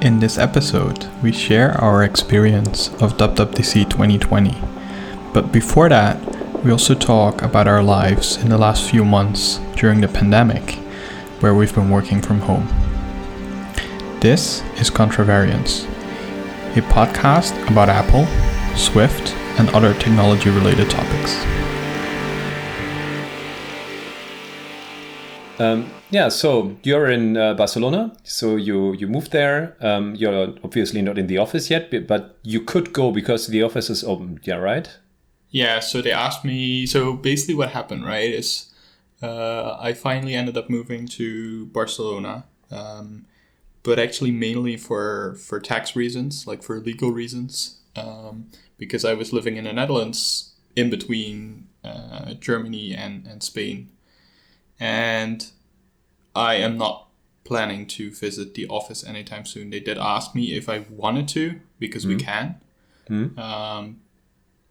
In 0.00 0.20
this 0.20 0.38
episode, 0.38 1.08
we 1.24 1.32
share 1.32 1.72
our 1.72 2.04
experience 2.04 2.86
of 3.02 3.16
WWDC 3.16 3.90
2020. 3.90 4.56
But 5.34 5.50
before 5.50 5.88
that, 5.88 6.16
we 6.64 6.70
also 6.70 6.94
talk 6.94 7.42
about 7.42 7.66
our 7.66 7.82
lives 7.82 8.36
in 8.36 8.48
the 8.48 8.58
last 8.58 8.88
few 8.88 9.04
months 9.04 9.58
during 9.74 10.00
the 10.00 10.06
pandemic, 10.06 10.74
where 11.40 11.52
we've 11.52 11.74
been 11.74 11.90
working 11.90 12.22
from 12.22 12.38
home. 12.38 12.68
This 14.20 14.62
is 14.78 14.88
Contravariance, 14.88 15.84
a 16.76 16.82
podcast 16.82 17.68
about 17.68 17.88
Apple, 17.88 18.24
Swift, 18.76 19.34
and 19.58 19.68
other 19.70 19.94
technology 19.94 20.50
related 20.50 20.88
topics. 20.90 21.44
Um, 25.58 25.90
yeah, 26.10 26.28
so 26.28 26.76
you're 26.82 27.10
in 27.10 27.36
uh, 27.36 27.54
Barcelona, 27.54 28.12
so 28.24 28.56
you 28.56 28.94
you 28.94 29.06
moved 29.06 29.32
there. 29.32 29.76
Um, 29.80 30.14
you're 30.14 30.54
obviously 30.64 31.02
not 31.02 31.18
in 31.18 31.26
the 31.26 31.38
office 31.38 31.70
yet, 31.70 31.90
but 32.06 32.38
you 32.42 32.60
could 32.60 32.92
go 32.92 33.12
because 33.12 33.48
the 33.48 33.62
office 33.62 33.90
is 33.90 34.04
open. 34.04 34.40
Yeah, 34.42 34.56
right. 34.56 34.88
Yeah. 35.50 35.80
So 35.80 36.00
they 36.00 36.12
asked 36.12 36.44
me. 36.44 36.86
So 36.86 37.12
basically, 37.14 37.54
what 37.54 37.70
happened, 37.70 38.04
right, 38.06 38.30
is 38.30 38.72
uh, 39.22 39.76
I 39.80 39.92
finally 39.92 40.34
ended 40.34 40.56
up 40.56 40.70
moving 40.70 41.06
to 41.08 41.66
Barcelona, 41.66 42.44
um, 42.70 43.26
but 43.82 43.98
actually 43.98 44.32
mainly 44.32 44.76
for 44.76 45.34
for 45.34 45.60
tax 45.60 45.94
reasons, 45.94 46.46
like 46.46 46.62
for 46.62 46.80
legal 46.80 47.10
reasons, 47.10 47.78
um, 47.96 48.46
because 48.78 49.04
I 49.04 49.14
was 49.14 49.32
living 49.32 49.56
in 49.56 49.64
the 49.64 49.72
Netherlands 49.72 50.54
in 50.74 50.90
between 50.90 51.68
uh, 51.84 52.34
Germany 52.34 52.94
and 52.94 53.26
and 53.26 53.42
Spain 53.42 53.90
and 54.80 55.50
I 56.38 56.54
am 56.54 56.78
not 56.78 57.08
planning 57.44 57.86
to 57.86 58.10
visit 58.10 58.54
the 58.54 58.68
office 58.68 59.04
anytime 59.04 59.44
soon. 59.44 59.70
They 59.70 59.80
did 59.80 59.98
ask 59.98 60.34
me 60.34 60.56
if 60.56 60.68
I 60.68 60.84
wanted 60.90 61.26
to 61.28 61.60
because 61.78 62.04
mm. 62.04 62.08
we 62.08 62.16
can. 62.16 62.60
Mm. 63.08 63.38
Um, 63.38 64.00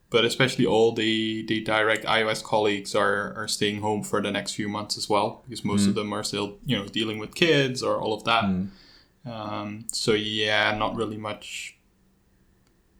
but 0.10 0.24
especially 0.24 0.66
all 0.66 0.94
the, 0.94 1.46
the 1.46 1.60
direct 1.62 2.06
iOS 2.06 2.42
colleagues 2.42 2.96
are, 2.96 3.34
are 3.34 3.48
staying 3.48 3.82
home 3.82 4.04
for 4.04 4.22
the 4.22 4.32
next 4.32 4.54
few 4.54 4.70
months 4.70 4.98
as 4.98 5.10
well 5.10 5.44
because 5.44 5.66
most 5.66 5.84
mm. 5.84 5.90
of 5.90 5.96
them 5.96 6.14
are 6.14 6.24
still 6.24 6.58
you 6.66 6.78
know 6.78 6.88
dealing 6.88 7.20
with 7.20 7.36
kids 7.36 7.84
or 7.84 8.00
all 8.00 8.14
of 8.14 8.24
that. 8.24 8.46
Um, 9.26 9.88
so 9.92 10.14
yeah, 10.14 10.78
not 10.78 10.96
really 10.96 11.18
much 11.18 11.78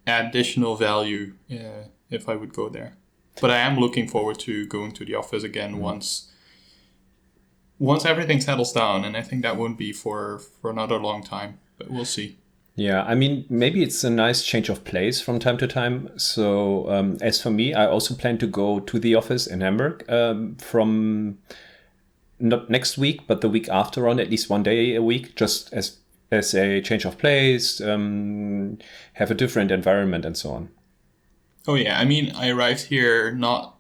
additional 0.06 0.76
value 0.76 1.36
uh, 1.52 1.88
if 2.10 2.28
I 2.28 2.36
would 2.36 2.54
go 2.54 2.68
there. 2.68 2.98
But 3.40 3.52
I 3.52 3.58
am 3.58 3.78
looking 3.78 4.08
forward 4.08 4.40
to 4.40 4.66
going 4.66 4.92
to 4.94 5.06
the 5.06 5.16
office 5.16 5.44
again 5.44 5.78
once 5.78 6.32
once 7.80 8.06
everything 8.06 8.42
settles 8.42 8.74
down, 8.74 9.06
and 9.06 9.16
I 9.16 9.22
think 9.22 9.44
that 9.44 9.58
won't 9.58 9.78
be 9.78 9.94
for 9.94 10.40
for 10.40 10.70
another 10.70 10.98
long 10.98 11.24
time, 11.24 11.60
but 11.78 11.90
we'll 11.90 12.06
see. 12.06 12.38
Yeah, 12.76 13.04
I 13.04 13.16
mean, 13.16 13.46
maybe 13.50 13.82
it's 13.82 14.04
a 14.04 14.10
nice 14.10 14.44
change 14.44 14.70
of 14.70 14.86
place 14.86 15.20
from 15.20 15.40
time 15.40 15.58
to 15.58 15.68
time. 15.68 16.12
So, 16.16 16.88
um, 16.92 17.18
as 17.22 17.42
for 17.42 17.50
me, 17.50 17.74
I 17.74 17.88
also 17.88 18.14
plan 18.14 18.38
to 18.38 18.46
go 18.46 18.80
to 18.80 19.00
the 19.00 19.16
office 19.16 19.48
in 19.48 19.62
Hamburg 19.62 20.08
um, 20.08 20.58
from 20.58 21.40
not 22.40 22.70
next 22.70 22.98
week, 22.98 23.26
but 23.26 23.42
the 23.42 23.50
week 23.50 23.68
after 23.70 24.08
on, 24.08 24.20
at 24.20 24.30
least 24.30 24.52
one 24.52 24.62
day 24.62 24.94
a 24.94 25.02
week, 25.02 25.36
just 25.36 25.74
as 25.74 25.98
as 26.30 26.54
a 26.54 26.82
change 26.82 27.06
of 27.06 27.18
place, 27.18 27.82
um, 27.82 28.78
have 29.14 29.32
a 29.32 29.36
different 29.36 29.72
environment, 29.72 30.26
and 30.26 30.38
so 30.38 30.52
on. 30.52 30.70
Oh 31.68 31.76
yeah, 31.76 32.00
I 32.00 32.06
mean, 32.06 32.32
I 32.36 32.50
arrived 32.50 32.84
here 32.84 33.32
not 33.32 33.77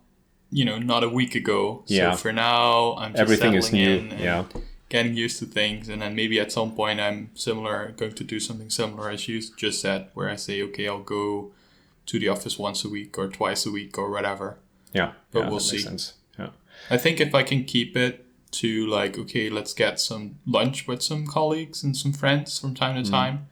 you 0.51 0.65
know 0.65 0.77
not 0.77 1.03
a 1.03 1.09
week 1.09 1.35
ago. 1.35 1.83
Yeah. 1.87 2.11
So 2.11 2.17
for 2.17 2.33
now, 2.33 2.95
I'm 2.97 3.11
just 3.11 3.21
everything 3.21 3.53
is 3.53 3.71
new. 3.71 4.09
yeah. 4.17 4.45
Getting 4.89 5.15
used 5.15 5.39
to 5.39 5.45
things, 5.45 5.89
and 5.89 6.01
then 6.01 6.15
maybe 6.15 6.39
at 6.39 6.49
some 6.51 6.73
point 6.73 7.01
I'm 7.01 7.31
similar, 7.33 7.93
going 7.97 8.13
to 8.13 8.23
do 8.23 8.39
something 8.39 8.69
similar 8.69 9.09
as 9.09 9.27
you 9.27 9.41
just 9.57 9.81
said, 9.81 10.09
where 10.13 10.29
I 10.29 10.37
say, 10.37 10.61
okay, 10.63 10.87
I'll 10.87 10.99
go 10.99 11.51
to 12.05 12.19
the 12.19 12.29
office 12.29 12.57
once 12.57 12.85
a 12.85 12.89
week 12.89 13.17
or 13.17 13.27
twice 13.27 13.65
a 13.65 13.71
week 13.71 13.97
or 13.97 14.09
whatever. 14.09 14.57
Yeah. 14.93 15.11
But 15.31 15.43
yeah, 15.43 15.49
we'll 15.49 15.59
see. 15.59 15.85
Yeah. 16.39 16.49
I 16.89 16.97
think 16.97 17.19
if 17.19 17.35
I 17.35 17.43
can 17.43 17.65
keep 17.65 17.97
it 17.97 18.25
to 18.51 18.87
like, 18.87 19.17
okay, 19.17 19.49
let's 19.49 19.73
get 19.73 19.99
some 19.99 20.39
lunch 20.47 20.87
with 20.87 21.03
some 21.03 21.27
colleagues 21.27 21.83
and 21.83 21.95
some 21.95 22.13
friends 22.13 22.57
from 22.57 22.73
time 22.73 22.95
to 22.95 23.07
mm. 23.07 23.11
time, 23.11 23.47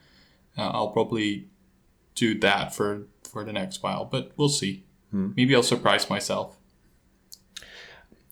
uh, 0.57 0.69
I'll 0.69 0.89
probably 0.91 1.47
do 2.15 2.39
that 2.39 2.73
for 2.73 3.03
for 3.23 3.43
the 3.43 3.51
next 3.51 3.83
while. 3.83 4.05
But 4.05 4.31
we'll 4.37 4.49
see. 4.49 4.85
Mm. 5.13 5.35
Maybe 5.35 5.53
I'll 5.53 5.63
surprise 5.63 6.09
myself. 6.09 6.57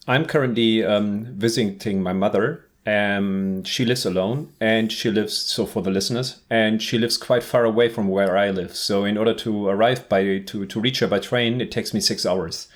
I'm 0.07 0.25
currently 0.25 0.83
um, 0.83 1.25
visiting 1.25 2.03
my 2.03 2.13
mother. 2.13 2.65
Um, 2.85 3.63
she 3.63 3.85
lives 3.85 4.05
alone 4.05 4.51
and 4.59 4.91
she 4.91 5.09
lives, 5.09 5.37
so 5.37 5.65
for 5.65 5.81
the 5.81 5.91
listeners, 5.91 6.41
and 6.49 6.81
she 6.81 6.97
lives 6.97 7.17
quite 7.17 7.43
far 7.43 7.63
away 7.63 7.87
from 7.87 8.09
where 8.09 8.37
I 8.37 8.49
live. 8.49 8.75
So 8.75 9.05
in 9.05 9.17
order 9.17 9.33
to 9.35 9.69
arrive 9.69 10.09
by, 10.09 10.39
to, 10.39 10.65
to 10.65 10.79
reach 10.79 10.99
her 10.99 11.07
by 11.07 11.19
train, 11.19 11.61
it 11.61 11.71
takes 11.71 11.93
me 11.93 12.01
six 12.01 12.25
hours. 12.25 12.67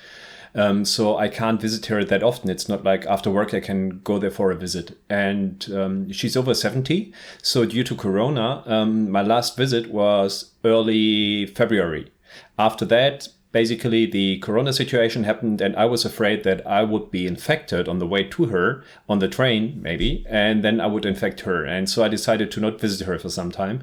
Um, 0.54 0.86
so 0.86 1.18
I 1.18 1.28
can't 1.28 1.60
visit 1.60 1.86
her 1.86 2.02
that 2.04 2.22
often. 2.22 2.48
It's 2.48 2.70
not 2.70 2.84
like 2.84 3.04
after 3.04 3.30
work 3.30 3.52
I 3.52 3.60
can 3.60 4.00
go 4.00 4.18
there 4.18 4.30
for 4.30 4.50
a 4.50 4.56
visit. 4.56 4.98
And 5.10 5.70
um, 5.74 6.10
she's 6.10 6.38
over 6.38 6.54
70. 6.54 7.12
So 7.42 7.66
due 7.66 7.84
to 7.84 7.94
Corona, 7.94 8.62
um, 8.64 9.10
my 9.10 9.22
last 9.22 9.58
visit 9.58 9.90
was 9.90 10.52
early 10.64 11.44
February. 11.46 12.10
After 12.58 12.86
that, 12.86 13.28
basically 13.50 14.04
the 14.04 14.38
corona 14.38 14.72
situation 14.72 15.24
happened 15.24 15.60
and 15.60 15.74
i 15.76 15.84
was 15.84 16.04
afraid 16.04 16.44
that 16.44 16.66
i 16.66 16.82
would 16.82 17.10
be 17.10 17.26
infected 17.26 17.88
on 17.88 17.98
the 17.98 18.06
way 18.06 18.22
to 18.22 18.46
her 18.46 18.84
on 19.08 19.20
the 19.20 19.28
train 19.28 19.78
maybe 19.80 20.24
and 20.28 20.62
then 20.62 20.80
i 20.80 20.86
would 20.86 21.06
infect 21.06 21.40
her. 21.40 21.64
And 21.64 21.88
so 21.88 22.04
i 22.04 22.08
decided 22.08 22.50
to 22.52 22.60
not 22.60 22.80
visit 22.80 23.06
her 23.06 23.18
for 23.18 23.30
some 23.30 23.50
time. 23.50 23.82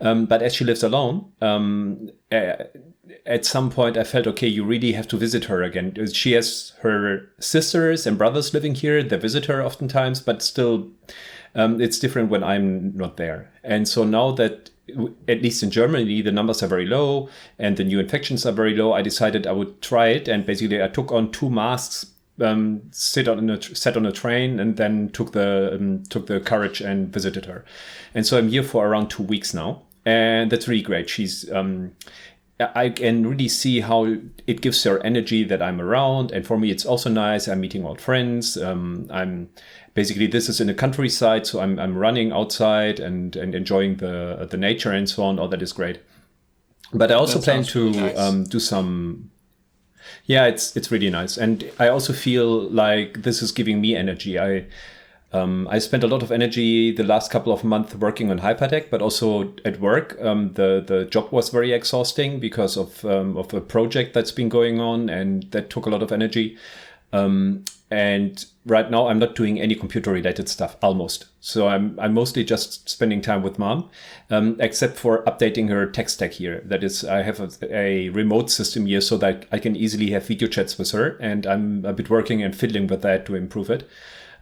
Um, 0.00 0.26
but 0.26 0.42
as 0.42 0.54
she 0.54 0.64
lives 0.64 0.82
alone 0.82 1.30
um, 1.40 2.10
at 2.32 3.44
some 3.44 3.70
point 3.70 3.96
i 3.96 4.04
felt 4.04 4.26
okay 4.26 4.48
you 4.48 4.64
really 4.64 4.92
have 4.92 5.08
to 5.08 5.16
visit 5.16 5.44
her 5.44 5.62
again. 5.62 5.94
She 6.12 6.32
has 6.32 6.72
her 6.80 7.30
sisters 7.38 8.06
and 8.06 8.18
brothers 8.18 8.52
living 8.52 8.74
here. 8.74 9.02
They 9.02 9.16
visit 9.16 9.46
her 9.46 9.64
oftentimes 9.64 10.20
but 10.20 10.42
still 10.42 10.88
um, 11.54 11.80
it's 11.80 12.00
different 12.00 12.30
when 12.30 12.42
i'm 12.42 12.96
not 12.96 13.16
there. 13.16 13.52
And 13.62 13.86
so 13.88 14.02
now 14.02 14.32
that 14.32 14.70
at 15.28 15.42
least 15.42 15.62
in 15.62 15.70
Germany, 15.70 16.22
the 16.22 16.32
numbers 16.32 16.62
are 16.62 16.66
very 16.66 16.86
low 16.86 17.28
and 17.58 17.76
the 17.76 17.84
new 17.84 18.00
infections 18.00 18.44
are 18.44 18.52
very 18.52 18.74
low. 18.74 18.92
I 18.92 19.02
decided 19.02 19.46
I 19.46 19.52
would 19.52 19.80
try 19.80 20.08
it, 20.08 20.28
and 20.28 20.44
basically 20.44 20.82
I 20.82 20.88
took 20.88 21.10
on 21.10 21.32
two 21.32 21.50
masks, 21.50 22.06
um, 22.40 22.82
sit 22.90 23.28
on 23.28 23.48
a 23.48 23.62
sat 23.62 23.96
on 23.96 24.06
a 24.06 24.12
train, 24.12 24.60
and 24.60 24.76
then 24.76 25.08
took 25.10 25.32
the 25.32 25.74
um, 25.74 26.02
took 26.08 26.26
the 26.26 26.40
courage 26.40 26.80
and 26.80 27.12
visited 27.12 27.46
her. 27.46 27.64
And 28.14 28.26
so 28.26 28.38
I'm 28.38 28.48
here 28.48 28.62
for 28.62 28.86
around 28.86 29.08
two 29.08 29.22
weeks 29.22 29.54
now, 29.54 29.82
and 30.04 30.50
that's 30.50 30.68
really 30.68 30.82
great. 30.82 31.08
She's 31.08 31.50
um, 31.50 31.92
I 32.60 32.90
can 32.90 33.26
really 33.26 33.48
see 33.48 33.80
how 33.80 34.16
it 34.46 34.60
gives 34.60 34.84
her 34.84 35.02
energy 35.02 35.42
that 35.44 35.60
I'm 35.60 35.80
around, 35.80 36.30
and 36.30 36.46
for 36.46 36.56
me, 36.58 36.70
it's 36.70 36.84
also 36.84 37.10
nice. 37.10 37.48
I'm 37.48 37.60
meeting 37.60 37.84
old 37.84 38.00
friends. 38.00 38.56
Um, 38.56 39.08
I'm 39.10 39.48
basically 39.94 40.26
this 40.26 40.48
is 40.48 40.60
in 40.60 40.66
the 40.66 40.74
countryside, 40.74 41.46
so 41.46 41.60
I'm, 41.60 41.78
I'm 41.78 41.96
running 41.96 42.32
outside 42.32 43.00
and, 43.00 43.34
and 43.36 43.54
enjoying 43.54 43.96
the 43.96 44.46
the 44.50 44.56
nature 44.56 44.92
and 44.92 45.08
so 45.08 45.22
on. 45.22 45.38
All 45.38 45.48
that 45.48 45.62
is 45.62 45.72
great. 45.72 46.00
But 46.92 47.10
I 47.10 47.14
also 47.14 47.38
that 47.38 47.44
plan 47.44 47.64
to 47.64 47.86
really 47.86 48.00
nice. 48.00 48.18
um, 48.18 48.44
do 48.44 48.60
some. 48.60 49.30
Yeah, 50.26 50.46
it's 50.46 50.76
it's 50.76 50.90
really 50.90 51.10
nice, 51.10 51.36
and 51.36 51.64
I 51.78 51.88
also 51.88 52.12
feel 52.12 52.68
like 52.68 53.22
this 53.22 53.42
is 53.42 53.52
giving 53.52 53.80
me 53.80 53.96
energy. 53.96 54.38
I 54.38 54.66
um, 55.32 55.66
I 55.68 55.80
spent 55.80 56.04
a 56.04 56.06
lot 56.06 56.22
of 56.22 56.30
energy 56.30 56.92
the 56.92 57.02
last 57.02 57.30
couple 57.30 57.52
of 57.52 57.64
months 57.64 57.94
working 57.94 58.30
on 58.30 58.38
Hyperdeck, 58.38 58.90
but 58.90 59.02
also 59.02 59.52
at 59.64 59.80
work. 59.80 60.16
Um, 60.20 60.52
the 60.52 60.84
the 60.86 61.06
job 61.06 61.32
was 61.32 61.48
very 61.48 61.72
exhausting 61.72 62.38
because 62.38 62.76
of 62.76 63.04
um, 63.04 63.36
of 63.36 63.52
a 63.52 63.60
project 63.60 64.14
that's 64.14 64.30
been 64.30 64.48
going 64.48 64.80
on, 64.80 65.08
and 65.08 65.50
that 65.50 65.70
took 65.70 65.86
a 65.86 65.90
lot 65.90 66.02
of 66.02 66.12
energy. 66.12 66.56
Um, 67.14 67.64
and 67.90 68.44
right 68.66 68.90
now 68.90 69.06
I'm 69.06 69.20
not 69.20 69.36
doing 69.36 69.60
any 69.60 69.76
computer 69.76 70.10
related 70.10 70.48
stuff 70.48 70.76
almost. 70.82 71.26
So 71.40 71.68
I'm 71.68 71.98
I'm 72.00 72.12
mostly 72.12 72.42
just 72.42 72.88
spending 72.88 73.20
time 73.20 73.42
with 73.42 73.58
mom, 73.58 73.88
um, 74.30 74.56
except 74.58 74.96
for 74.96 75.22
updating 75.24 75.68
her 75.68 75.86
tech 75.86 76.08
stack 76.08 76.32
here. 76.32 76.62
That 76.64 76.82
is, 76.82 77.04
I 77.04 77.22
have 77.22 77.38
a, 77.40 77.50
a, 77.70 78.08
remote 78.08 78.50
system 78.50 78.86
here 78.86 79.00
so 79.00 79.16
that 79.18 79.46
I 79.52 79.58
can 79.58 79.76
easily 79.76 80.10
have 80.10 80.26
video 80.26 80.48
chats 80.48 80.76
with 80.76 80.90
her, 80.90 81.16
and 81.20 81.46
I'm 81.46 81.84
a 81.84 81.92
bit 81.92 82.10
working 82.10 82.42
and 82.42 82.56
fiddling 82.56 82.88
with 82.88 83.02
that 83.02 83.26
to 83.26 83.36
improve 83.36 83.70
it. 83.70 83.88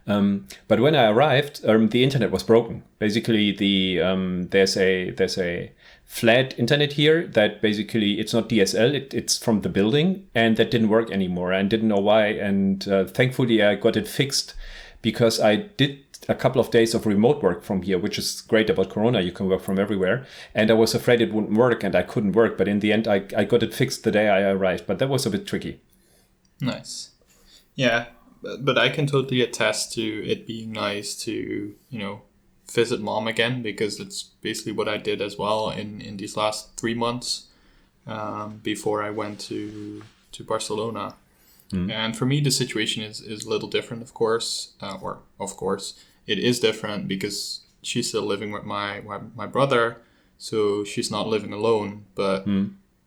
Um, 0.07 0.47
but 0.67 0.79
when 0.79 0.95
I 0.95 1.09
arrived, 1.09 1.63
um, 1.65 1.89
the 1.89 2.03
internet 2.03 2.31
was 2.31 2.43
broken. 2.43 2.83
Basically, 2.97 3.51
the 3.51 4.01
um, 4.01 4.47
there's 4.49 4.75
a 4.77 5.11
there's 5.11 5.37
a 5.37 5.71
flat 6.05 6.57
internet 6.57 6.93
here 6.93 7.27
that 7.27 7.61
basically 7.61 8.19
it's 8.19 8.33
not 8.33 8.49
DSL, 8.49 8.93
it, 8.93 9.13
it's 9.13 9.37
from 9.37 9.61
the 9.61 9.69
building, 9.69 10.27
and 10.35 10.57
that 10.57 10.71
didn't 10.71 10.89
work 10.89 11.11
anymore. 11.11 11.51
And 11.51 11.69
didn't 11.69 11.87
know 11.87 11.99
why. 11.99 12.27
And 12.27 12.87
uh, 12.87 13.05
thankfully, 13.05 13.63
I 13.63 13.75
got 13.75 13.97
it 13.97 14.07
fixed 14.07 14.53
because 15.01 15.39
I 15.39 15.55
did 15.55 15.99
a 16.29 16.35
couple 16.35 16.61
of 16.61 16.71
days 16.71 16.93
of 16.93 17.05
remote 17.05 17.43
work 17.43 17.63
from 17.63 17.81
here, 17.81 17.99
which 17.99 18.17
is 18.17 18.41
great 18.41 18.69
about 18.69 18.89
Corona. 18.89 19.21
You 19.21 19.31
can 19.31 19.49
work 19.49 19.61
from 19.61 19.79
everywhere. 19.79 20.25
And 20.55 20.71
I 20.71 20.73
was 20.73 20.95
afraid 20.95 21.19
it 21.19 21.33
wouldn't 21.33 21.57
work 21.57 21.83
and 21.83 21.95
I 21.95 22.03
couldn't 22.03 22.31
work. 22.31 22.57
But 22.57 22.67
in 22.67 22.79
the 22.79 22.93
end, 22.93 23.07
I, 23.07 23.25
I 23.35 23.43
got 23.43 23.63
it 23.63 23.73
fixed 23.73 24.03
the 24.03 24.11
day 24.11 24.29
I 24.29 24.41
arrived. 24.41 24.87
But 24.87 24.99
that 24.99 25.09
was 25.09 25.25
a 25.25 25.29
bit 25.29 25.45
tricky. 25.45 25.81
Nice. 26.61 27.11
Yeah 27.75 28.05
but 28.59 28.77
I 28.77 28.89
can 28.89 29.07
totally 29.07 29.41
attest 29.41 29.93
to 29.93 30.01
it 30.01 30.45
being 30.45 30.71
nice 30.71 31.15
to 31.23 31.75
you 31.89 31.99
know 31.99 32.21
visit 32.71 33.01
mom 33.01 33.27
again 33.27 33.61
because 33.61 33.99
it's 33.99 34.23
basically 34.41 34.71
what 34.71 34.87
I 34.87 34.97
did 34.97 35.21
as 35.21 35.37
well 35.37 35.69
in, 35.69 36.01
in 36.01 36.17
these 36.17 36.35
last 36.37 36.75
three 36.77 36.93
months 36.93 37.47
um, 38.07 38.59
before 38.63 39.03
I 39.03 39.09
went 39.09 39.39
to 39.41 40.03
to 40.31 40.43
Barcelona. 40.43 41.15
And 41.89 42.15
for 42.15 42.25
me, 42.25 42.39
the 42.39 42.51
situation 42.51 43.01
is, 43.03 43.19
is 43.21 43.45
a 43.45 43.49
little 43.49 43.67
different, 43.67 44.03
of 44.03 44.13
course, 44.13 44.73
uh, 44.81 44.97
or 45.01 45.19
of 45.39 45.57
course, 45.57 45.99
it 46.27 46.37
is 46.37 46.59
different 46.59 47.07
because 47.07 47.61
she's 47.81 48.09
still 48.09 48.21
living 48.23 48.51
with 48.51 48.63
my, 48.63 49.01
my, 49.01 49.19
my 49.35 49.47
brother, 49.47 49.97
so 50.37 50.83
she's 50.83 51.09
not 51.09 51.27
living 51.27 51.51
alone. 51.51 52.05
But 52.15 52.45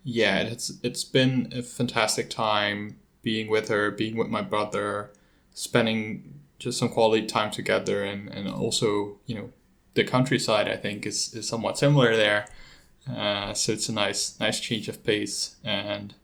yeah, 0.02 0.38
it's 0.40 0.72
it's 0.82 1.04
been 1.04 1.52
a 1.54 1.62
fantastic 1.62 2.28
time 2.30 2.98
being 3.22 3.48
with 3.48 3.68
her, 3.68 3.90
being 3.90 4.16
with 4.16 4.28
my 4.28 4.42
brother, 4.42 5.10
spending 5.54 6.40
just 6.58 6.78
some 6.78 6.88
quality 6.88 7.26
time 7.26 7.50
together, 7.50 8.04
and, 8.04 8.28
and 8.28 8.48
also 8.48 9.18
you 9.26 9.34
know 9.34 9.52
the 9.94 10.04
countryside 10.04 10.68
I 10.68 10.76
think 10.76 11.06
is, 11.06 11.34
is 11.34 11.48
somewhat 11.48 11.78
similar 11.78 12.16
there. 12.16 12.46
Uh, 13.08 13.54
so 13.54 13.72
it's 13.72 13.88
a 13.88 13.92
nice 13.92 14.38
nice 14.40 14.60
change 14.60 14.88
of 14.88 15.04
pace, 15.04 15.56
and 15.64 16.14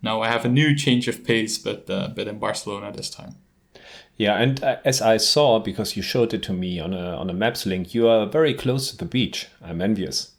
now 0.00 0.20
I 0.20 0.28
have 0.28 0.44
a 0.44 0.48
new 0.48 0.74
change 0.74 1.08
of 1.08 1.24
pace, 1.24 1.58
but 1.58 1.88
uh, 1.88 2.08
but 2.14 2.28
in 2.28 2.38
Barcelona 2.38 2.92
this 2.92 3.10
time. 3.10 3.36
Yeah, 4.16 4.36
and 4.36 4.62
uh, 4.62 4.76
as 4.84 5.00
I 5.00 5.16
saw, 5.16 5.58
because 5.58 5.96
you 5.96 6.02
showed 6.02 6.34
it 6.34 6.42
to 6.44 6.52
me 6.52 6.78
on 6.80 6.92
a 6.94 7.16
on 7.16 7.30
a 7.30 7.34
maps 7.34 7.66
link, 7.66 7.94
you 7.94 8.08
are 8.08 8.26
very 8.26 8.54
close 8.54 8.90
to 8.90 8.96
the 8.96 9.04
beach. 9.04 9.48
I'm 9.62 9.80
envious. 9.80 10.32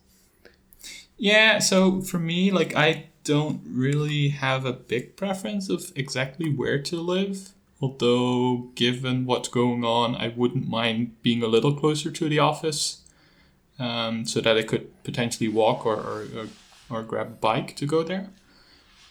Yeah, 1.17 1.59
so 1.59 2.01
for 2.01 2.19
me, 2.19 2.51
like 2.51 2.75
I 2.75 3.09
don't 3.23 3.61
really 3.65 4.29
have 4.29 4.65
a 4.65 4.73
big 4.73 5.15
preference 5.15 5.69
of 5.69 5.91
exactly 5.95 6.51
where 6.51 6.81
to 6.81 6.97
live. 6.97 7.53
Although, 7.83 8.69
given 8.75 9.25
what's 9.25 9.49
going 9.49 9.83
on, 9.83 10.15
I 10.15 10.29
wouldn't 10.29 10.69
mind 10.69 11.21
being 11.21 11.43
a 11.43 11.47
little 11.47 11.73
closer 11.75 12.11
to 12.11 12.29
the 12.29 12.39
office, 12.39 13.01
um, 13.77 14.23
so 14.23 14.39
that 14.39 14.57
I 14.57 14.63
could 14.63 15.03
potentially 15.03 15.49
walk 15.49 15.85
or 15.85 15.97
or, 15.97 16.27
or, 16.37 16.47
or 16.89 17.03
grab 17.03 17.27
a 17.27 17.31
bike 17.31 17.75
to 17.75 17.85
go 17.85 18.01
there. 18.01 18.29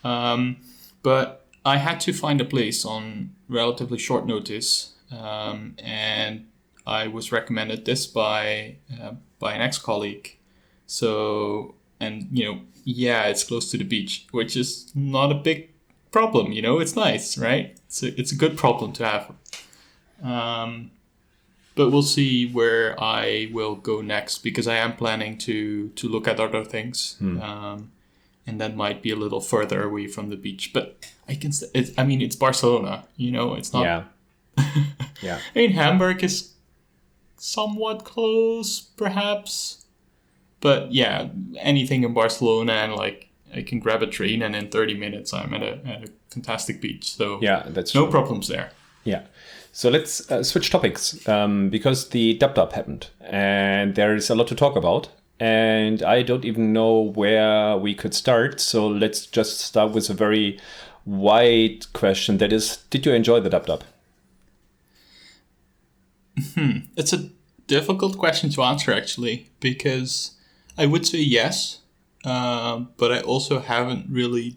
Um, 0.02 0.56
but 1.02 1.44
I 1.66 1.76
had 1.76 2.00
to 2.00 2.14
find 2.14 2.40
a 2.40 2.46
place 2.46 2.86
on 2.86 3.34
relatively 3.46 3.98
short 3.98 4.26
notice, 4.26 4.94
um, 5.10 5.74
and 5.78 6.46
I 6.86 7.08
was 7.08 7.30
recommended 7.30 7.84
this 7.84 8.06
by 8.06 8.76
uh, 8.98 9.16
by 9.38 9.52
an 9.52 9.60
ex 9.60 9.76
colleague. 9.76 10.38
So 10.86 11.74
and 12.00 12.26
you 12.32 12.44
know, 12.46 12.60
yeah, 12.84 13.24
it's 13.24 13.44
close 13.44 13.70
to 13.72 13.76
the 13.76 13.84
beach, 13.84 14.26
which 14.30 14.56
is 14.56 14.90
not 14.94 15.30
a 15.30 15.34
big 15.34 15.71
problem. 16.12 16.53
You 16.53 16.62
know, 16.62 16.79
it's 16.79 16.94
nice, 16.94 17.37
right? 17.37 17.76
It's 17.87 18.03
a, 18.03 18.20
it's 18.20 18.32
a 18.32 18.37
good 18.37 18.56
problem 18.56 18.93
to 18.94 19.05
have. 19.05 19.32
Um, 20.23 20.91
but 21.75 21.91
we'll 21.91 22.03
see 22.03 22.47
where 22.47 22.94
I 23.03 23.49
will 23.53 23.75
go 23.75 24.03
next 24.03 24.38
because 24.38 24.69
I 24.69 24.76
am 24.76 24.94
planning 24.94 25.38
to 25.38 25.88
to 25.88 26.09
look 26.09 26.29
at 26.29 26.38
other 26.38 26.64
things. 26.64 27.17
Um, 27.41 27.91
and 28.47 28.61
that 28.61 28.76
might 28.76 29.03
be 29.03 29.11
a 29.11 29.17
little 29.17 29.41
further 29.41 29.82
away 29.82 30.06
from 30.06 30.29
the 30.29 30.37
beach. 30.37 30.73
But 30.73 31.06
I 31.29 31.35
can. 31.35 31.53
St- 31.53 31.70
it's, 31.75 31.91
I 31.97 32.05
mean, 32.05 32.20
it's 32.20 32.37
Barcelona. 32.37 33.05
You 33.17 33.31
know, 33.31 33.55
it's 33.55 33.73
not. 33.73 33.82
Yeah. 33.82 34.05
yeah. 35.23 35.38
I 35.55 35.58
mean, 35.58 35.73
Hamburg 35.73 36.23
is 36.23 36.53
somewhat 37.37 38.05
close, 38.05 38.81
perhaps. 38.81 39.85
But 40.61 40.93
yeah, 40.93 41.29
anything 41.58 42.05
in 42.05 42.15
Barcelona 42.15 42.73
and 42.73 42.94
like 42.94 43.29
I 43.54 43.62
can 43.62 43.78
grab 43.81 44.02
a 44.02 44.06
train 44.06 44.43
and 44.43 44.54
in 44.56 44.69
30 44.70 44.94
minutes 44.94 45.32
I'm 45.32 45.52
at 45.54 45.62
a, 45.62 45.78
at 45.87 46.04
a 46.04 46.12
fantastic 46.31 46.81
beach. 46.81 47.12
So 47.12 47.38
Yeah, 47.43 47.64
that's 47.69 47.94
no 47.94 48.02
true. 48.04 48.10
problems 48.10 48.49
there. 48.49 48.70
Yeah. 49.04 49.22
So 49.72 49.88
let's 49.90 50.31
uh, 50.31 50.43
switch 50.43 50.70
topics 50.70 51.26
um, 51.28 51.69
because 51.70 52.10
the 52.10 52.34
dub 52.34 52.54
dub 52.54 52.72
happened 52.72 53.08
and 53.20 53.94
there 53.94 54.14
is 54.14 54.31
a 54.31 54.34
lot 54.34 54.49
to 54.49 54.54
talk 54.54 54.76
about. 54.76 55.08
And 55.40 56.02
I 56.02 56.22
don't 56.22 56.44
even 56.44 56.72
know 56.72 57.00
where 57.00 57.76
we 57.76 57.94
could 57.94 58.14
start. 58.14 58.60
So 58.60 58.87
let's 58.87 59.26
just 59.26 59.60
start 59.60 59.93
with 59.93 60.08
a 60.10 60.14
very 60.14 60.58
wide 61.05 61.93
question 61.94 62.38
that 62.38 62.52
is 62.52 62.78
Did 62.90 63.05
you 63.06 63.12
enjoy 63.12 63.40
the 63.40 63.50
dub 63.50 63.66
dub? 63.66 63.82
Hmm. 66.55 66.78
It's 66.96 67.12
a 67.12 67.28
difficult 67.66 68.19
question 68.19 68.50
to 68.50 68.62
answer 68.62 68.93
actually 68.93 69.50
because 69.60 70.32
I 70.78 70.87
would 70.87 71.06
say 71.06 71.19
yes, 71.19 71.78
um, 72.24 72.90
but 72.96 73.12
I 73.12 73.20
also 73.20 73.60
haven't 73.60 74.06
really 74.10 74.56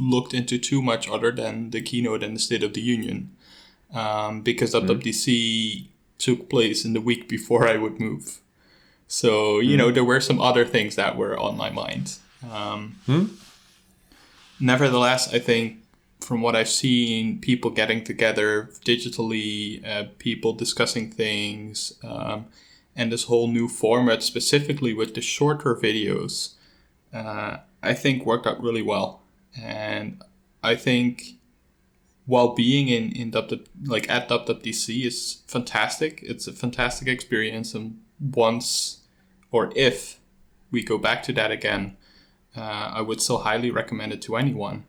looked 0.00 0.34
into 0.34 0.58
too 0.58 0.82
much 0.82 1.08
other 1.08 1.30
than 1.30 1.70
the 1.70 1.80
keynote 1.80 2.22
and 2.22 2.36
the 2.36 2.40
State 2.40 2.62
of 2.64 2.74
the 2.74 2.80
Union 2.80 3.30
um, 3.92 4.42
because 4.42 4.74
WWDC 4.74 5.86
took 6.18 6.48
place 6.48 6.84
in 6.84 6.92
the 6.92 7.00
week 7.00 7.28
before 7.28 7.68
I 7.68 7.76
would 7.76 8.00
move. 8.00 8.40
So, 9.06 9.60
you 9.60 9.76
know, 9.76 9.90
there 9.90 10.04
were 10.04 10.20
some 10.20 10.40
other 10.40 10.64
things 10.64 10.96
that 10.96 11.16
were 11.16 11.38
on 11.38 11.56
my 11.56 11.70
mind. 11.70 12.16
Um, 12.50 12.96
Nevertheless, 14.60 15.32
I 15.32 15.38
think 15.38 15.78
from 16.20 16.40
what 16.40 16.56
I've 16.56 16.68
seen, 16.70 17.38
people 17.40 17.70
getting 17.70 18.02
together 18.02 18.70
digitally, 18.84 19.86
uh, 19.86 20.04
people 20.18 20.52
discussing 20.54 21.10
things, 21.10 21.92
um, 22.02 22.46
and 22.96 23.12
this 23.12 23.24
whole 23.24 23.48
new 23.48 23.68
format, 23.68 24.22
specifically 24.22 24.94
with 24.94 25.14
the 25.14 25.20
shorter 25.20 25.74
videos, 25.74 26.53
uh, 27.14 27.58
I 27.82 27.94
think 27.94 28.26
worked 28.26 28.46
out 28.46 28.60
really 28.60 28.82
well. 28.82 29.22
And 29.58 30.20
I 30.62 30.74
think 30.74 31.38
while 32.26 32.54
being 32.54 32.88
in 32.88 33.12
in 33.12 33.30
Dub- 33.30 33.66
like 33.84 34.10
at 34.10 34.28
WWDC 34.28 35.06
is 35.06 35.42
fantastic, 35.46 36.20
it's 36.22 36.46
a 36.46 36.52
fantastic 36.52 37.08
experience, 37.08 37.74
and 37.74 38.00
once 38.20 39.02
or 39.50 39.72
if 39.76 40.18
we 40.70 40.82
go 40.82 40.98
back 40.98 41.22
to 41.22 41.32
that 41.34 41.50
again, 41.50 41.96
uh, 42.56 42.90
I 42.94 43.00
would 43.00 43.22
still 43.22 43.38
highly 43.38 43.70
recommend 43.70 44.12
it 44.12 44.20
to 44.22 44.36
anyone 44.36 44.84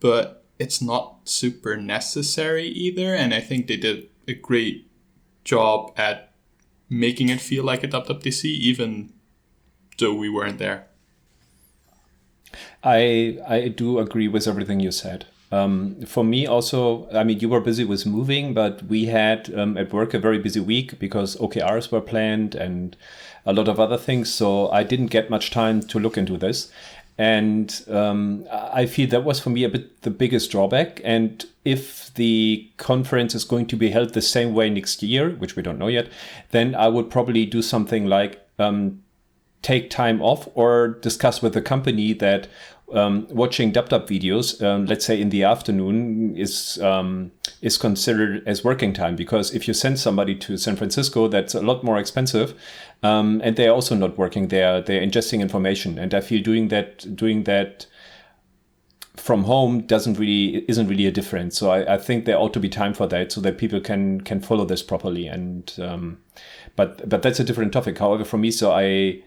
but 0.00 0.42
it's 0.58 0.82
not 0.82 1.18
super 1.24 1.76
necessary 1.76 2.66
either. 2.66 3.14
And 3.14 3.32
I 3.32 3.40
think 3.40 3.66
they 3.66 3.76
did 3.76 4.08
a 4.26 4.34
great 4.34 4.90
job 5.44 5.92
at 5.96 6.32
making 6.88 7.28
it 7.28 7.40
feel 7.40 7.64
like 7.64 7.84
a 7.84 7.88
WWDC, 7.88 8.44
even 8.44 9.12
though 9.98 10.14
we 10.14 10.28
weren't 10.28 10.58
there. 10.58 10.86
I 12.82 13.38
I 13.46 13.68
do 13.68 13.98
agree 13.98 14.28
with 14.28 14.46
everything 14.46 14.80
you 14.80 14.90
said. 14.90 15.26
Um, 15.52 16.02
for 16.06 16.22
me, 16.22 16.46
also, 16.46 17.08
I 17.12 17.24
mean, 17.24 17.40
you 17.40 17.48
were 17.48 17.60
busy 17.60 17.84
with 17.84 18.06
moving, 18.06 18.54
but 18.54 18.84
we 18.84 19.06
had 19.06 19.52
um, 19.52 19.76
at 19.76 19.92
work 19.92 20.14
a 20.14 20.18
very 20.18 20.38
busy 20.38 20.60
week 20.60 20.98
because 20.98 21.36
OKRs 21.36 21.90
were 21.90 22.00
planned 22.00 22.54
and 22.54 22.96
a 23.44 23.52
lot 23.52 23.66
of 23.66 23.80
other 23.80 23.96
things. 23.96 24.32
So 24.32 24.70
I 24.70 24.84
didn't 24.84 25.08
get 25.08 25.28
much 25.28 25.50
time 25.50 25.80
to 25.82 25.98
look 25.98 26.16
into 26.16 26.36
this. 26.36 26.70
And 27.18 27.82
um, 27.90 28.46
I 28.50 28.86
feel 28.86 29.08
that 29.10 29.24
was 29.24 29.40
for 29.40 29.50
me 29.50 29.64
a 29.64 29.68
bit 29.68 30.02
the 30.02 30.10
biggest 30.10 30.50
drawback. 30.52 31.00
And 31.04 31.44
if 31.64 32.14
the 32.14 32.70
conference 32.76 33.34
is 33.34 33.44
going 33.44 33.66
to 33.66 33.76
be 33.76 33.90
held 33.90 34.14
the 34.14 34.22
same 34.22 34.54
way 34.54 34.70
next 34.70 35.02
year, 35.02 35.30
which 35.30 35.56
we 35.56 35.62
don't 35.62 35.78
know 35.78 35.88
yet, 35.88 36.08
then 36.52 36.74
I 36.74 36.88
would 36.88 37.10
probably 37.10 37.44
do 37.44 37.60
something 37.60 38.06
like 38.06 38.40
um, 38.58 39.02
take 39.62 39.90
time 39.90 40.22
off 40.22 40.48
or 40.54 40.88
discuss 40.88 41.42
with 41.42 41.52
the 41.52 41.62
company 41.62 42.12
that 42.14 42.48
um, 42.92 43.28
watching 43.30 43.72
DubDub 43.72 44.08
videos, 44.08 44.60
um, 44.62 44.86
let's 44.86 45.06
say 45.06 45.20
in 45.20 45.30
the 45.30 45.44
afternoon, 45.44 46.36
is 46.36 46.78
um, 46.82 47.30
is 47.62 47.78
considered 47.78 48.42
as 48.46 48.64
working 48.64 48.92
time 48.92 49.14
because 49.16 49.54
if 49.54 49.68
you 49.68 49.74
send 49.74 49.98
somebody 49.98 50.34
to 50.34 50.56
San 50.56 50.76
Francisco, 50.76 51.28
that's 51.28 51.54
a 51.54 51.62
lot 51.62 51.84
more 51.84 51.98
expensive, 51.98 52.54
um, 53.02 53.40
and 53.44 53.56
they're 53.56 53.72
also 53.72 53.94
not 53.94 54.18
working 54.18 54.48
there; 54.48 54.80
they're 54.80 55.02
ingesting 55.02 55.40
information. 55.40 55.98
And 55.98 56.14
I 56.14 56.20
feel 56.20 56.42
doing 56.42 56.68
that 56.68 57.14
doing 57.16 57.44
that 57.44 57.86
from 59.16 59.44
home 59.44 59.82
doesn't 59.82 60.18
really 60.18 60.64
isn't 60.68 60.88
really 60.88 61.06
a 61.06 61.12
difference. 61.12 61.58
So 61.58 61.70
I, 61.70 61.94
I 61.94 61.98
think 61.98 62.24
there 62.24 62.38
ought 62.38 62.54
to 62.54 62.60
be 62.60 62.68
time 62.68 62.94
for 62.94 63.06
that 63.08 63.30
so 63.30 63.40
that 63.42 63.58
people 63.58 63.80
can 63.80 64.22
can 64.22 64.40
follow 64.40 64.64
this 64.64 64.82
properly. 64.82 65.26
And 65.28 65.72
um, 65.80 66.18
but 66.74 67.08
but 67.08 67.22
that's 67.22 67.38
a 67.38 67.44
different 67.44 67.72
topic. 67.72 67.98
However, 67.98 68.24
for 68.24 68.38
me, 68.38 68.50
so 68.50 68.72
I 68.72 69.22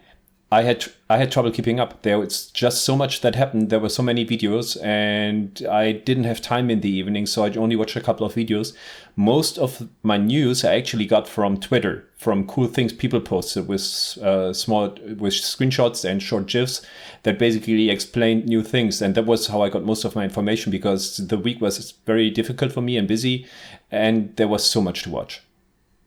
I 0.54 0.62
had 0.62 0.84
I 1.10 1.16
had 1.16 1.32
trouble 1.32 1.50
keeping 1.50 1.80
up. 1.80 2.02
There 2.02 2.16
was 2.16 2.46
just 2.46 2.84
so 2.84 2.94
much 2.96 3.22
that 3.22 3.34
happened. 3.34 3.70
There 3.70 3.80
were 3.80 3.88
so 3.88 4.04
many 4.04 4.24
videos, 4.24 4.80
and 4.84 5.60
I 5.68 5.90
didn't 5.90 6.30
have 6.30 6.40
time 6.40 6.70
in 6.70 6.80
the 6.80 6.88
evening, 6.88 7.26
so 7.26 7.44
I 7.44 7.50
only 7.54 7.74
watched 7.74 7.96
a 7.96 8.00
couple 8.00 8.24
of 8.24 8.34
videos. 8.34 8.72
Most 9.16 9.58
of 9.58 9.88
my 10.04 10.16
news 10.16 10.64
I 10.64 10.76
actually 10.76 11.06
got 11.06 11.26
from 11.26 11.58
Twitter, 11.58 12.08
from 12.16 12.46
cool 12.46 12.68
things 12.68 12.92
people 12.92 13.20
posted 13.20 13.66
with 13.66 13.82
uh, 14.22 14.52
small 14.52 14.90
with 15.22 15.34
screenshots 15.34 16.08
and 16.08 16.22
short 16.22 16.46
gifs 16.46 16.86
that 17.24 17.36
basically 17.36 17.90
explained 17.90 18.46
new 18.46 18.62
things, 18.62 19.02
and 19.02 19.16
that 19.16 19.26
was 19.26 19.48
how 19.48 19.60
I 19.60 19.70
got 19.70 19.84
most 19.84 20.04
of 20.04 20.14
my 20.14 20.22
information 20.22 20.70
because 20.70 21.16
the 21.16 21.38
week 21.38 21.60
was 21.60 21.94
very 22.06 22.30
difficult 22.30 22.70
for 22.70 22.80
me 22.80 22.96
and 22.96 23.08
busy, 23.08 23.44
and 23.90 24.36
there 24.36 24.48
was 24.48 24.64
so 24.64 24.80
much 24.80 25.02
to 25.02 25.10
watch. 25.10 25.42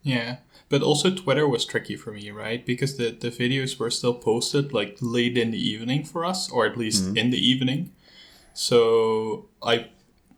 Yeah. 0.04 0.38
But 0.70 0.82
also 0.82 1.14
Twitter 1.14 1.48
was 1.48 1.66
tricky 1.66 1.96
for 1.96 2.12
me, 2.12 2.30
right? 2.30 2.66
Because 2.66 2.98
the, 2.98 3.12
the 3.12 3.30
videos 3.30 3.80
were 3.80 3.90
still 3.90 4.14
posted 4.14 4.74
like 4.74 4.98
late 5.00 5.38
in 5.38 5.52
the 5.52 5.70
evening 5.70 6.04
for 6.04 6.26
us, 6.26 6.52
or 6.52 6.66
at 6.66 6.78
least 6.78 7.16
in 7.16 7.30
the 7.30 7.38
evening. 7.38 7.92
So 8.54 9.46
I 9.64 9.90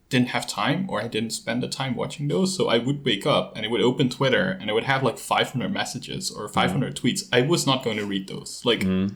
didn't 0.09 0.29
have 0.29 0.47
time 0.47 0.89
or 0.89 1.01
I 1.01 1.07
didn't 1.07 1.31
spend 1.31 1.63
the 1.63 1.67
time 1.67 1.95
watching 1.95 2.27
those. 2.27 2.55
So 2.55 2.67
I 2.67 2.79
would 2.79 3.05
wake 3.05 3.25
up 3.25 3.55
and 3.55 3.65
I 3.65 3.69
would 3.69 3.81
open 3.81 4.09
Twitter 4.09 4.57
and 4.59 4.69
I 4.69 4.73
would 4.73 4.83
have 4.83 5.03
like 5.03 5.17
500 5.17 5.71
messages 5.71 6.31
or 6.31 6.47
500 6.47 6.95
mm. 6.95 6.99
tweets. 6.99 7.29
I 7.31 7.41
was 7.41 7.65
not 7.67 7.83
going 7.83 7.97
to 7.97 8.05
read 8.05 8.27
those. 8.27 8.63
Like, 8.65 8.81
mm. 8.81 9.15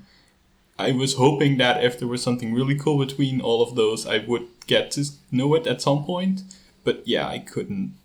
I 0.77 0.91
was 0.91 1.15
hoping 1.15 1.57
that 1.57 1.83
if 1.83 1.99
there 1.99 2.07
was 2.07 2.23
something 2.23 2.53
really 2.53 2.77
cool 2.77 3.03
between 3.03 3.41
all 3.41 3.61
of 3.61 3.75
those, 3.75 4.05
I 4.05 4.19
would 4.19 4.47
get 4.67 4.91
to 4.91 5.05
know 5.31 5.53
it 5.55 5.67
at 5.67 5.81
some 5.81 6.03
point. 6.03 6.43
But 6.83 7.07
yeah, 7.07 7.27
I 7.27 7.39
couldn't 7.39 7.95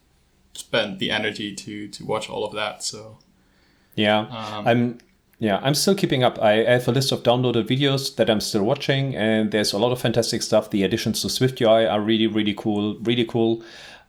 spend 0.59 0.99
the 0.99 1.11
energy 1.11 1.55
to 1.55 1.89
to 1.89 2.05
watch 2.05 2.29
all 2.29 2.45
of 2.45 2.53
that. 2.55 2.83
So 2.83 3.19
yeah, 3.95 4.21
um, 4.21 4.67
I'm 4.67 4.99
yeah, 5.41 5.61
I'm 5.63 5.75
still 5.75 5.95
keeping 5.95 6.25
up. 6.25 6.41
I 6.41 6.65
have 6.65 6.89
a 6.89 6.93
list 6.93 7.13
of 7.13 7.23
downloaded 7.23 7.69
videos 7.69 8.17
that 8.17 8.29
I'm 8.29 8.41
still 8.41 8.65
watching, 8.65 9.15
and 9.15 9.53
there's 9.53 9.73
a 9.73 9.79
lot 9.79 9.93
of 9.93 10.01
fantastic 10.01 10.43
stuff. 10.43 10.71
The 10.71 10.83
additions 10.83 11.23
to 11.23 11.29
Swift 11.29 11.61
UI 11.61 11.87
are 11.87 12.01
really, 12.01 12.27
really 12.27 12.55
cool, 12.55 12.97
really 13.01 13.25
cool. 13.25 13.63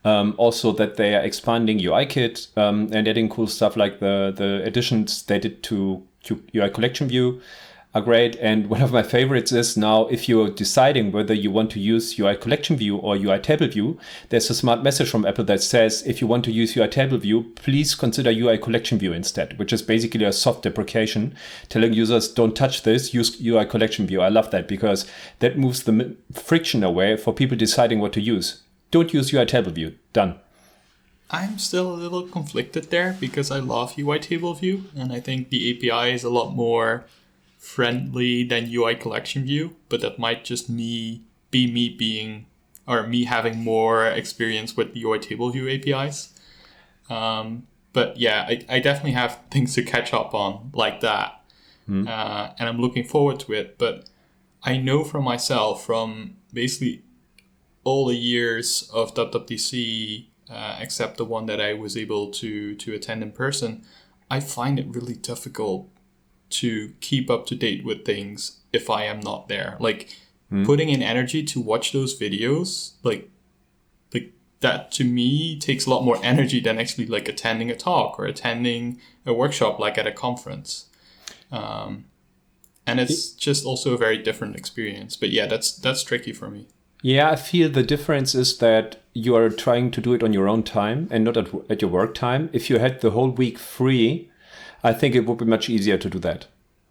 Um, 0.06 0.34
also, 0.38 0.72
that 0.74 0.96
they 0.96 1.16
are 1.16 1.22
expanding 1.22 1.80
UIKit 1.80 2.58
um, 2.58 2.90
and 2.92 3.08
adding 3.08 3.30
cool 3.30 3.48
stuff 3.48 3.76
like 3.76 4.00
the 4.00 4.34
the 4.36 4.64
additions 4.64 5.24
they 5.24 5.38
did 5.40 5.62
to, 5.64 6.02
to 6.24 6.42
UI 6.56 6.70
collection 6.70 7.08
view 7.08 7.42
are 7.94 8.02
great. 8.02 8.36
And 8.36 8.68
one 8.68 8.82
of 8.82 8.92
my 8.92 9.02
favorites 9.02 9.52
is 9.52 9.76
now 9.76 10.06
if 10.08 10.30
you're 10.30 10.50
deciding 10.50 11.12
whether 11.12 11.34
you 11.34 11.50
want 11.50 11.72
to 11.72 11.80
use 11.80 12.20
UI 12.20 12.36
collection 12.36 12.78
view 12.78 12.98
or 12.98 13.16
UI 13.16 13.40
table 13.40 13.68
view, 13.68 13.98
there's 14.30 14.50
a 14.50 14.54
smart 14.54 14.84
message 14.84 15.10
from 15.10 15.26
Apple 15.26 15.46
that 15.46 15.64
says 15.64 16.04
if 16.06 16.22
you 16.22 16.28
want 16.28 16.46
to 16.46 16.52
use 16.52 16.78
UI 16.78 16.88
table 16.88 17.18
view, 17.18 17.52
please 17.56 17.96
consider 17.96 18.30
UI 18.30 18.60
collection 18.60 19.00
view 19.00 19.12
instead, 19.12 19.58
which 19.58 19.74
is 19.74 19.82
basically 19.82 20.24
a 20.24 20.32
soft 20.32 20.64
deprecation 20.64 21.36
telling 21.68 21.94
users 21.94 22.32
don't 22.32 22.56
touch 22.56 22.84
this, 22.84 23.14
use 23.14 23.42
UI 23.42 23.66
collection 23.66 24.06
view. 24.06 24.22
I 24.22 24.30
love 24.30 24.52
that 24.52 24.68
because 24.68 25.10
that 25.40 25.58
moves 25.58 25.84
the 25.84 26.16
friction 26.32 26.84
away 26.84 27.18
for 27.18 27.34
people 27.34 27.58
deciding 27.58 28.00
what 28.00 28.14
to 28.14 28.22
use. 28.22 28.62
Don't 28.92 29.14
use 29.14 29.34
UI 29.34 29.46
table 29.46 29.72
view. 29.72 29.96
Done. 30.14 30.40
I'm 31.32 31.60
still 31.60 31.94
a 31.94 31.96
little 31.96 32.24
conflicted 32.24 32.90
there 32.90 33.16
because 33.20 33.52
I 33.52 33.60
love 33.60 33.98
UI 34.00 34.20
table 34.20 34.54
view 34.56 34.86
and 34.96 35.14
I 35.14 35.20
think 35.20 35.50
the 35.50 35.72
API 35.72 36.12
is 36.12 36.24
a 36.24 36.30
lot 36.30 36.56
more 36.56 37.06
friendly 37.60 38.44
than 38.44 38.74
UI 38.74 38.96
collection 38.96 39.44
view, 39.44 39.76
but 39.90 40.02
that 40.02 40.18
might 40.18 40.44
just 40.46 40.70
me 40.70 41.22
be 41.52 41.72
me 41.72 41.90
being 41.90 42.48
or 42.88 43.06
me 43.06 43.26
having 43.26 43.60
more 43.60 44.08
experience 44.08 44.76
with 44.76 44.94
the 44.94 45.04
UI 45.04 45.20
table 45.20 45.52
view 45.52 45.70
APIs. 45.70 46.34
Um, 47.10 47.68
but 47.94 48.18
yeah, 48.18 48.46
I, 48.48 48.66
I 48.70 48.80
definitely 48.80 49.12
have 49.12 49.40
things 49.52 49.76
to 49.76 49.84
catch 49.84 50.14
up 50.14 50.34
on 50.34 50.72
like 50.74 51.02
that. 51.02 51.44
Mm. 51.88 52.08
Uh, 52.08 52.54
and 52.58 52.70
I'm 52.70 52.80
looking 52.80 53.04
forward 53.04 53.40
to 53.42 53.54
it. 53.54 53.78
But 53.78 54.10
I 54.64 54.78
know 54.78 55.04
from 55.04 55.24
myself, 55.24 55.86
from 55.86 56.38
basically 56.54 57.04
all 57.84 58.08
the 58.08 58.16
years 58.16 58.90
of 58.94 59.14
WWDC, 59.14 60.28
uh, 60.50 60.78
except 60.80 61.18
the 61.18 61.26
one 61.26 61.46
that 61.48 61.60
I 61.60 61.74
was 61.74 61.98
able 61.98 62.32
to, 62.32 62.76
to 62.76 62.94
attend 62.94 63.22
in 63.22 63.32
person, 63.32 63.84
I 64.32 64.40
find 64.40 64.80
it 64.80 64.88
really 64.90 65.16
difficult 65.16 65.90
to 66.50 66.94
keep 67.02 67.30
up 67.30 67.46
to 67.48 67.56
date 67.56 67.84
with 67.84 68.06
things 68.06 68.60
if 68.74 68.90
I 68.90 69.04
am 69.04 69.20
not 69.20 69.48
there. 69.48 69.78
Like 69.80 70.16
mm. 70.52 70.66
putting 70.66 70.90
in 70.90 71.02
energy 71.02 71.44
to 71.44 71.60
watch 71.60 71.92
those 71.92 72.20
videos, 72.20 72.94
like 73.04 73.30
like 74.14 74.34
that 74.62 74.92
to 74.94 75.04
me 75.04 75.60
takes 75.60 75.86
a 75.86 75.90
lot 75.90 76.04
more 76.04 76.20
energy 76.24 76.60
than 76.60 76.80
actually 76.80 77.08
like 77.08 77.28
attending 77.28 77.70
a 77.70 77.76
talk 77.76 78.20
or 78.20 78.26
attending 78.26 79.00
a 79.26 79.34
workshop 79.34 79.80
like 79.80 79.98
at 79.98 80.08
a 80.08 80.12
conference. 80.12 80.86
Um, 81.52 82.06
and 82.86 83.00
it's 83.00 83.32
just 83.32 83.66
also 83.66 83.94
a 83.94 83.98
very 83.98 84.18
different 84.18 84.56
experience. 84.56 85.16
But 85.16 85.30
yeah, 85.30 85.46
that's 85.46 85.72
that's 85.72 86.04
tricky 86.04 86.34
for 86.34 86.50
me. 86.50 86.68
Yeah, 87.02 87.30
I 87.32 87.36
feel 87.36 87.70
the 87.70 87.84
difference 87.84 88.36
is 88.36 88.58
that 88.58 88.98
you 89.14 89.36
are 89.36 89.50
trying 89.50 89.92
to 89.92 90.02
do 90.02 90.14
it 90.14 90.24
on 90.24 90.34
your 90.34 90.50
own 90.50 90.64
time 90.64 91.08
and 91.12 91.24
not 91.24 91.38
at, 91.38 91.48
at 91.70 91.82
your 91.82 91.92
work 91.92 92.14
time. 92.14 92.50
If 92.52 92.70
you 92.70 92.80
had 92.80 93.02
the 93.02 93.12
whole 93.12 93.30
week 93.30 93.58
free, 93.58 94.30
I 94.84 94.94
think 94.94 95.16
it 95.16 95.26
would 95.26 95.38
be 95.38 95.46
much 95.46 95.70
easier 95.70 95.98
to 95.98 96.10
do 96.10 96.20
that. 96.20 96.48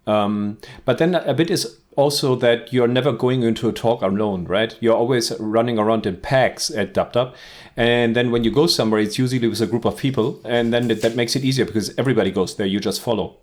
Um, 0.07 0.57
but 0.85 0.97
then 0.97 1.15
a 1.15 1.33
bit 1.33 1.51
is 1.51 1.77
also 1.95 2.35
that 2.37 2.73
you're 2.73 2.87
never 2.87 3.11
going 3.11 3.43
into 3.43 3.69
a 3.69 3.73
talk 3.73 4.01
alone, 4.01 4.45
right? 4.45 4.75
You're 4.79 4.95
always 4.95 5.31
running 5.39 5.77
around 5.77 6.05
in 6.05 6.17
packs 6.17 6.71
at 6.71 6.93
DubDub. 6.93 7.35
And 7.75 8.15
then 8.15 8.31
when 8.31 8.43
you 8.43 8.51
go 8.51 8.67
somewhere, 8.67 9.01
it's 9.01 9.19
usually 9.19 9.47
with 9.47 9.61
a 9.61 9.67
group 9.67 9.85
of 9.85 9.97
people. 9.97 10.39
And 10.45 10.73
then 10.73 10.87
that, 10.87 11.01
that 11.01 11.15
makes 11.15 11.35
it 11.35 11.43
easier 11.43 11.65
because 11.65 11.93
everybody 11.97 12.31
goes 12.31 12.55
there. 12.55 12.65
You 12.65 12.79
just 12.79 13.01
follow. 13.01 13.37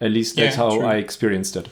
At 0.00 0.12
least 0.12 0.36
that's 0.36 0.56
yeah, 0.56 0.62
how 0.62 0.76
true. 0.76 0.86
I 0.86 0.96
experienced 0.96 1.56
it. 1.56 1.68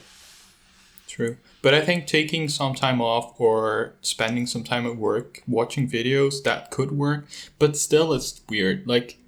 True. 1.07 1.37
But 1.63 1.75
I 1.75 1.81
think 1.81 2.07
taking 2.07 2.49
some 2.49 2.75
time 2.75 3.01
off 3.01 3.41
or 3.41 3.95
spending 4.01 4.47
some 4.47 4.65
time 4.65 4.87
at 4.87 4.97
work 4.97 5.43
watching 5.47 5.89
videos, 5.89 6.43
that 6.43 6.71
could 6.71 6.93
work. 6.93 7.27
But 7.59 7.77
still, 7.77 8.13
it's 8.13 8.41
weird. 8.49 8.87
Like, 8.87 9.19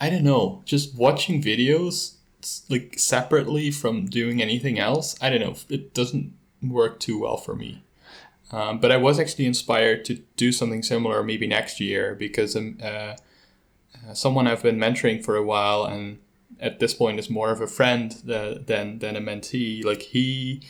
I 0.00 0.10
don't 0.10 0.24
know, 0.24 0.62
just 0.64 0.94
watching 0.96 1.42
videos 1.42 2.14
like 2.68 2.98
separately 2.98 3.70
from 3.70 4.06
doing 4.06 4.42
anything 4.42 4.78
else. 4.78 5.16
I 5.20 5.30
don't 5.30 5.40
know, 5.40 5.56
it 5.68 5.94
doesn't 5.94 6.34
work 6.62 7.00
too 7.00 7.20
well 7.20 7.36
for 7.36 7.54
me. 7.54 7.82
Um, 8.52 8.78
but 8.78 8.92
I 8.92 8.96
was 8.96 9.18
actually 9.18 9.46
inspired 9.46 10.04
to 10.06 10.16
do 10.36 10.52
something 10.52 10.82
similar 10.82 11.22
maybe 11.22 11.46
next 11.46 11.80
year 11.80 12.14
because 12.14 12.54
um, 12.54 12.78
uh, 12.82 13.16
uh, 14.06 14.12
someone 14.12 14.46
I've 14.46 14.62
been 14.62 14.78
mentoring 14.78 15.24
for 15.24 15.36
a 15.36 15.42
while 15.42 15.84
and 15.84 16.18
at 16.60 16.78
this 16.78 16.94
point 16.94 17.18
is 17.18 17.30
more 17.30 17.50
of 17.50 17.60
a 17.60 17.66
friend 17.66 18.12
than 18.24 18.98
than 18.98 19.16
a 19.16 19.20
mentee. 19.20 19.84
Like 19.84 20.02
he 20.02 20.62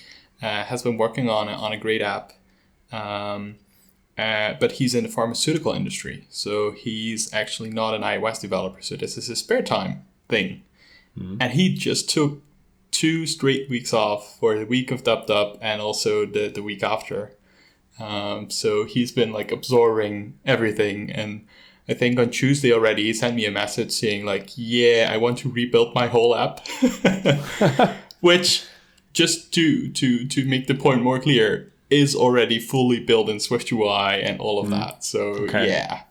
uh, 0.43 0.65
has 0.65 0.83
been 0.83 0.97
working 0.97 1.29
on 1.29 1.49
a, 1.49 1.53
on 1.53 1.73
a 1.73 1.77
great 1.77 2.03
app. 2.03 2.33
Um, 2.93 3.57
uh, 4.17 4.55
but 4.61 4.73
he's 4.73 4.95
in 4.95 5.05
the 5.05 5.11
pharmaceutical 5.11 5.73
industry, 5.73 6.27
so 6.31 6.71
he's 6.71 7.33
actually 7.35 7.71
not 7.71 7.95
an 7.95 8.03
iOS 8.03 8.41
developer. 8.41 8.81
So 8.81 8.97
this 8.97 9.19
is 9.19 9.27
his 9.27 9.41
spare 9.41 9.63
time 9.63 10.05
thing, 10.29 10.63
mm-hmm. 11.19 11.39
and 11.41 11.53
he 11.53 11.75
just 11.75 12.09
took 12.09 12.41
two 12.93 13.27
straight 13.27 13.69
weeks 13.69 13.93
off 13.93 14.39
for 14.39 14.57
the 14.57 14.67
week 14.67 14.93
of 14.93 15.03
Dub 15.03 15.27
Dub 15.27 15.59
and 15.61 15.83
also 15.83 16.25
the 16.27 16.49
the 16.49 16.63
week 16.63 16.85
after. 16.85 17.33
Um, 17.99 18.51
so 18.51 18.85
he's 18.85 19.11
been 19.11 19.33
like 19.33 19.51
absorbing 19.51 20.39
everything, 20.45 21.11
and 21.11 21.47
I 21.89 21.95
think 21.95 22.19
on 22.19 22.31
Tuesday 22.31 22.73
already 22.73 23.05
he 23.05 23.15
sent 23.15 23.35
me 23.35 23.47
a 23.47 23.51
message 23.51 23.91
saying 23.91 24.25
like, 24.25 24.51
"Yeah, 24.55 25.11
I 25.13 25.17
want 25.17 25.39
to 25.39 25.51
rebuild 25.51 25.93
my 25.93 26.07
whole 26.07 26.37
app," 26.37 26.61
which 28.21 28.65
just 29.13 29.53
to 29.55 29.89
to 29.89 30.25
to 30.27 30.45
make 30.45 30.69
the 30.69 30.75
point 30.75 31.03
more 31.03 31.19
clear 31.19 31.73
is 31.91 32.15
already 32.15 32.59
fully 32.59 33.01
built 33.01 33.29
in 33.29 33.41
Swift 33.41 33.71
UI 33.71 34.23
and 34.23 34.41
all 34.41 34.59
of 34.59 34.67
mm. 34.67 34.71
that. 34.71 35.05
So 35.05 35.21
okay. 35.21 35.69
yeah. 35.69 36.03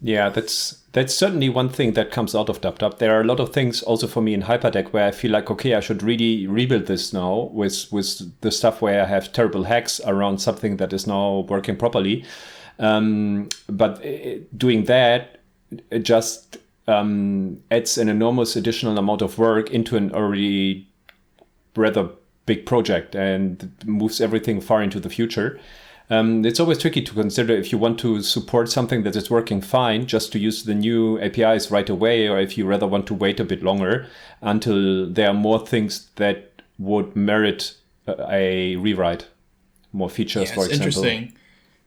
Yeah, 0.00 0.28
that's 0.28 0.82
that's 0.92 1.14
certainly 1.14 1.48
one 1.48 1.70
thing 1.70 1.94
that 1.94 2.10
comes 2.10 2.34
out 2.34 2.50
of 2.50 2.60
DubDub. 2.60 2.98
There 2.98 3.16
are 3.16 3.22
a 3.22 3.24
lot 3.24 3.40
of 3.40 3.54
things 3.54 3.82
also 3.82 4.06
for 4.06 4.20
me 4.20 4.34
in 4.34 4.42
Hyperdeck 4.42 4.92
where 4.92 5.06
I 5.06 5.10
feel 5.10 5.30
like, 5.30 5.50
okay, 5.50 5.74
I 5.74 5.80
should 5.80 6.02
really 6.02 6.46
rebuild 6.46 6.86
this 6.86 7.12
now 7.12 7.50
with 7.52 7.90
with 7.90 8.40
the 8.42 8.50
stuff 8.50 8.82
where 8.82 9.02
I 9.02 9.06
have 9.06 9.32
terrible 9.32 9.64
hacks 9.64 10.02
around 10.04 10.38
something 10.38 10.76
that 10.76 10.92
is 10.92 11.06
now 11.06 11.46
working 11.48 11.76
properly. 11.76 12.24
Um, 12.78 13.48
but 13.66 14.04
uh, 14.04 14.40
doing 14.56 14.84
that 14.84 15.40
just 16.02 16.58
um, 16.86 17.62
adds 17.70 17.96
an 17.96 18.08
enormous 18.08 18.56
additional 18.56 18.98
amount 18.98 19.22
of 19.22 19.38
work 19.38 19.70
into 19.70 19.96
an 19.96 20.12
already 20.12 20.86
rather 21.76 22.10
big 22.46 22.66
project 22.66 23.14
and 23.14 23.72
moves 23.84 24.20
everything 24.20 24.60
far 24.60 24.82
into 24.82 25.00
the 25.00 25.10
future. 25.10 25.58
Um, 26.10 26.44
it's 26.44 26.60
always 26.60 26.78
tricky 26.78 27.00
to 27.00 27.14
consider 27.14 27.54
if 27.54 27.72
you 27.72 27.78
want 27.78 27.98
to 28.00 28.20
support 28.22 28.70
something 28.70 29.04
that 29.04 29.16
is 29.16 29.30
working 29.30 29.62
fine 29.62 30.06
just 30.06 30.32
to 30.32 30.38
use 30.38 30.64
the 30.64 30.74
new 30.74 31.18
APIs 31.20 31.70
right 31.70 31.88
away, 31.88 32.28
or 32.28 32.38
if 32.38 32.58
you 32.58 32.66
rather 32.66 32.86
want 32.86 33.06
to 33.06 33.14
wait 33.14 33.40
a 33.40 33.44
bit 33.44 33.62
longer 33.62 34.06
until 34.42 35.08
there 35.08 35.28
are 35.28 35.34
more 35.34 35.66
things 35.66 36.10
that 36.16 36.62
would 36.78 37.16
merit 37.16 37.76
a 38.06 38.76
rewrite, 38.76 39.28
more 39.92 40.10
features, 40.10 40.50
yeah, 40.50 40.54
for 40.54 40.66
example. 40.66 40.86
interesting 40.86 41.32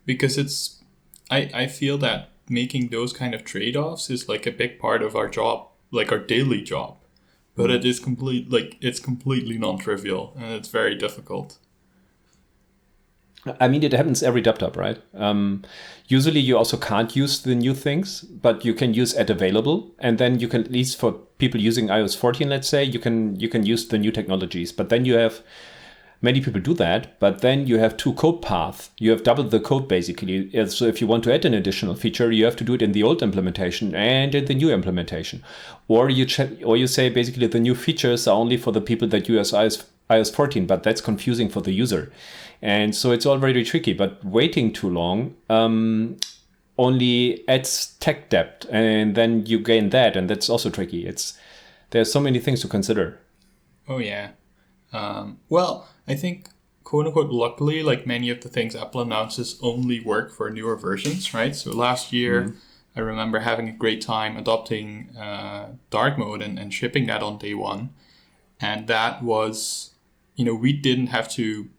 because 0.05 0.37
it's 0.37 0.81
I, 1.29 1.51
I 1.53 1.67
feel 1.67 1.97
that 1.99 2.29
making 2.49 2.87
those 2.87 3.13
kind 3.13 3.35
of 3.35 3.43
trade-offs 3.43 4.09
is 4.09 4.27
like 4.27 4.47
a 4.47 4.51
big 4.51 4.79
part 4.79 5.03
of 5.03 5.15
our 5.15 5.27
job, 5.27 5.67
like 5.91 6.11
our 6.11 6.17
daily 6.17 6.61
job 6.61 6.96
but 7.57 7.69
it 7.69 7.83
is 7.83 7.99
complete 7.99 8.49
like 8.49 8.77
it's 8.79 8.99
completely 8.99 9.57
non-trivial 9.57 10.33
and 10.37 10.53
it's 10.53 10.69
very 10.69 10.95
difficult 10.95 11.57
I 13.59 13.67
mean, 13.67 13.83
it 13.83 13.93
happens 13.93 14.23
every 14.23 14.41
DubDub, 14.41 14.75
right? 14.75 15.01
Um, 15.13 15.63
usually, 16.07 16.39
you 16.39 16.57
also 16.57 16.75
can't 16.75 17.15
use 17.15 17.39
the 17.41 17.55
new 17.55 17.73
things, 17.73 18.21
but 18.21 18.65
you 18.65 18.73
can 18.73 18.93
use 18.93 19.13
at 19.13 19.29
available, 19.29 19.91
and 19.99 20.17
then 20.17 20.39
you 20.39 20.47
can 20.47 20.61
at 20.61 20.71
least 20.71 20.99
for 20.99 21.13
people 21.37 21.61
using 21.61 21.87
iOS 21.87 22.17
14, 22.17 22.49
let's 22.49 22.67
say, 22.67 22.83
you 22.83 22.99
can 22.99 23.39
you 23.39 23.47
can 23.47 23.65
use 23.65 23.87
the 23.87 23.97
new 23.97 24.11
technologies. 24.11 24.71
But 24.71 24.89
then 24.89 25.05
you 25.05 25.15
have 25.15 25.41
many 26.21 26.41
people 26.41 26.61
do 26.61 26.73
that, 26.75 27.19
but 27.19 27.41
then 27.41 27.67
you 27.67 27.77
have 27.77 27.97
two 27.97 28.13
code 28.13 28.41
paths. 28.41 28.89
You 28.97 29.11
have 29.11 29.23
doubled 29.23 29.51
the 29.51 29.59
code 29.59 29.87
basically. 29.87 30.49
So 30.69 30.85
if 30.85 31.01
you 31.01 31.07
want 31.07 31.23
to 31.25 31.33
add 31.33 31.45
an 31.45 31.53
additional 31.53 31.95
feature, 31.95 32.31
you 32.31 32.45
have 32.45 32.55
to 32.57 32.63
do 32.63 32.73
it 32.73 32.81
in 32.81 32.91
the 32.91 33.03
old 33.03 33.21
implementation 33.21 33.93
and 33.95 34.33
in 34.33 34.45
the 34.45 34.55
new 34.55 34.71
implementation. 34.71 35.43
Or 35.87 36.09
you 36.09 36.25
or 36.63 36.77
you 36.77 36.87
say 36.87 37.09
basically 37.09 37.47
the 37.47 37.59
new 37.59 37.75
features 37.75 38.27
are 38.27 38.35
only 38.35 38.57
for 38.57 38.71
the 38.71 38.81
people 38.81 39.07
that 39.09 39.29
use 39.29 39.51
iOS, 39.51 39.85
iOS 40.09 40.33
14, 40.33 40.65
but 40.65 40.83
that's 40.83 41.01
confusing 41.01 41.49
for 41.49 41.61
the 41.61 41.71
user. 41.71 42.11
and 42.61 42.95
so 42.95 43.11
it's 43.11 43.25
all 43.25 43.37
very 43.37 43.63
tricky. 43.63 43.93
But 43.93 44.23
waiting 44.25 44.73
too 44.73 44.89
long 44.89 45.35
um, 45.49 46.17
only 46.77 47.47
adds 47.47 47.95
tech 47.99 48.29
debt, 48.29 48.65
and 48.71 49.15
then 49.15 49.45
you 49.45 49.59
gain 49.59 49.89
that, 49.89 50.15
and 50.15 50.29
that's 50.29 50.49
also 50.49 50.69
tricky. 50.69 51.05
It's 51.05 51.37
there's 51.91 52.11
so 52.11 52.19
many 52.19 52.39
things 52.39 52.61
to 52.61 52.67
consider. 52.67 53.19
Oh 53.87 53.99
yeah. 53.99 54.31
Um, 54.93 55.39
well, 55.49 55.87
I 56.07 56.15
think 56.15 56.49
quote 56.83 57.05
unquote 57.05 57.29
luckily, 57.29 57.83
like 57.83 58.07
many 58.07 58.29
of 58.29 58.41
the 58.41 58.49
things 58.49 58.75
Apple 58.75 59.01
announces 59.01 59.59
only 59.61 59.99
work 59.99 60.31
for 60.31 60.49
newer 60.49 60.75
versions, 60.75 61.33
right? 61.33 61.55
So 61.55 61.71
last 61.71 62.13
year. 62.13 62.43
Mm-hmm. 62.43 62.57
I 62.97 63.01
remember 63.01 63.41
having 63.41 63.69
a 63.69 63.73
great 63.73 64.01
time 64.01 64.37
adopting 64.37 65.15
uh, 65.15 65.73
dark 65.91 66.17
mode 66.17 66.41
and, 66.41 66.57
and 66.57 66.73
shipping 66.73 67.05
that 67.05 67.21
on 67.21 67.37
day 67.37 67.53
one. 67.53 67.91
And 68.59 68.87
that 68.87 69.21
was, 69.21 69.91
you 70.35 70.43
know, 70.43 70.55
we 70.55 70.73
didn't 70.73 71.07
have 71.07 71.29
to 71.33 71.69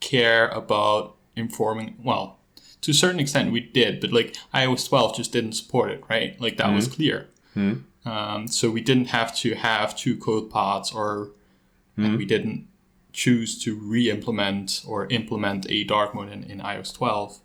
care 0.00 0.48
about 0.48 1.16
informing, 1.34 1.96
well, 2.04 2.38
to 2.82 2.90
a 2.90 2.94
certain 2.94 3.18
extent 3.18 3.50
we 3.50 3.60
did, 3.60 4.00
but 4.00 4.12
like 4.12 4.36
iOS 4.54 4.88
12 4.88 5.16
just 5.16 5.32
didn't 5.32 5.52
support 5.52 5.90
it, 5.90 6.04
right? 6.10 6.38
Like 6.38 6.58
that 6.58 6.66
mm-hmm. 6.66 6.76
was 6.76 6.88
clear. 6.88 7.28
Mm-hmm. 7.56 8.08
Um, 8.08 8.46
so 8.46 8.70
we 8.70 8.82
didn't 8.82 9.06
have 9.06 9.34
to 9.38 9.54
have 9.54 9.96
two 9.96 10.18
code 10.18 10.50
paths 10.50 10.92
or 10.92 11.30
mm-hmm. 11.96 12.16
we 12.16 12.26
didn't 12.26 12.66
choose 13.18 13.60
to 13.64 13.74
re-implement 13.74 14.84
or 14.86 15.08
implement 15.08 15.66
a 15.68 15.82
dark 15.82 16.14
mode 16.14 16.30
in, 16.30 16.44
in 16.44 16.60
iOS 16.60 16.94
12. 16.94 17.40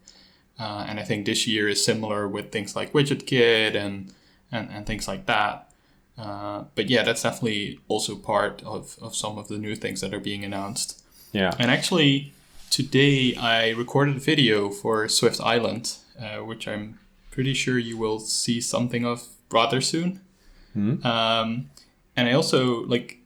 Uh, 0.60 0.86
and 0.88 1.00
I 1.00 1.04
think 1.04 1.26
this 1.26 1.48
year 1.48 1.68
is 1.68 1.84
similar 1.84 2.28
with 2.28 2.52
things 2.52 2.76
like 2.76 2.94
WidgetKit 2.94 3.74
and, 3.74 4.14
and, 4.52 4.70
and 4.72 4.86
things 4.86 5.08
like 5.08 5.26
that. 5.26 5.72
Uh, 6.16 6.66
but 6.76 6.92
yeah, 6.92 7.02
that's 7.02 7.24
definitely 7.24 7.80
also 7.88 8.16
part 8.16 8.62
of, 8.64 8.98
of 9.02 9.16
some 9.16 9.40
of 9.40 9.48
the 9.48 9.58
new 9.58 9.76
things 9.76 10.00
that 10.02 10.14
are 10.14 10.20
being 10.20 10.46
announced. 10.46 11.02
Yeah. 11.32 11.56
And 11.58 11.72
actually, 11.72 12.34
today 12.70 13.36
I 13.36 13.72
recorded 13.72 14.16
a 14.18 14.20
video 14.20 14.70
for 14.70 15.08
Swift 15.08 15.42
Island, 15.42 15.98
uh, 16.22 16.46
which 16.46 16.68
I'm 16.68 17.00
pretty 17.32 17.56
sure 17.56 17.80
you 17.80 17.98
will 17.98 18.20
see 18.20 18.62
something 18.62 19.08
of 19.08 19.28
rather 19.52 19.82
soon. 19.82 20.22
Mm-hmm. 20.78 21.04
Um, 21.04 21.72
and 22.16 22.30
I 22.30 22.34
also 22.34 22.86
like 22.86 23.23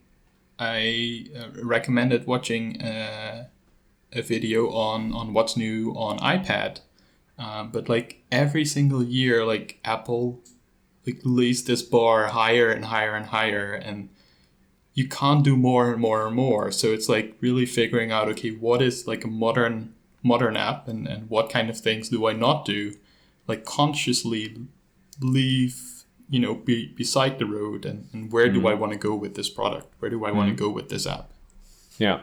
I 0.58 1.26
uh, 1.36 1.62
recommended 1.62 2.26
watching 2.26 2.80
uh, 2.82 3.46
a 4.12 4.22
video 4.22 4.70
on 4.70 5.12
on 5.12 5.32
what's 5.32 5.56
new 5.56 5.92
on 5.92 6.18
iPad. 6.18 6.80
Um, 7.38 7.70
but 7.70 7.88
like 7.88 8.22
every 8.32 8.64
single 8.64 9.02
year, 9.02 9.44
like 9.44 9.78
Apple 9.84 10.40
like 11.06 11.20
lays 11.24 11.64
this 11.64 11.82
bar 11.82 12.26
higher 12.28 12.70
and 12.70 12.86
higher 12.86 13.14
and 13.14 13.26
higher, 13.26 13.72
and 13.72 14.08
you 14.94 15.08
can't 15.08 15.44
do 15.44 15.56
more 15.56 15.92
and 15.92 16.00
more 16.00 16.26
and 16.26 16.34
more. 16.34 16.72
So 16.72 16.88
it's 16.88 17.08
like 17.08 17.36
really 17.40 17.66
figuring 17.66 18.10
out 18.10 18.28
okay, 18.28 18.50
what 18.50 18.82
is 18.82 19.06
like 19.06 19.24
a 19.24 19.28
modern 19.28 19.94
modern 20.22 20.56
app, 20.56 20.88
and 20.88 21.06
and 21.06 21.30
what 21.30 21.50
kind 21.50 21.70
of 21.70 21.78
things 21.78 22.08
do 22.08 22.26
I 22.26 22.32
not 22.32 22.64
do, 22.64 22.94
like 23.46 23.64
consciously 23.64 24.56
leave 25.20 25.97
you 26.28 26.38
know 26.38 26.54
be 26.54 26.86
beside 26.96 27.38
the 27.38 27.46
road 27.46 27.84
and, 27.84 28.08
and 28.12 28.32
where 28.32 28.46
mm-hmm. 28.46 28.60
do 28.60 28.68
i 28.68 28.74
want 28.74 28.92
to 28.92 28.98
go 28.98 29.14
with 29.14 29.34
this 29.34 29.48
product 29.48 29.92
where 29.98 30.10
do 30.10 30.24
i 30.24 30.28
mm-hmm. 30.28 30.38
want 30.38 30.48
to 30.48 30.54
go 30.54 30.70
with 30.70 30.88
this 30.88 31.06
app 31.06 31.30
yeah 31.98 32.20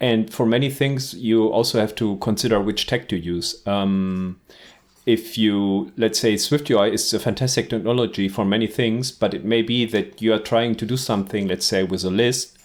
and 0.00 0.32
for 0.32 0.46
many 0.46 0.70
things 0.70 1.14
you 1.14 1.46
also 1.48 1.80
have 1.80 1.94
to 1.94 2.16
consider 2.18 2.60
which 2.60 2.86
tech 2.86 3.08
to 3.08 3.16
use 3.16 3.66
um, 3.66 4.40
if 5.06 5.38
you 5.38 5.92
let's 5.96 6.18
say 6.18 6.34
SwiftUI 6.34 6.92
is 6.92 7.14
a 7.14 7.20
fantastic 7.20 7.70
technology 7.70 8.28
for 8.28 8.44
many 8.44 8.66
things 8.66 9.12
but 9.12 9.32
it 9.32 9.44
may 9.44 9.62
be 9.62 9.84
that 9.86 10.20
you 10.20 10.32
are 10.32 10.38
trying 10.38 10.74
to 10.74 10.84
do 10.84 10.96
something 10.96 11.46
let's 11.46 11.66
say 11.66 11.84
with 11.84 12.04
a 12.04 12.10
list 12.10 12.55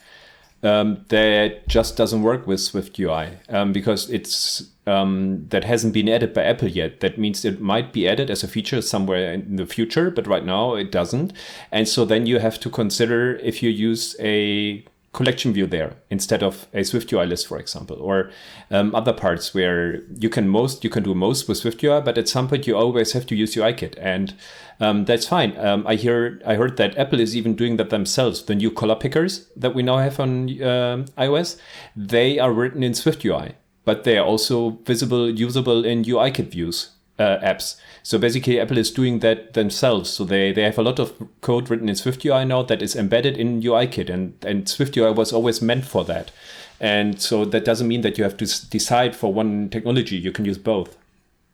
um, 0.63 1.05
that 1.09 1.67
just 1.67 1.97
doesn't 1.97 2.21
work 2.21 2.45
with 2.45 2.59
SwiftUI 2.59 3.37
um, 3.53 3.73
because 3.73 4.09
it's 4.09 4.69
um, 4.87 5.47
that 5.49 5.63
hasn't 5.63 5.93
been 5.93 6.09
added 6.09 6.33
by 6.33 6.43
Apple 6.43 6.67
yet. 6.67 6.99
That 6.99 7.17
means 7.17 7.45
it 7.45 7.61
might 7.61 7.93
be 7.93 8.07
added 8.07 8.29
as 8.29 8.43
a 8.43 8.47
feature 8.47 8.81
somewhere 8.81 9.33
in 9.33 9.55
the 9.55 9.65
future, 9.65 10.09
but 10.09 10.27
right 10.27 10.45
now 10.45 10.75
it 10.75 10.91
doesn't. 10.91 11.33
And 11.71 11.87
so 11.87 12.05
then 12.05 12.25
you 12.25 12.39
have 12.39 12.59
to 12.61 12.69
consider 12.69 13.35
if 13.37 13.61
you 13.61 13.69
use 13.69 14.15
a 14.19 14.83
collection 15.13 15.51
view 15.51 15.67
there 15.67 15.95
instead 16.09 16.41
of 16.41 16.67
a 16.73 16.81
SwiftUI 16.81 17.27
list, 17.27 17.47
for 17.47 17.59
example, 17.59 17.97
or 17.99 18.31
um, 18.69 18.95
other 18.95 19.11
parts 19.11 19.53
where 19.53 20.03
you 20.17 20.29
can 20.29 20.47
most 20.47 20.83
you 20.83 20.89
can 20.89 21.03
do 21.03 21.13
most 21.13 21.49
with 21.49 21.61
SwiftUI, 21.61 22.03
but 22.03 22.17
at 22.17 22.29
some 22.29 22.47
point 22.47 22.65
you 22.65 22.77
always 22.77 23.11
have 23.11 23.25
to 23.27 23.35
use 23.35 23.55
UIKit, 23.55 23.95
and 23.99 24.33
um, 24.79 25.05
that's 25.05 25.27
fine. 25.27 25.57
Um, 25.57 25.85
I 25.85 25.95
hear 25.95 26.41
I 26.45 26.55
heard 26.55 26.77
that 26.77 26.97
Apple 26.97 27.19
is 27.19 27.35
even 27.35 27.55
doing 27.55 27.77
that 27.77 27.89
themselves. 27.89 28.43
The 28.43 28.55
new 28.55 28.71
color 28.71 28.95
pickers 28.95 29.49
that 29.55 29.75
we 29.75 29.83
now 29.83 29.97
have 29.97 30.19
on 30.19 30.49
uh, 30.61 31.05
iOS, 31.17 31.57
they 31.95 32.39
are 32.39 32.53
written 32.53 32.81
in 32.81 32.93
SwiftUI, 32.93 33.55
but 33.83 34.05
they 34.05 34.17
are 34.17 34.25
also 34.25 34.79
visible, 34.85 35.29
usable 35.29 35.83
in 35.83 36.05
UIKit 36.05 36.47
views 36.47 36.91
uh, 37.21 37.39
apps. 37.41 37.75
So 38.03 38.17
basically, 38.17 38.59
Apple 38.59 38.77
is 38.77 38.91
doing 38.91 39.19
that 39.19 39.53
themselves. 39.53 40.09
So 40.09 40.23
they, 40.23 40.51
they 40.51 40.63
have 40.63 40.77
a 40.77 40.83
lot 40.83 40.99
of 40.99 41.13
code 41.41 41.69
written 41.69 41.87
in 41.87 41.95
SwiftUI 41.95 42.47
now 42.47 42.63
that 42.63 42.81
is 42.81 42.95
embedded 42.95 43.37
in 43.37 43.61
UIKit, 43.61 44.09
and, 44.09 44.33
and 44.45 44.65
SwiftUI 44.65 45.15
was 45.15 45.31
always 45.31 45.61
meant 45.61 45.85
for 45.85 46.03
that. 46.05 46.31
And 46.79 47.21
so 47.21 47.45
that 47.45 47.63
doesn't 47.63 47.87
mean 47.87 48.01
that 48.01 48.17
you 48.17 48.23
have 48.23 48.37
to 48.37 48.69
decide 48.69 49.15
for 49.15 49.31
one 49.31 49.69
technology. 49.69 50.17
You 50.17 50.31
can 50.31 50.45
use 50.45 50.57
both. 50.57 50.97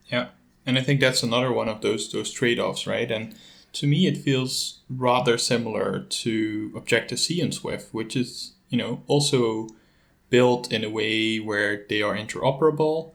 Yeah, 0.06 0.28
and 0.66 0.78
I 0.78 0.82
think 0.82 1.02
that's 1.02 1.22
another 1.22 1.52
one 1.52 1.68
of 1.68 1.82
those 1.82 2.10
those 2.14 2.32
trade 2.32 2.60
offs, 2.60 2.88
right? 2.88 3.12
And 3.12 3.36
to 3.74 3.88
me, 3.88 4.08
it 4.08 4.18
feels 4.18 4.80
rather 4.90 5.38
similar 5.38 6.00
to 6.00 6.72
Objective 6.78 7.20
C 7.20 7.42
and 7.42 7.54
Swift, 7.54 7.94
which 7.94 8.16
is 8.16 8.54
you 8.70 8.78
know 8.78 9.04
also 9.08 9.68
built 10.30 10.72
in 10.72 10.86
a 10.86 10.90
way 10.90 11.40
where 11.40 11.86
they 11.90 12.02
are 12.02 12.16
interoperable 12.16 13.12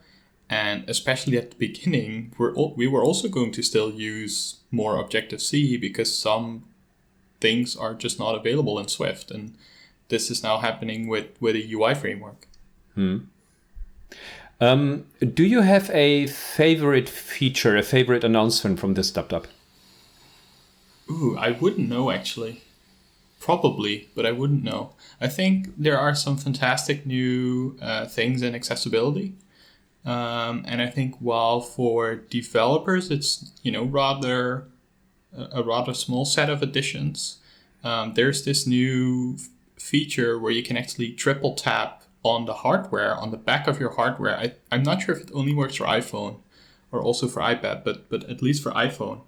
and 0.53 0.85
especially 0.87 1.39
at 1.39 1.51
the 1.51 1.57
beginning, 1.57 2.35
we're 2.37 2.53
we 2.77 2.87
were 2.87 3.03
also 3.03 3.27
going 3.27 3.53
to 3.53 3.63
still 3.63 3.91
use 3.91 4.61
more 4.71 5.01
Objective 5.01 5.41
C 5.41 5.79
because 5.79 6.17
some 6.17 6.65
things 7.41 7.75
are 7.75 7.95
just 7.95 8.19
not 8.19 8.35
available 8.35 8.79
in 8.79 8.87
Swift, 8.87 9.31
and 9.31 9.57
this 10.11 10.31
is 10.31 10.43
now 10.43 10.59
happening 10.59 11.09
with 11.09 11.29
with 11.41 11.57
a 11.57 11.73
UI 11.73 11.95
framework. 11.95 12.47
Hmm. 12.95 13.19
Um, 14.61 15.07
do 15.35 15.43
you 15.43 15.63
have 15.63 15.91
a 15.91 16.27
favorite 16.27 17.09
feature, 17.09 17.75
a 17.79 17.83
favorite 17.83 18.23
announcement 18.23 18.79
from 18.79 18.93
this 18.93 19.11
DubDub? 19.11 19.47
Ooh, 21.11 21.35
I 21.39 21.53
wouldn't 21.53 21.89
know 21.89 22.11
actually. 22.11 22.61
Probably, 23.41 24.09
but 24.15 24.27
I 24.27 24.33
wouldn't 24.33 24.63
know. 24.63 24.93
I 25.19 25.29
think 25.29 25.69
there 25.79 25.99
are 25.99 26.15
some 26.15 26.37
fantastic 26.37 27.07
new 27.07 27.77
uh, 27.81 28.05
things 28.07 28.43
in 28.43 28.55
accessibility. 28.55 29.35
Um, 30.05 30.65
and 30.67 30.83
I 30.83 30.89
think 30.89 31.17
while 31.21 31.61
for 31.61 32.17
developers 32.17 33.11
it's 33.11 33.53
you 33.63 33.71
know 33.71 33.85
rather 33.85 34.67
a 35.35 35.63
rather 35.63 35.95
small 35.95 36.25
set 36.25 36.51
of 36.51 36.63
additions, 36.63 37.39
um, 37.85 38.15
there's 38.15 38.45
this 38.45 38.67
new 38.67 39.39
feature 39.77 40.39
where 40.39 40.53
you 40.53 40.63
can 40.63 40.77
actually 40.77 41.13
triple 41.13 41.55
tap 41.55 42.03
on 42.23 42.45
the 42.45 42.55
hardware 42.55 43.17
on 43.17 43.31
the 43.31 43.37
back 43.37 43.67
of 43.67 43.81
your 43.81 43.91
hardware. 43.91 44.37
I, 44.37 44.55
I'm 44.71 44.83
not 44.83 45.03
sure 45.03 45.15
if 45.15 45.23
it 45.23 45.31
only 45.35 45.55
works 45.55 45.77
for 45.77 45.87
iPhone 45.87 46.37
or 46.93 47.01
also 47.01 47.29
for 47.29 47.41
iPad, 47.41 47.85
but 47.85 48.09
but 48.09 48.29
at 48.29 48.43
least 48.43 48.63
for 48.63 48.73
iPhone. 48.73 49.23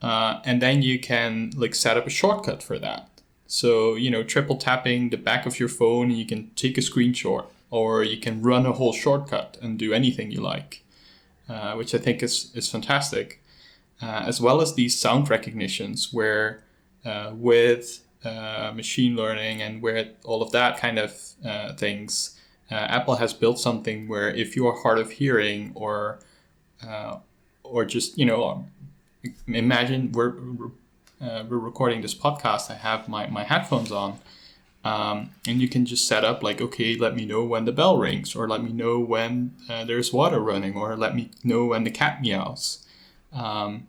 Uh, 0.00 0.40
and 0.44 0.62
then 0.62 0.82
you 0.82 0.98
can 0.98 1.52
like 1.56 1.74
set 1.74 1.96
up 1.96 2.06
a 2.06 2.10
shortcut 2.10 2.62
for 2.62 2.78
that. 2.78 3.08
So 3.46 3.94
you 3.94 4.10
know 4.10 4.22
triple 4.22 4.56
tapping 4.56 5.10
the 5.10 5.16
back 5.16 5.46
of 5.46 5.60
your 5.60 5.68
phone, 5.68 6.10
you 6.10 6.26
can 6.26 6.50
take 6.56 6.78
a 6.78 6.82
screenshot 6.82 7.46
or 7.70 8.02
you 8.02 8.18
can 8.18 8.42
run 8.42 8.66
a 8.66 8.72
whole 8.72 8.92
shortcut 8.92 9.58
and 9.60 9.78
do 9.78 9.92
anything 9.92 10.30
you 10.30 10.40
like, 10.40 10.84
uh, 11.48 11.74
which 11.74 11.94
I 11.94 11.98
think 11.98 12.22
is, 12.22 12.50
is 12.54 12.70
fantastic. 12.70 13.42
Uh, 14.00 14.22
as 14.26 14.40
well 14.40 14.60
as 14.60 14.74
these 14.74 14.98
sound 14.98 15.28
recognitions, 15.28 16.12
where 16.12 16.62
uh, 17.04 17.32
with 17.34 18.04
uh, 18.24 18.72
machine 18.74 19.16
learning 19.16 19.60
and 19.60 19.82
where 19.82 20.10
all 20.24 20.40
of 20.40 20.52
that 20.52 20.78
kind 20.78 20.98
of 20.98 21.12
uh, 21.44 21.72
things, 21.74 22.38
uh, 22.70 22.74
Apple 22.74 23.16
has 23.16 23.32
built 23.32 23.58
something 23.58 24.06
where 24.06 24.30
if 24.30 24.54
you 24.54 24.66
are 24.68 24.80
hard 24.82 24.98
of 24.98 25.10
hearing 25.10 25.72
or 25.74 26.20
or 27.64 27.84
just 27.84 28.16
you 28.16 28.24
know 28.24 28.64
imagine 29.48 30.12
we're 30.12 30.34
we're 31.20 31.58
recording 31.58 32.00
this 32.00 32.14
podcast. 32.14 32.70
I 32.70 32.74
have 32.74 33.08
my, 33.08 33.26
my 33.26 33.42
headphones 33.42 33.90
on. 33.90 34.18
Um, 34.84 35.30
and 35.46 35.60
you 35.60 35.68
can 35.68 35.84
just 35.84 36.06
set 36.06 36.24
up 36.24 36.42
like, 36.42 36.60
okay, 36.60 36.96
let 36.96 37.14
me 37.14 37.24
know 37.24 37.44
when 37.44 37.64
the 37.64 37.72
bell 37.72 37.98
rings, 37.98 38.34
or 38.34 38.48
let 38.48 38.62
me 38.62 38.72
know 38.72 38.98
when 38.98 39.54
uh, 39.68 39.84
there's 39.84 40.12
water 40.12 40.40
running, 40.40 40.76
or 40.76 40.96
let 40.96 41.14
me 41.14 41.30
know 41.42 41.66
when 41.66 41.84
the 41.84 41.90
cat 41.90 42.22
meows. 42.22 42.86
Um, 43.32 43.88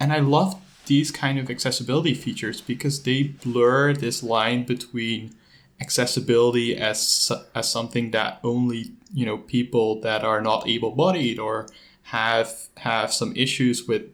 and 0.00 0.12
I 0.12 0.18
love 0.18 0.60
these 0.86 1.10
kind 1.10 1.38
of 1.38 1.50
accessibility 1.50 2.14
features 2.14 2.60
because 2.60 3.02
they 3.02 3.22
blur 3.22 3.92
this 3.92 4.22
line 4.22 4.64
between 4.64 5.34
accessibility 5.80 6.76
as 6.76 7.30
as 7.54 7.70
something 7.70 8.10
that 8.10 8.40
only 8.42 8.92
you 9.14 9.24
know 9.24 9.38
people 9.38 10.00
that 10.00 10.24
are 10.24 10.40
not 10.40 10.66
able-bodied 10.66 11.38
or 11.38 11.68
have 12.04 12.68
have 12.78 13.12
some 13.12 13.32
issues 13.36 13.86
with 13.86 14.10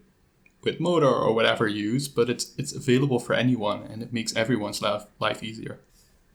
with 0.63 0.81
motor 0.81 1.07
or 1.09 1.35
whatever 1.35 1.69
use, 1.69 2.09
but 2.09 2.29
it's 2.29 2.53
it's 2.59 2.75
available 2.75 3.19
for 3.19 3.35
anyone 3.35 3.83
and 3.85 4.03
it 4.03 4.13
makes 4.13 4.35
everyone's 4.35 4.83
life 4.83 5.05
life 5.19 5.43
easier. 5.43 5.81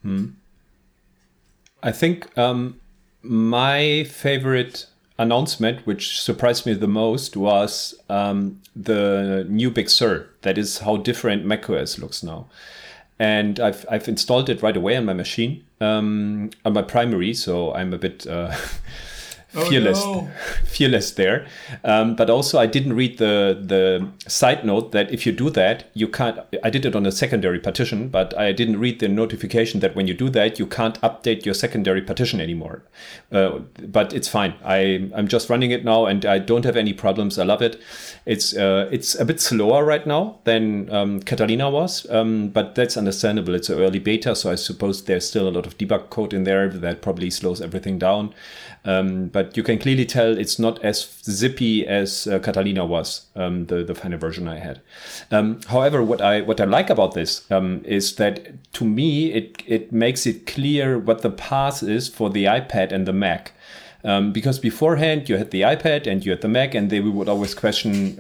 Hmm. 0.02 0.28
I 1.82 1.92
think 1.92 2.38
um, 2.38 2.80
my 3.22 4.04
favorite 4.04 4.86
announcement, 5.18 5.86
which 5.86 6.20
surprised 6.22 6.66
me 6.66 6.74
the 6.74 6.88
most, 6.88 7.36
was 7.36 7.94
um, 8.10 8.62
the 8.76 9.46
new 9.50 9.70
Big 9.70 9.90
Sur. 9.90 10.28
That 10.42 10.58
is 10.58 10.80
how 10.80 10.98
different 10.98 11.46
macOS 11.46 12.00
looks 12.00 12.24
now. 12.24 12.48
And 13.20 13.60
I've, 13.60 13.86
I've 13.90 14.08
installed 14.08 14.50
it 14.50 14.62
right 14.62 14.78
away 14.78 14.96
on 14.96 15.06
my 15.06 15.14
machine, 15.14 15.66
um, 15.82 16.52
on 16.64 16.72
my 16.72 16.82
primary, 16.82 17.34
so 17.34 17.74
I'm 17.74 17.94
a 17.94 17.98
bit 17.98 18.26
uh, 18.26 18.56
fearless, 19.50 20.00
Oh, 20.04 20.22
no. 20.22 20.32
fearless 20.66 21.12
there. 21.12 21.48
Um, 21.84 22.16
but 22.16 22.30
also, 22.30 22.60
I 22.60 22.66
didn't 22.68 22.94
read 22.94 23.18
the 23.18 23.58
the 23.60 24.08
side 24.30 24.64
note 24.66 24.92
that 24.92 25.12
if 25.12 25.26
you 25.26 25.32
do 25.32 25.50
that, 25.52 25.90
you 25.94 26.08
can't. 26.08 26.40
I 26.64 26.70
did 26.70 26.86
it 26.86 26.96
on 26.96 27.06
a 27.06 27.12
secondary 27.12 27.60
partition, 27.60 28.10
but 28.10 28.38
I 28.38 28.52
didn't 28.52 28.80
read 28.80 29.00
the 29.00 29.08
notification 29.08 29.80
that 29.82 29.96
when 29.96 30.08
you 30.08 30.14
do 30.14 30.30
that, 30.30 30.60
you 30.60 30.68
can't 30.68 31.00
update 31.02 31.46
your 31.46 31.54
secondary 31.56 32.02
partition 32.02 32.40
anymore. 32.40 32.84
Uh, 33.32 33.60
but 33.88 34.14
it's 34.14 34.28
fine. 34.28 34.54
I 34.64 35.10
I'm 35.16 35.28
just 35.28 35.50
running 35.50 35.72
it 35.72 35.84
now, 35.84 36.06
and 36.06 36.26
I 36.26 36.40
don't 36.40 36.66
have 36.66 36.78
any 36.78 36.94
problems. 36.94 37.40
I 37.40 37.44
love 37.44 37.62
it. 37.62 37.82
It's 38.26 38.56
uh, 38.56 38.88
it's 38.92 39.16
a 39.20 39.26
bit 39.26 39.42
slower 39.42 39.84
right 39.84 40.06
now 40.06 40.40
than 40.44 40.90
um, 40.94 41.20
Catalina 41.22 41.70
was, 41.70 42.10
um, 42.10 42.50
but 42.50 42.76
that's 42.76 42.98
understandable. 42.98 43.56
It's 43.56 43.70
an 43.70 43.80
early 43.80 44.00
beta, 44.00 44.36
so 44.36 44.52
I 44.52 44.56
suppose 44.56 45.04
there's 45.06 45.28
still 45.28 45.48
a 45.48 45.52
lot 45.52 45.66
of 45.66 45.78
debug 45.78 46.10
code 46.10 46.34
in 46.34 46.44
there 46.44 46.70
that 46.70 47.02
probably 47.02 47.30
slows 47.30 47.62
everything 47.62 47.98
down. 48.00 48.34
Um, 48.86 49.28
but 49.28 49.58
you 49.58 49.64
can 49.64 49.78
clearly 49.78 50.06
tell 50.06 50.38
it's 50.38 50.58
not 50.58 50.84
as 50.84 51.22
zippy 51.24 51.86
as 51.86 52.28
uh, 52.28 52.40
Catalina 52.40 52.86
was, 52.86 53.28
um, 53.36 53.66
the 53.66 53.84
the 53.84 53.94
final 53.94 54.18
version 54.18 54.48
I 54.48 54.60
had. 54.60 54.82
Um, 55.32 55.60
however, 55.68 56.02
what 56.02 56.22
I 56.22 56.42
what 56.42 56.62
I 56.62 56.66
like 56.66 56.90
about 56.90 57.14
this 57.14 57.50
um, 57.52 57.82
is 57.84 58.16
that 58.16 58.72
to 58.74 58.86
me 58.86 59.34
it 59.34 59.62
it 59.68 59.92
makes 59.92 60.26
it 60.26 60.46
clear 60.46 60.98
what 60.98 61.22
the 61.22 61.30
path 61.30 61.84
is 61.84 62.08
for 62.08 62.30
the 62.30 62.46
iPad 62.46 62.92
and 62.92 63.06
the 63.06 63.14
Mac. 63.14 63.54
Um, 64.02 64.32
because 64.32 64.60
beforehand 64.60 65.28
you 65.28 65.36
had 65.36 65.52
the 65.52 65.62
iPad 65.64 66.08
and 66.08 66.26
you 66.26 66.32
had 66.32 66.40
the 66.40 66.48
Mac, 66.48 66.74
and 66.74 66.90
they 66.90 67.02
would 67.02 67.28
always 67.28 67.54
question 67.54 68.16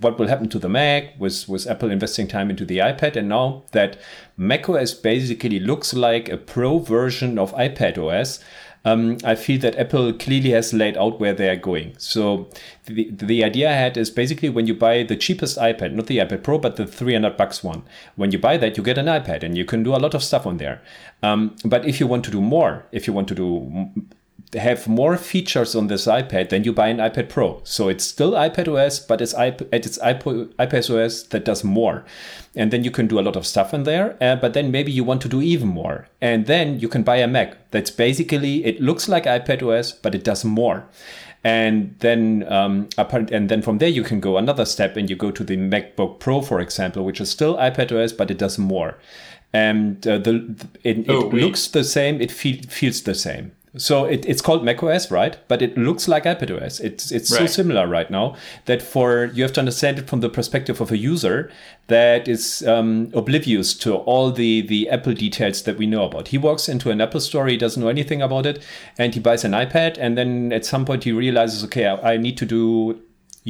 what 0.00 0.18
will 0.18 0.28
happen 0.28 0.48
to 0.48 0.58
the 0.58 0.68
Mac. 0.68 1.20
Was 1.20 1.46
was 1.46 1.66
Apple 1.66 1.90
investing 1.90 2.26
time 2.26 2.48
into 2.48 2.64
the 2.64 2.78
iPad? 2.78 3.16
And 3.16 3.28
now 3.28 3.64
that 3.72 3.98
macOS 4.38 4.94
basically 4.94 5.60
looks 5.60 5.92
like 5.92 6.30
a 6.30 6.38
pro 6.38 6.78
version 6.78 7.38
of 7.38 7.54
iPad 7.54 7.98
OS, 7.98 8.40
um, 8.84 9.18
I 9.24 9.34
feel 9.34 9.60
that 9.60 9.76
Apple 9.76 10.12
clearly 10.12 10.50
has 10.50 10.72
laid 10.72 10.96
out 10.96 11.20
where 11.20 11.34
they 11.34 11.48
are 11.48 11.56
going. 11.56 11.94
So 11.98 12.48
the, 12.86 13.10
the 13.10 13.44
idea 13.44 13.70
I 13.70 13.74
had 13.74 13.96
is 13.96 14.10
basically 14.10 14.48
when 14.48 14.66
you 14.66 14.74
buy 14.74 15.02
the 15.02 15.16
cheapest 15.16 15.58
iPad, 15.58 15.92
not 15.92 16.06
the 16.06 16.18
iPad 16.18 16.42
Pro, 16.42 16.58
but 16.58 16.76
the 16.76 16.86
300 16.86 17.36
bucks 17.36 17.62
one, 17.62 17.82
when 18.16 18.32
you 18.32 18.38
buy 18.38 18.56
that, 18.56 18.76
you 18.76 18.82
get 18.82 18.98
an 18.98 19.06
iPad 19.06 19.42
and 19.42 19.56
you 19.56 19.64
can 19.64 19.82
do 19.82 19.94
a 19.94 19.98
lot 19.98 20.14
of 20.14 20.22
stuff 20.22 20.46
on 20.46 20.58
there. 20.58 20.80
Um, 21.22 21.56
but 21.64 21.86
if 21.86 22.00
you 22.00 22.06
want 22.06 22.24
to 22.26 22.30
do 22.30 22.40
more, 22.40 22.86
if 22.92 23.06
you 23.06 23.12
want 23.12 23.28
to 23.28 23.34
do 23.34 23.90
have 24.54 24.88
more 24.88 25.16
features 25.18 25.74
on 25.74 25.88
this 25.88 26.06
iPad, 26.06 26.48
than 26.48 26.64
you 26.64 26.72
buy 26.72 26.88
an 26.88 26.98
iPad 26.98 27.28
Pro. 27.28 27.60
So 27.64 27.88
it's 27.88 28.04
still 28.04 28.32
iPad 28.32 28.66
OS, 28.68 28.98
but 28.98 29.20
it's 29.20 29.34
iP- 29.34 29.68
it's 29.72 29.98
iP- 29.98 30.56
iPad 30.58 30.90
OS 31.04 31.22
that 31.24 31.44
does 31.44 31.62
more. 31.64 32.04
And 32.56 32.70
then 32.70 32.82
you 32.82 32.90
can 32.90 33.06
do 33.06 33.18
a 33.18 33.22
lot 33.22 33.36
of 33.36 33.46
stuff 33.46 33.74
in 33.74 33.82
there. 33.82 34.16
Uh, 34.22 34.36
but 34.36 34.54
then 34.54 34.70
maybe 34.70 34.90
you 34.90 35.04
want 35.04 35.20
to 35.22 35.28
do 35.28 35.42
even 35.42 35.68
more. 35.68 36.08
And 36.20 36.46
then 36.46 36.80
you 36.80 36.88
can 36.88 37.02
buy 37.02 37.16
a 37.16 37.26
Mac. 37.28 37.70
That's 37.72 37.90
basically, 37.90 38.64
it 38.64 38.80
looks 38.80 39.08
like 39.08 39.24
iPad 39.24 39.62
OS, 39.62 39.92
but 39.92 40.14
it 40.14 40.24
does 40.24 40.44
more. 40.44 40.86
And 41.44 41.94
then, 42.00 42.44
um, 42.50 42.88
apart- 42.96 43.30
and 43.30 43.48
then 43.48 43.62
from 43.62 43.78
there 43.78 43.88
you 43.88 44.02
can 44.02 44.18
go 44.18 44.38
another 44.38 44.64
step, 44.64 44.96
and 44.96 45.08
you 45.10 45.14
go 45.16 45.30
to 45.30 45.44
the 45.44 45.56
MacBook 45.56 46.18
Pro, 46.20 46.40
for 46.40 46.58
example, 46.60 47.04
which 47.04 47.20
is 47.20 47.30
still 47.30 47.56
iPad 47.56 47.92
OS, 47.92 48.12
but 48.12 48.30
it 48.30 48.38
does 48.38 48.58
more. 48.58 48.96
And 49.52 50.06
uh, 50.06 50.18
the 50.18 50.54
it, 50.84 51.04
Oh, 51.08 51.26
it 51.28 51.32
wait. 51.32 51.42
looks 51.42 51.68
the 51.68 51.84
same, 51.84 52.20
it 52.20 52.30
feel, 52.32 52.58
feels 52.68 53.02
the 53.02 53.14
same. 53.14 53.52
So 53.78 54.04
it, 54.04 54.26
it's 54.26 54.42
called 54.42 54.64
macOS, 54.64 55.10
right? 55.10 55.36
But 55.48 55.62
it 55.62 55.78
looks 55.78 56.08
like 56.08 56.24
iPadOS. 56.24 56.80
It's 56.80 57.10
it's 57.10 57.28
so 57.28 57.46
similar 57.46 57.86
right 57.86 58.10
now 58.10 58.36
that 58.66 58.82
for 58.82 59.26
you 59.26 59.42
have 59.42 59.52
to 59.54 59.60
understand 59.60 59.98
it 59.98 60.08
from 60.08 60.20
the 60.20 60.28
perspective 60.28 60.80
of 60.80 60.90
a 60.90 60.98
user 60.98 61.50
that 61.86 62.28
is 62.28 62.66
um, 62.66 63.10
oblivious 63.14 63.74
to 63.74 63.94
all 63.94 64.30
the 64.30 64.62
the 64.62 64.88
Apple 64.90 65.14
details 65.14 65.62
that 65.62 65.78
we 65.78 65.86
know 65.86 66.04
about. 66.04 66.28
He 66.28 66.38
walks 66.38 66.68
into 66.68 66.90
an 66.90 67.00
Apple 67.00 67.20
store, 67.20 67.46
he 67.46 67.56
doesn't 67.56 67.82
know 67.82 67.88
anything 67.88 68.20
about 68.20 68.46
it, 68.46 68.62
and 68.98 69.14
he 69.14 69.20
buys 69.20 69.44
an 69.44 69.52
iPad, 69.52 69.96
and 69.98 70.18
then 70.18 70.52
at 70.52 70.64
some 70.64 70.84
point 70.84 71.04
he 71.04 71.12
realizes, 71.12 71.64
okay, 71.64 71.86
I, 71.86 72.14
I 72.14 72.16
need 72.16 72.36
to 72.38 72.46
do 72.46 73.00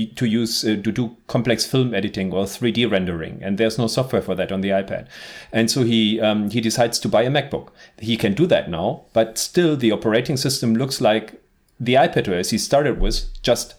to 0.07 0.27
use 0.27 0.65
uh, 0.65 0.81
to 0.83 0.93
do 0.93 1.17
complex 1.27 1.67
film 1.67 1.95
editing 1.95 2.33
or 2.33 2.45
3D 2.45 2.91
rendering, 2.91 3.41
and 3.43 3.59
there's 3.59 3.79
no 3.79 3.87
software 3.87 4.23
for 4.23 4.35
that 4.35 4.53
on 4.53 4.61
the 4.61 4.71
iPad. 4.71 5.07
And 5.53 5.71
so 5.71 5.83
he 5.83 6.21
um, 6.21 6.51
he 6.51 6.61
decides 6.61 6.99
to 7.01 7.09
buy 7.09 7.23
a 7.23 7.31
MacBook. 7.31 7.69
He 7.99 8.17
can 8.17 8.35
do 8.35 8.47
that 8.47 8.71
now, 8.71 9.05
but 9.13 9.39
still 9.39 9.77
the 9.77 9.93
operating 9.93 10.37
system 10.37 10.75
looks 10.75 11.01
like 11.01 11.43
the 11.81 11.95
iPad 11.95 12.29
OS 12.29 12.51
he 12.51 12.59
started 12.59 13.01
with, 13.01 13.25
just 13.43 13.75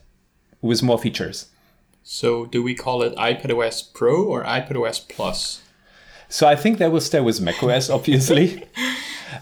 with 0.61 0.81
more 0.83 0.97
features. 0.97 1.47
So 2.03 2.45
do 2.45 2.63
we 2.63 2.75
call 2.75 3.03
it 3.03 3.15
iPadOS 3.15 3.93
Pro 3.93 4.23
or 4.23 4.43
iPadOS 4.43 5.07
Plus? 5.07 5.61
So 6.29 6.47
I 6.47 6.55
think 6.55 6.77
they 6.77 6.87
will 6.87 7.01
stay 7.01 7.19
with 7.19 7.41
macOS, 7.41 7.89
obviously. 7.97 8.63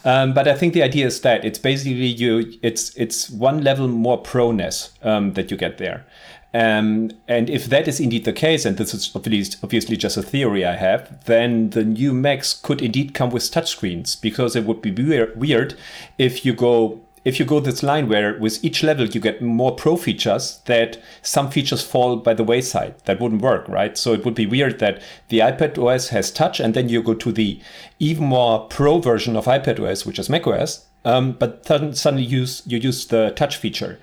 um, 0.05 0.33
but 0.33 0.47
I 0.47 0.55
think 0.55 0.73
the 0.73 0.83
idea 0.83 1.05
is 1.05 1.21
that 1.21 1.45
it's 1.45 1.59
basically 1.59 2.07
you. 2.07 2.53
It's 2.61 2.95
it's 2.95 3.29
one 3.29 3.63
level 3.63 3.87
more 3.87 4.21
proness 4.21 4.89
um, 5.05 5.33
that 5.33 5.51
you 5.51 5.57
get 5.57 5.77
there. 5.77 6.05
Um, 6.53 7.11
and 7.27 7.49
if 7.49 7.65
that 7.65 7.87
is 7.87 7.99
indeed 7.99 8.25
the 8.25 8.33
case, 8.33 8.65
and 8.65 8.77
this 8.77 8.93
is 8.93 9.11
obviously, 9.13 9.59
obviously 9.63 9.97
just 9.97 10.17
a 10.17 10.23
theory 10.23 10.65
I 10.65 10.75
have, 10.75 11.25
then 11.25 11.71
the 11.71 11.83
new 11.83 12.13
Macs 12.13 12.53
could 12.53 12.81
indeed 12.81 13.13
come 13.13 13.29
with 13.29 13.43
touchscreens 13.43 14.19
because 14.19 14.55
it 14.55 14.63
would 14.65 14.81
be 14.81 14.91
weir- 14.91 15.33
weird 15.35 15.75
if 16.17 16.45
you 16.45 16.53
go 16.53 17.01
if 17.25 17.39
you 17.39 17.45
go 17.45 17.59
this 17.59 17.83
line 17.83 18.07
where 18.07 18.39
with 18.39 18.63
each 18.63 18.83
level 18.83 19.05
you 19.05 19.19
get 19.19 19.41
more 19.41 19.75
pro 19.75 19.97
features 19.97 20.61
that 20.63 20.97
some 21.21 21.51
features 21.51 21.83
fall 21.83 22.15
by 22.15 22.33
the 22.33 22.43
wayside. 22.43 22.95
That 23.03 23.19
wouldn't 23.19 23.41
work 23.41 23.67
right? 23.67 23.97
So 23.97 24.13
it 24.13 24.23
would 24.23 24.35
be 24.35 24.45
weird 24.45 24.79
that 24.79 25.01
the 25.27 25.39
ipad 25.39 25.77
os 25.77 26.07
has 26.09 26.31
touch 26.31 26.61
and 26.61 26.73
then 26.73 26.87
you 26.87 27.03
go 27.03 27.13
to 27.15 27.33
the 27.33 27.59
even 27.99 28.27
more 28.27 28.61
pro 28.67 28.99
version 28.99 29.35
of 29.35 29.43
ipad 29.43 29.77
os 29.77 30.05
which 30.05 30.19
is 30.19 30.29
macOS 30.29 30.85
um, 31.03 31.33
but 31.33 31.65
suddenly 31.65 32.23
use 32.23 32.63
you 32.65 32.77
use 32.77 33.07
the 33.07 33.31
touch 33.35 33.57
feature 33.57 33.99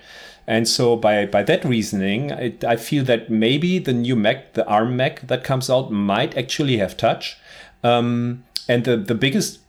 and 0.47 0.69
so 0.69 0.97
by 0.97 1.27
by 1.27 1.43
that 1.43 1.65
reasoning 1.65 2.31
it, 2.31 2.65
i 2.65 2.77
feel 2.77 3.05
that 3.05 3.31
maybe 3.31 3.79
the 3.79 3.93
new 3.93 4.17
mac 4.17 4.53
the 4.55 4.67
arm 4.67 4.97
mac 4.97 5.27
that 5.27 5.45
comes 5.45 5.71
out 5.71 5.91
might 5.91 6.37
actually 6.37 6.79
have 6.79 6.97
touch. 6.97 7.37
Um, 7.83 8.45
and 8.67 8.85
the, 8.85 8.97
the 8.97 9.15
biggest 9.15 9.61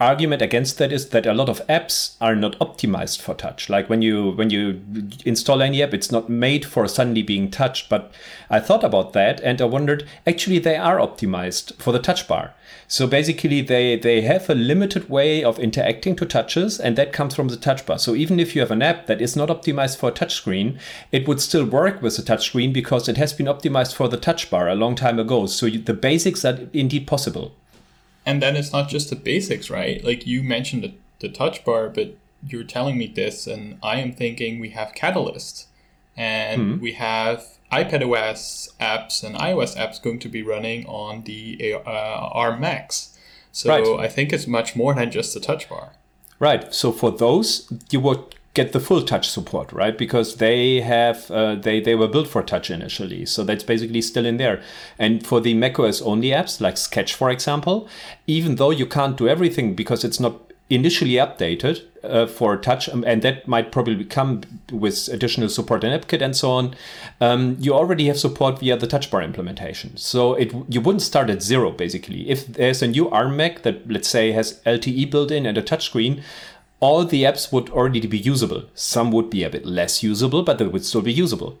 argument 0.00 0.40
against 0.40 0.78
that 0.78 0.92
is 0.92 1.08
that 1.08 1.26
a 1.26 1.34
lot 1.34 1.48
of 1.48 1.66
apps 1.66 2.14
are 2.20 2.36
not 2.36 2.56
optimized 2.60 3.20
for 3.20 3.34
touch. 3.34 3.68
Like 3.68 3.90
when 3.90 4.00
you 4.00 4.30
when 4.32 4.50
you 4.50 4.80
install 5.24 5.60
any 5.60 5.82
app 5.82 5.92
it's 5.92 6.12
not 6.12 6.28
made 6.28 6.64
for 6.64 6.86
suddenly 6.86 7.22
being 7.22 7.50
touched 7.50 7.88
but 7.88 8.12
i 8.48 8.60
thought 8.60 8.84
about 8.84 9.12
that 9.12 9.40
and 9.40 9.60
i 9.60 9.64
wondered 9.64 10.06
actually 10.26 10.60
they 10.60 10.76
are 10.76 10.98
optimized 10.98 11.74
for 11.82 11.92
the 11.92 11.98
touch 11.98 12.28
bar. 12.28 12.54
So 12.86 13.08
basically 13.08 13.60
they 13.60 13.96
they 13.96 14.20
have 14.20 14.48
a 14.48 14.54
limited 14.54 15.10
way 15.10 15.42
of 15.42 15.58
interacting 15.58 16.14
to 16.16 16.26
touches 16.26 16.78
and 16.78 16.94
that 16.96 17.12
comes 17.12 17.34
from 17.34 17.48
the 17.48 17.56
touch 17.56 17.84
bar. 17.84 17.98
So 17.98 18.14
even 18.14 18.38
if 18.38 18.54
you 18.54 18.60
have 18.60 18.70
an 18.70 18.82
app 18.82 19.06
that 19.06 19.20
is 19.20 19.34
not 19.34 19.48
optimized 19.48 19.98
for 19.98 20.10
a 20.10 20.12
touch 20.12 20.34
screen 20.34 20.78
it 21.10 21.26
would 21.26 21.40
still 21.40 21.64
work 21.64 22.02
with 22.02 22.16
a 22.20 22.22
touch 22.22 22.46
screen 22.46 22.72
because 22.72 23.08
it 23.08 23.16
has 23.16 23.32
been 23.32 23.46
optimized 23.46 23.94
for 23.94 24.08
the 24.08 24.16
touch 24.16 24.48
bar 24.48 24.68
a 24.68 24.76
long 24.76 24.94
time 24.94 25.18
ago. 25.18 25.46
So 25.46 25.66
you, 25.66 25.80
the 25.80 25.94
basics 25.94 26.44
are 26.44 26.58
indeed 26.72 27.08
possible 27.08 27.56
And 28.28 28.42
then 28.42 28.56
it's 28.56 28.72
not 28.72 28.90
just 28.90 29.08
the 29.08 29.16
basics, 29.16 29.70
right? 29.70 30.04
Like 30.04 30.26
you 30.26 30.42
mentioned 30.42 30.82
the, 30.84 30.92
the 31.20 31.30
touch 31.30 31.64
bar, 31.64 31.88
but 31.88 32.14
you're 32.46 32.62
telling 32.62 32.98
me 32.98 33.06
this, 33.06 33.46
and 33.46 33.78
I 33.82 34.00
am 34.00 34.12
thinking 34.12 34.60
we 34.60 34.68
have 34.70 34.94
Catalyst, 34.94 35.66
and 36.14 36.78
we 36.78 36.92
have 36.92 37.44
iPadOS 37.72 38.68
apps 38.78 39.24
and 39.24 39.34
iOS 39.34 39.76
apps 39.78 40.02
going 40.02 40.18
to 40.18 40.28
be 40.28 40.42
running 40.42 40.84
on 40.86 41.24
the 41.24 41.76
uh, 41.86 42.28
ARM 42.40 42.60
Macs. 42.60 43.16
So 43.50 43.70
Right. 43.70 44.04
I 44.04 44.08
think 44.08 44.32
it's 44.32 44.46
much 44.46 44.76
more 44.76 44.92
than 44.92 45.10
just 45.10 45.32
the 45.32 45.40
touch 45.40 45.68
bar. 45.70 45.94
Right. 46.38 46.72
So 46.74 46.92
for 46.92 47.10
those, 47.10 47.72
you 47.90 48.00
would 48.00 48.34
get 48.54 48.72
the 48.72 48.80
full 48.80 49.02
touch 49.02 49.28
support, 49.28 49.72
right? 49.72 49.96
Because 49.96 50.36
they 50.36 50.80
have 50.80 51.30
uh, 51.30 51.54
they 51.54 51.80
they 51.80 51.94
were 51.94 52.08
built 52.08 52.28
for 52.28 52.42
touch 52.42 52.70
initially, 52.70 53.26
so 53.26 53.44
that's 53.44 53.64
basically 53.64 54.02
still 54.02 54.26
in 54.26 54.36
there. 54.36 54.62
And 54.98 55.26
for 55.26 55.40
the 55.40 55.54
macOS 55.54 56.02
only 56.02 56.28
apps 56.28 56.60
like 56.60 56.76
Sketch, 56.76 57.14
for 57.14 57.30
example, 57.30 57.88
even 58.26 58.56
though 58.56 58.70
you 58.70 58.86
can't 58.86 59.16
do 59.16 59.28
everything 59.28 59.74
because 59.74 60.04
it's 60.04 60.20
not 60.20 60.48
initially 60.70 61.12
updated 61.12 61.82
uh, 62.04 62.26
for 62.26 62.56
touch 62.56 62.88
um, 62.88 63.02
and 63.06 63.22
that 63.22 63.48
might 63.48 63.72
probably 63.72 64.04
come 64.04 64.42
with 64.70 65.08
additional 65.08 65.48
support 65.48 65.82
in 65.82 65.98
AppKit 65.98 66.20
and 66.20 66.36
so 66.36 66.50
on 66.50 66.74
um, 67.20 67.56
you 67.58 67.72
already 67.72 68.06
have 68.06 68.18
support 68.18 68.60
via 68.60 68.76
the 68.76 68.86
touch 68.86 69.10
bar 69.10 69.22
implementation 69.22 69.96
so 69.96 70.34
it 70.34 70.52
you 70.68 70.80
wouldn't 70.80 71.02
start 71.02 71.30
at 71.30 71.42
zero 71.42 71.70
basically 71.70 72.28
if 72.28 72.46
there's 72.46 72.82
a 72.82 72.86
new 72.86 73.08
ARM 73.08 73.36
Mac 73.36 73.62
that 73.62 73.90
let's 73.90 74.08
say 74.08 74.32
has 74.32 74.60
LTE 74.66 75.10
built 75.10 75.30
in 75.30 75.46
and 75.46 75.56
a 75.56 75.62
touchscreen 75.62 76.22
all 76.80 77.04
the 77.04 77.24
apps 77.24 77.52
would 77.52 77.68
already 77.70 78.06
be 78.06 78.18
usable 78.18 78.62
some 78.74 79.10
would 79.10 79.28
be 79.30 79.42
a 79.42 79.50
bit 79.50 79.66
less 79.66 80.02
usable 80.02 80.42
but 80.42 80.58
they 80.58 80.66
would 80.66 80.84
still 80.84 81.02
be 81.02 81.12
usable 81.12 81.58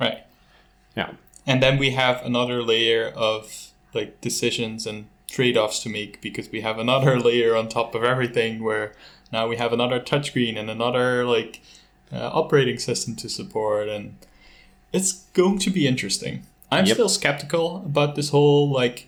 Right. 0.00 0.24
yeah 0.96 1.10
And 1.46 1.62
then 1.62 1.78
we 1.78 1.90
have 1.90 2.24
another 2.24 2.62
layer 2.62 3.08
of 3.08 3.42
like 3.94 4.20
decisions 4.20 4.86
and 4.86 5.06
trade-offs 5.28 5.80
to 5.82 5.88
make 5.88 6.20
because 6.20 6.50
we 6.50 6.60
have 6.60 6.78
another 6.78 7.18
layer 7.28 7.56
on 7.56 7.68
top 7.68 7.94
of 7.94 8.02
everything 8.04 8.62
where 8.62 8.92
now 9.32 9.46
we 9.48 9.56
have 9.56 9.72
another 9.72 10.00
touchscreen 10.00 10.58
and 10.58 10.68
another 10.70 11.24
like 11.24 11.60
uh, 12.12 12.28
operating 12.32 12.78
system 12.78 13.14
to 13.16 13.28
support 13.28 13.88
and 13.88 14.16
it's 14.92 15.12
going 15.34 15.58
to 15.58 15.70
be 15.70 15.86
interesting 15.86 16.42
i'm 16.72 16.84
Yep. 16.86 16.94
still 16.94 17.08
skeptical 17.08 17.76
about 17.86 18.14
this 18.16 18.30
whole 18.30 18.68
like 18.70 19.06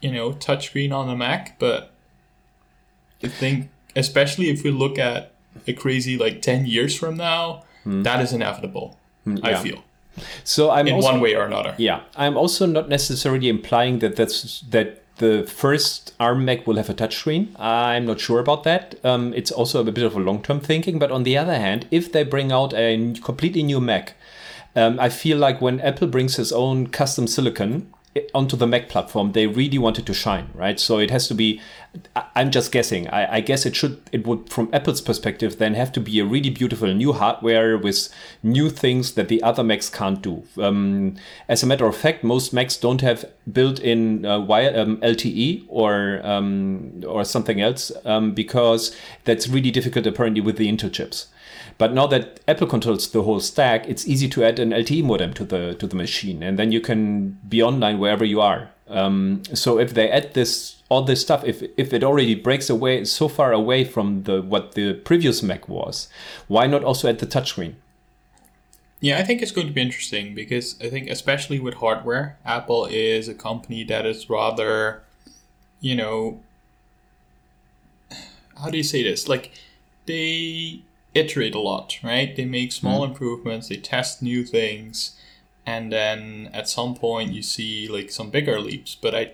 you 0.00 0.10
know 0.12 0.32
touchscreen 0.32 0.92
on 0.92 1.08
a 1.10 1.16
mac 1.16 1.58
but 1.58 1.92
i 3.22 3.28
think 3.28 3.68
especially 3.96 4.50
if 4.50 4.62
we 4.64 4.70
look 4.70 4.98
at 4.98 5.32
a 5.66 5.72
crazy 5.72 6.16
like 6.18 6.42
10 6.42 6.66
years 6.66 6.94
from 6.96 7.16
now 7.16 7.62
that 7.86 8.20
is 8.20 8.32
inevitable 8.32 8.96
i 9.26 9.30
Hmm. 9.30 9.36
yeah. 9.44 9.58
feel 9.62 9.80
So 10.44 10.70
I'm 10.70 10.86
in 10.88 10.94
also, 10.94 11.10
one 11.12 11.20
way 11.20 11.34
or 11.34 11.44
another 11.44 11.74
Yeah, 11.76 12.00
I'm 12.16 12.36
also 12.36 12.66
not 12.66 12.88
necessarily 12.88 13.48
implying 13.48 13.98
that 14.00 14.14
that's 14.16 14.60
that 14.70 14.88
the 15.18 15.44
first 15.62 16.12
ARM 16.18 16.44
Mac 16.44 16.66
will 16.66 16.76
have 16.76 16.90
a 16.90 16.94
touchscreen. 16.94 17.42
I'm 17.58 18.04
not 18.06 18.18
sure 18.20 18.40
about 18.40 18.62
that. 18.64 18.94
Um, 19.04 19.32
it's 19.34 19.52
also 19.52 19.80
a 19.80 19.84
bit 19.92 20.04
of 20.04 20.14
a 20.16 20.20
long-term 20.20 20.60
thinking. 20.60 20.98
But 20.98 21.10
on 21.12 21.22
the 21.24 21.36
other 21.42 21.58
hand, 21.66 21.86
if 21.90 22.10
they 22.12 22.24
bring 22.24 22.50
out 22.52 22.74
a 22.74 23.14
completely 23.22 23.62
new 23.62 23.80
Mac, 23.80 24.14
um, 24.76 24.98
I 25.06 25.08
feel 25.08 25.38
like 25.38 25.60
when 25.60 25.80
Apple 25.80 26.08
brings 26.08 26.34
his 26.36 26.52
own 26.52 26.86
custom 26.88 27.26
silicon 27.26 27.70
i- 27.72 27.93
onto 28.32 28.56
the 28.56 28.66
Mac 28.66 28.88
platform, 28.88 29.32
they 29.32 29.46
really 29.46 29.78
want 29.78 29.98
it 29.98 30.06
to 30.06 30.14
shine, 30.14 30.48
right? 30.54 30.78
So 30.78 30.98
it 30.98 31.10
has 31.10 31.26
to 31.28 31.34
be. 31.34 31.60
I'm 32.34 32.50
just 32.50 32.72
guessing. 32.72 33.08
I, 33.08 33.36
I 33.36 33.40
guess 33.40 33.66
it 33.66 33.74
should. 33.76 34.00
It 34.12 34.26
would, 34.26 34.50
from 34.50 34.68
Apple's 34.72 35.00
perspective, 35.00 35.58
then 35.58 35.74
have 35.74 35.92
to 35.92 36.00
be 36.00 36.18
a 36.20 36.24
really 36.24 36.50
beautiful 36.50 36.92
new 36.92 37.12
hardware 37.12 37.76
with 37.76 38.08
new 38.42 38.70
things 38.70 39.14
that 39.14 39.28
the 39.28 39.42
other 39.42 39.64
Macs 39.64 39.90
can't 39.90 40.20
do. 40.22 40.44
Um, 40.60 41.16
as 41.48 41.62
a 41.62 41.66
matter 41.66 41.86
of 41.86 41.96
fact, 41.96 42.22
most 42.24 42.52
Macs 42.52 42.76
don't 42.76 43.00
have 43.00 43.24
built-in 43.50 44.24
uh, 44.24 44.40
wire 44.40 44.72
um, 44.78 44.96
LTE 44.98 45.64
or 45.68 46.20
um, 46.24 47.02
or 47.06 47.24
something 47.24 47.60
else 47.60 47.90
um, 48.04 48.32
because 48.32 48.96
that's 49.24 49.48
really 49.48 49.70
difficult 49.70 50.06
apparently 50.06 50.40
with 50.40 50.56
the 50.56 50.70
Intel 50.70 50.92
chips. 50.92 51.28
But 51.76 51.92
now 51.92 52.06
that 52.06 52.40
Apple 52.46 52.66
controls 52.66 53.10
the 53.10 53.22
whole 53.22 53.40
stack, 53.40 53.88
it's 53.88 54.06
easy 54.06 54.28
to 54.28 54.44
add 54.44 54.58
an 54.58 54.70
LTE 54.70 55.04
modem 55.04 55.32
to 55.34 55.44
the 55.44 55.74
to 55.74 55.86
the 55.86 55.96
machine, 55.96 56.42
and 56.42 56.58
then 56.58 56.72
you 56.72 56.80
can 56.80 57.38
be 57.48 57.62
online 57.62 57.98
wherever 57.98 58.24
you 58.24 58.40
are. 58.40 58.70
Um, 58.88 59.42
so 59.54 59.78
if 59.78 59.94
they 59.94 60.10
add 60.10 60.34
this 60.34 60.76
all 60.88 61.02
this 61.02 61.20
stuff, 61.20 61.42
if 61.44 61.62
if 61.76 61.92
it 61.92 62.04
already 62.04 62.34
breaks 62.34 62.70
away 62.70 63.04
so 63.04 63.28
far 63.28 63.52
away 63.52 63.84
from 63.84 64.22
the 64.24 64.42
what 64.42 64.72
the 64.72 64.94
previous 64.94 65.42
Mac 65.42 65.68
was, 65.68 66.08
why 66.48 66.66
not 66.66 66.84
also 66.84 67.08
add 67.08 67.18
the 67.18 67.26
touchscreen? 67.26 67.74
Yeah, 69.00 69.18
I 69.18 69.22
think 69.22 69.42
it's 69.42 69.52
going 69.52 69.66
to 69.66 69.72
be 69.72 69.82
interesting 69.82 70.34
because 70.34 70.80
I 70.80 70.88
think, 70.88 71.10
especially 71.10 71.60
with 71.60 71.74
hardware, 71.74 72.38
Apple 72.44 72.86
is 72.86 73.28
a 73.28 73.34
company 73.34 73.84
that 73.84 74.06
is 74.06 74.30
rather, 74.30 75.02
you 75.80 75.94
know, 75.94 76.40
how 78.56 78.70
do 78.70 78.78
you 78.78 78.82
say 78.82 79.02
this? 79.02 79.28
Like, 79.28 79.50
they 80.06 80.80
iterate 81.14 81.54
a 81.54 81.60
lot, 81.60 81.98
right? 82.02 82.34
They 82.34 82.44
make 82.44 82.72
small 82.72 83.04
improvements, 83.04 83.68
they 83.68 83.76
test 83.76 84.22
new 84.22 84.44
things, 84.44 85.18
and 85.64 85.92
then 85.92 86.50
at 86.52 86.68
some 86.68 86.94
point 86.94 87.32
you 87.32 87.42
see 87.42 87.88
like 87.88 88.10
some 88.10 88.30
bigger 88.30 88.60
leaps. 88.60 88.94
But 88.94 89.14
I 89.14 89.32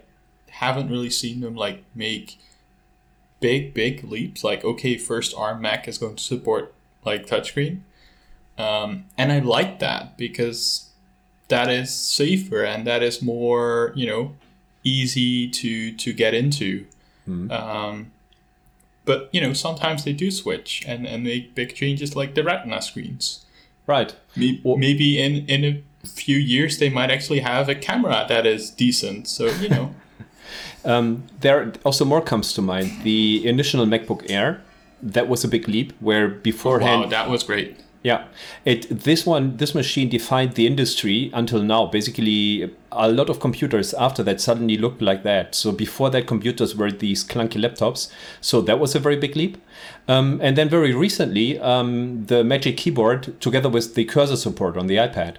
haven't 0.50 0.90
really 0.90 1.10
seen 1.10 1.40
them 1.40 1.54
like 1.54 1.84
make 1.94 2.38
big, 3.40 3.74
big 3.74 4.04
leaps. 4.04 4.44
Like, 4.44 4.64
okay, 4.64 4.96
first 4.96 5.34
ARM 5.36 5.60
Mac 5.62 5.88
is 5.88 5.98
going 5.98 6.16
to 6.16 6.22
support 6.22 6.74
like 7.04 7.26
touchscreen. 7.26 7.80
Um, 8.58 9.06
and 9.16 9.32
I 9.32 9.38
like 9.38 9.78
that 9.78 10.18
because 10.18 10.90
that 11.48 11.70
is 11.70 11.94
safer 11.94 12.62
and 12.62 12.86
that 12.86 13.02
is 13.02 13.22
more, 13.22 13.92
you 13.96 14.06
know, 14.06 14.36
easy 14.84 15.48
to 15.48 15.92
to 15.96 16.12
get 16.12 16.34
into. 16.34 16.86
Um, 17.50 18.12
but 19.10 19.28
you 19.32 19.40
know, 19.40 19.52
sometimes 19.52 20.04
they 20.04 20.12
do 20.12 20.30
switch 20.30 20.84
and, 20.86 21.06
and 21.06 21.24
make 21.24 21.54
big 21.54 21.74
changes 21.74 22.14
like 22.14 22.34
the 22.36 22.44
Retina 22.44 22.80
screens. 22.80 23.44
Right. 23.86 24.14
Maybe, 24.36 24.62
maybe 24.64 25.08
in 25.20 25.32
in 25.54 25.60
a 26.04 26.06
few 26.06 26.38
years 26.38 26.78
they 26.78 26.90
might 26.98 27.10
actually 27.10 27.40
have 27.40 27.68
a 27.68 27.74
camera 27.74 28.24
that 28.28 28.46
is 28.46 28.70
decent. 28.70 29.26
So 29.26 29.46
you 29.46 29.68
know, 29.68 29.94
Um, 30.84 31.24
there 31.40 31.72
also 31.84 32.04
more 32.04 32.22
comes 32.22 32.52
to 32.54 32.62
mind. 32.62 33.02
The 33.02 33.46
initial 33.46 33.84
MacBook 33.86 34.30
Air, 34.30 34.62
that 35.02 35.28
was 35.28 35.44
a 35.44 35.48
big 35.48 35.68
leap. 35.68 35.92
Where 36.00 36.28
beforehand, 36.28 37.02
wow, 37.02 37.08
that 37.08 37.28
was 37.28 37.42
great. 37.42 37.76
Yeah, 38.02 38.28
it 38.64 38.86
this 38.88 39.26
one 39.26 39.58
this 39.58 39.74
machine 39.74 40.08
defined 40.08 40.54
the 40.54 40.66
industry 40.66 41.30
until 41.34 41.62
now. 41.62 41.84
Basically, 41.86 42.74
a 42.90 43.10
lot 43.10 43.28
of 43.28 43.40
computers 43.40 43.92
after 43.92 44.22
that 44.22 44.40
suddenly 44.40 44.78
looked 44.78 45.02
like 45.02 45.22
that. 45.24 45.54
So 45.54 45.70
before 45.70 46.08
that, 46.10 46.26
computers 46.26 46.74
were 46.74 46.90
these 46.90 47.22
clunky 47.22 47.60
laptops. 47.60 48.10
So 48.40 48.62
that 48.62 48.80
was 48.80 48.94
a 48.94 49.00
very 49.00 49.16
big 49.16 49.36
leap. 49.36 49.58
Um, 50.08 50.40
and 50.42 50.56
then 50.56 50.70
very 50.70 50.94
recently, 50.94 51.58
um, 51.58 52.24
the 52.24 52.42
Magic 52.42 52.78
Keyboard 52.78 53.38
together 53.38 53.68
with 53.68 53.94
the 53.94 54.06
cursor 54.06 54.36
support 54.36 54.78
on 54.78 54.86
the 54.86 54.96
iPad. 54.96 55.36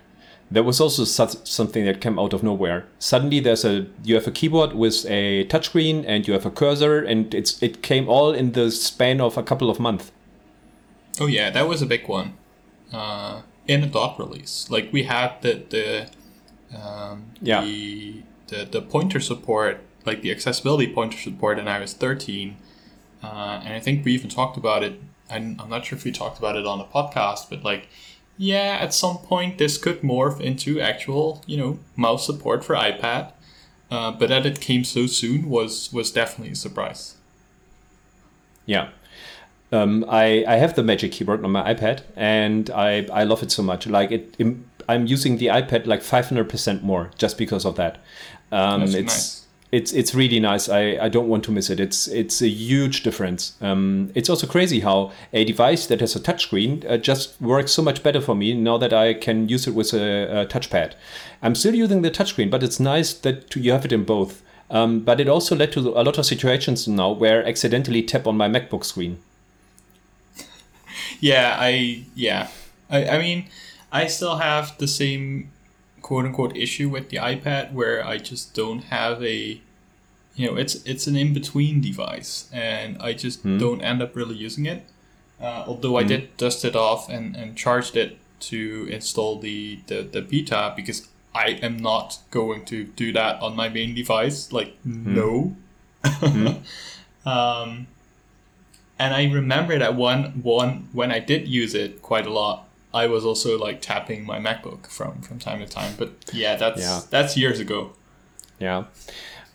That 0.51 0.63
was 0.63 0.79
also 0.79 1.05
something 1.05 1.85
that 1.85 1.99
came 1.99 2.19
out 2.19 2.33
of 2.33 2.43
nowhere. 2.43 2.85
Suddenly, 2.99 3.39
there's 3.39 3.65
a 3.65 3.87
you 4.03 4.13
have 4.15 4.27
a 4.27 4.31
keyboard 4.31 4.73
with 4.73 5.05
a 5.07 5.45
touchscreen 5.45 6.03
and 6.05 6.27
you 6.27 6.33
have 6.33 6.45
a 6.45 6.51
cursor, 6.51 6.99
and 6.99 7.33
it's 7.33 7.63
it 7.63 7.81
came 7.81 8.07
all 8.07 8.33
in 8.33 8.51
the 8.51 8.69
span 8.69 9.19
of 9.19 9.35
a 9.35 9.43
couple 9.43 9.69
of 9.71 9.79
months. 9.79 10.11
Oh 11.19 11.25
yeah, 11.25 11.49
that 11.49 11.67
was 11.67 11.81
a 11.81 11.85
big 11.87 12.07
one. 12.07 12.33
Uh, 12.91 13.41
in 13.67 13.83
a 13.83 13.87
dot 13.87 14.19
release, 14.19 14.67
like 14.69 14.91
we 14.91 15.03
had 15.03 15.41
the 15.41 15.63
the 15.69 16.09
um, 16.77 17.25
Yeah. 17.41 17.61
the, 17.63 18.23
the 18.47 18.65
the 18.65 18.81
pointer 18.81 19.19
support, 19.19 19.81
like 20.05 20.21
the 20.21 20.31
accessibility 20.31 20.91
pointer 20.93 21.17
support 21.17 21.59
in 21.59 21.65
iOS 21.65 21.93
13, 21.93 22.57
uh, 23.23 23.61
and 23.63 23.73
I 23.73 23.79
think 23.79 24.03
we 24.05 24.13
even 24.13 24.29
talked 24.29 24.57
about 24.57 24.83
it. 24.83 24.99
I'm, 25.29 25.57
I'm 25.61 25.69
not 25.69 25.85
sure 25.85 25.97
if 25.97 26.03
we 26.03 26.11
talked 26.11 26.37
about 26.39 26.55
it 26.57 26.65
on 26.65 26.81
a 26.81 26.85
podcast, 26.85 27.49
but 27.49 27.63
like, 27.63 27.87
yeah, 28.37 28.77
at 28.81 28.93
some 28.93 29.17
point 29.19 29.57
this 29.57 29.77
could 29.77 30.01
morph 30.01 30.41
into 30.41 30.81
actual, 30.81 31.41
you 31.45 31.55
know, 31.57 31.79
mouse 31.95 32.25
support 32.25 32.65
for 32.65 32.75
iPad. 32.75 33.31
Uh, 33.89 34.11
but 34.11 34.29
that 34.29 34.45
it 34.45 34.59
came 34.61 34.83
so 34.83 35.05
soon 35.05 35.49
was 35.49 35.91
was 35.93 36.11
definitely 36.11 36.53
a 36.53 36.55
surprise. 36.55 37.15
Yeah. 38.65 38.89
Um, 39.71 40.05
I, 40.09 40.43
I 40.47 40.55
have 40.57 40.75
the 40.75 40.83
Magic 40.83 41.13
Keyboard 41.13 41.43
on 41.45 41.51
my 41.51 41.73
iPad 41.73 42.01
and 42.15 42.69
I, 42.71 43.07
I 43.11 43.23
love 43.23 43.41
it 43.41 43.51
so 43.51 43.63
much. 43.63 43.87
Like 43.87 44.11
it, 44.11 44.35
im- 44.37 44.65
I'm 44.89 45.05
using 45.05 45.37
the 45.37 45.47
iPad 45.47 45.85
like 45.85 46.01
500% 46.01 46.83
more 46.83 47.11
just 47.17 47.37
because 47.37 47.65
of 47.65 47.75
that. 47.75 47.99
Um, 48.51 48.81
That's 48.81 48.93
it's 48.95 49.13
nice. 49.13 49.45
it's 49.71 49.93
it's 49.93 50.13
really 50.13 50.41
nice. 50.41 50.67
I, 50.67 50.97
I 51.01 51.07
don't 51.07 51.29
want 51.29 51.45
to 51.45 51.51
miss 51.51 51.69
it. 51.69 51.79
It's 51.79 52.09
it's 52.09 52.41
a 52.41 52.49
huge 52.49 53.03
difference. 53.03 53.55
Um, 53.61 54.11
it's 54.13 54.29
also 54.29 54.45
crazy 54.45 54.81
how 54.81 55.13
a 55.31 55.45
device 55.45 55.87
that 55.87 56.01
has 56.01 56.17
a 56.17 56.19
touchscreen 56.19 56.83
uh, 56.89 56.97
just 56.97 57.39
works 57.41 57.71
so 57.71 57.81
much 57.81 58.03
better 58.03 58.19
for 58.19 58.35
me 58.35 58.53
now 58.53 58.77
that 58.77 58.91
I 58.91 59.13
can 59.13 59.47
use 59.47 59.67
it 59.67 59.73
with 59.73 59.93
a, 59.93 60.41
a 60.41 60.45
touchpad. 60.45 60.95
I'm 61.41 61.55
still 61.55 61.75
using 61.75 62.01
the 62.01 62.11
touchscreen, 62.11 62.49
but 62.51 62.61
it's 62.61 62.79
nice 62.79 63.13
that 63.13 63.55
you 63.55 63.71
have 63.71 63.85
it 63.85 63.93
in 63.93 64.03
both. 64.03 64.43
Um, 64.69 65.01
but 65.01 65.19
it 65.19 65.27
also 65.27 65.55
led 65.55 65.71
to 65.73 65.79
a 65.79 66.03
lot 66.03 66.17
of 66.17 66.25
situations 66.25 66.87
now 66.87 67.11
where 67.11 67.45
I 67.45 67.49
accidentally 67.49 68.03
tap 68.03 68.25
on 68.27 68.37
my 68.37 68.47
MacBook 68.47 68.85
screen. 68.85 69.19
Yeah, 71.19 71.55
I 71.57 72.05
yeah. 72.15 72.49
I, 72.89 73.07
I 73.07 73.17
mean, 73.19 73.45
I 73.91 74.07
still 74.07 74.37
have 74.37 74.77
the 74.77 74.87
same 74.87 75.51
quote 76.01 76.25
unquote 76.25 76.55
issue 76.57 76.89
with 76.89 77.09
the 77.09 77.17
iPad 77.17 77.73
where 77.73 78.05
I 78.05 78.17
just 78.17 78.53
don't 78.53 78.83
have 78.85 79.23
a 79.23 79.61
you 80.35 80.47
know, 80.49 80.57
it's 80.57 80.75
it's 80.85 81.07
an 81.07 81.15
in 81.15 81.33
between 81.33 81.81
device 81.81 82.49
and 82.53 82.97
I 83.01 83.13
just 83.13 83.43
don't 83.43 83.81
end 83.81 84.01
up 84.01 84.15
really 84.15 84.35
using 84.35 84.65
it. 84.65 84.85
Uh, 85.39 85.63
although 85.67 85.97
I 85.97 86.03
did 86.03 86.37
dust 86.37 86.63
it 86.63 86.75
off 86.75 87.09
and, 87.09 87.35
and 87.35 87.57
charged 87.57 87.97
it 87.97 88.17
to 88.41 88.87
install 88.91 89.39
the, 89.39 89.79
the, 89.87 90.03
the 90.03 90.21
beta 90.21 90.71
because 90.75 91.07
I 91.33 91.59
am 91.63 91.77
not 91.77 92.19
going 92.29 92.65
to 92.65 92.83
do 92.83 93.11
that 93.13 93.41
on 93.41 93.55
my 93.55 93.67
main 93.67 93.95
device. 93.95 94.51
Like 94.51 94.75
no. 94.85 95.55
um 97.25 97.87
and 99.01 99.13
I 99.15 99.23
remember 99.33 99.79
that 99.79 99.95
one 99.95 100.21
one 100.43 100.87
when 100.93 101.11
I 101.11 101.19
did 101.19 101.47
use 101.47 101.73
it 101.83 102.01
quite 102.01 102.27
a 102.27 102.33
lot, 102.41 102.67
I 102.93 103.07
was 103.07 103.25
also 103.25 103.57
like 103.57 103.81
tapping 103.81 104.25
my 104.25 104.39
MacBook 104.39 104.87
from 104.87 105.21
from 105.21 105.39
time 105.39 105.59
to 105.59 105.65
time. 105.67 105.93
But 105.97 106.09
yeah, 106.33 106.55
that's 106.55 106.81
Yeah. 106.81 107.01
that's 107.09 107.35
years 107.35 107.59
ago. 107.59 107.79
Yeah. 108.59 108.83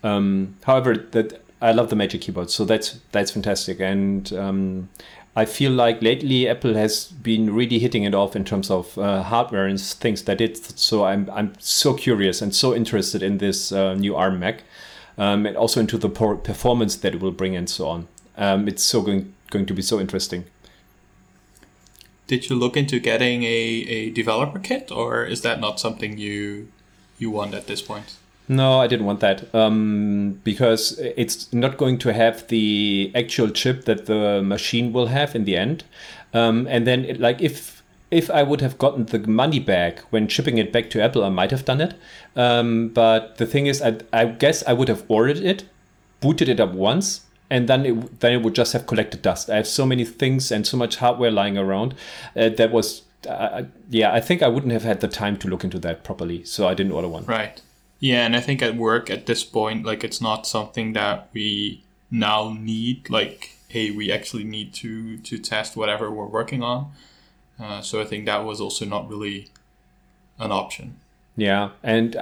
Um, 0.03 0.57
however, 0.65 0.97
that 1.13 1.43
I 1.63 1.73
love 1.73 1.89
the 1.91 1.97
Magic 1.97 2.21
Keyboard, 2.23 2.51
so 2.51 2.65
that's 2.65 2.99
that's 3.13 3.31
fantastic, 3.31 3.81
and 3.81 4.33
um, 4.33 4.89
I 5.37 5.45
feel 5.45 5.73
like 5.73 6.03
lately 6.03 6.49
Apple 6.49 6.75
has 6.75 7.07
been 7.23 7.55
really 7.55 7.79
hitting 7.79 8.05
it 8.05 8.15
off 8.15 8.35
in 8.37 8.45
terms 8.45 8.71
of 8.71 8.99
uh, 8.99 9.23
hardware 9.23 9.67
and 9.67 9.81
things 9.81 10.23
that 10.25 10.41
it. 10.41 10.57
So 10.79 11.05
I'm 11.05 11.31
I'm 11.31 11.53
so 11.59 11.95
curious 11.95 12.43
and 12.43 12.55
so 12.55 12.75
interested 12.75 13.23
in 13.23 13.39
this 13.39 13.73
uh, 13.73 13.95
new 13.95 14.17
ARM 14.17 14.39
Mac, 14.41 14.65
um, 15.19 15.47
and 15.47 15.57
also 15.57 15.81
into 15.81 15.99
the 15.99 16.09
performance 16.09 16.97
that 16.97 17.15
it 17.15 17.21
will 17.21 17.37
bring 17.37 17.57
and 17.57 17.69
so 17.71 17.89
on. 17.89 18.09
Um, 18.37 18.69
it's 18.69 18.83
so 18.83 19.03
going 19.03 19.33
going 19.51 19.67
to 19.67 19.75
be 19.75 19.83
so 19.83 20.01
interesting. 20.01 20.45
Did 22.27 22.51
you 22.51 22.57
look 22.57 22.77
into 22.77 22.99
getting 22.99 23.45
a, 23.45 23.47
a 23.47 24.11
developer 24.11 24.59
kit, 24.59 24.91
or 24.91 25.25
is 25.25 25.43
that 25.43 25.61
not 25.61 25.79
something 25.79 26.19
you 26.19 26.69
you 27.19 27.31
want 27.31 27.55
at 27.55 27.67
this 27.67 27.83
point? 27.83 28.17
No, 28.49 28.81
I 28.81 28.87
didn't 28.87 29.07
want 29.07 29.21
that 29.21 29.53
um, 29.55 30.41
because 30.45 30.99
it's 31.01 31.53
not 31.53 31.77
going 31.77 31.99
to 31.99 32.13
have 32.13 32.47
the 32.49 33.11
actual 33.15 33.51
chip 33.51 33.85
that 33.87 34.07
the 34.07 34.41
machine 34.43 34.93
will 34.93 35.07
have 35.07 35.35
in 35.35 35.45
the 35.45 35.57
end. 35.57 35.85
Um, 36.33 36.67
and 36.69 36.87
then, 36.87 37.05
it, 37.05 37.21
like, 37.21 37.41
if 37.41 37.83
if 38.11 38.31
I 38.31 38.45
would 38.45 38.61
have 38.61 38.79
gotten 38.79 39.07
the 39.07 39.19
money 39.19 39.59
back 39.59 40.01
when 40.11 40.29
shipping 40.29 40.59
it 40.59 40.73
back 40.73 40.91
to 40.91 41.03
Apple, 41.03 41.25
I 41.25 41.29
might 41.29 41.51
have 41.51 41.65
done 41.65 41.81
it. 41.81 41.95
Um, 42.37 42.89
but 42.89 43.39
the 43.39 43.47
thing 43.47 43.67
is, 43.67 43.83
I, 43.83 43.99
I 44.13 44.27
guess 44.27 44.63
I 44.65 44.73
would 44.73 44.89
have 44.89 45.05
ordered 45.09 45.39
it, 45.39 45.65
booted 46.21 46.49
it 46.49 46.61
up 46.61 46.73
once, 46.73 47.23
and 47.51 47.69
then 47.69 47.87
it 47.87 48.21
then 48.21 48.33
it 48.33 48.43
would 48.43 48.55
just 48.55 48.73
have 48.73 48.87
collected 48.87 49.23
dust. 49.23 49.51
I 49.51 49.57
have 49.57 49.67
so 49.67 49.87
many 49.87 50.05
things 50.05 50.51
and 50.51 50.67
so 50.67 50.77
much 50.77 50.97
hardware 50.97 51.31
lying 51.31 51.59
around 51.59 51.95
uh, 52.37 52.51
that 52.51 52.71
was. 52.73 53.03
Uh, 53.29 53.65
yeah, 53.91 54.13
I 54.13 54.21
think 54.21 54.41
I 54.43 54.47
wouldn't 54.49 54.73
have 54.73 54.85
had 54.85 55.01
the 55.01 55.09
time 55.09 55.37
to 55.39 55.49
look 55.49 55.65
into 55.65 55.81
that 55.81 56.05
properly, 56.05 56.45
so 56.45 56.69
I 56.69 56.75
didn't 56.75 56.93
order 56.93 57.09
one. 57.09 57.25
Right. 57.25 57.61
Yeah, 57.99 58.25
and 58.25 58.37
I 58.37 58.41
think 58.41 58.63
at 58.63 58.77
work 58.77 59.11
at 59.11 59.27
this 59.27 59.43
point, 59.43 59.85
like 59.85 60.05
it's 60.05 60.21
not 60.21 60.47
something 60.47 60.93
that 60.93 61.29
we 61.33 61.83
now 62.11 62.55
need. 62.57 63.11
Like, 63.11 63.57
hey, 63.69 63.91
we 63.91 64.13
actually 64.13 64.45
need 64.45 64.75
to 64.75 65.19
to 65.19 65.39
test 65.39 65.77
whatever 65.77 66.11
we're 66.11 66.27
working 66.27 66.63
on. 66.63 66.93
Uh, 67.59 67.81
so 67.81 68.01
I 68.01 68.05
think 68.05 68.27
that 68.27 68.45
was 68.45 68.61
also 68.61 68.85
not 68.85 69.09
really 69.09 69.49
an 70.39 70.53
option. 70.53 71.01
Yeah, 71.37 71.71
and 71.83 72.17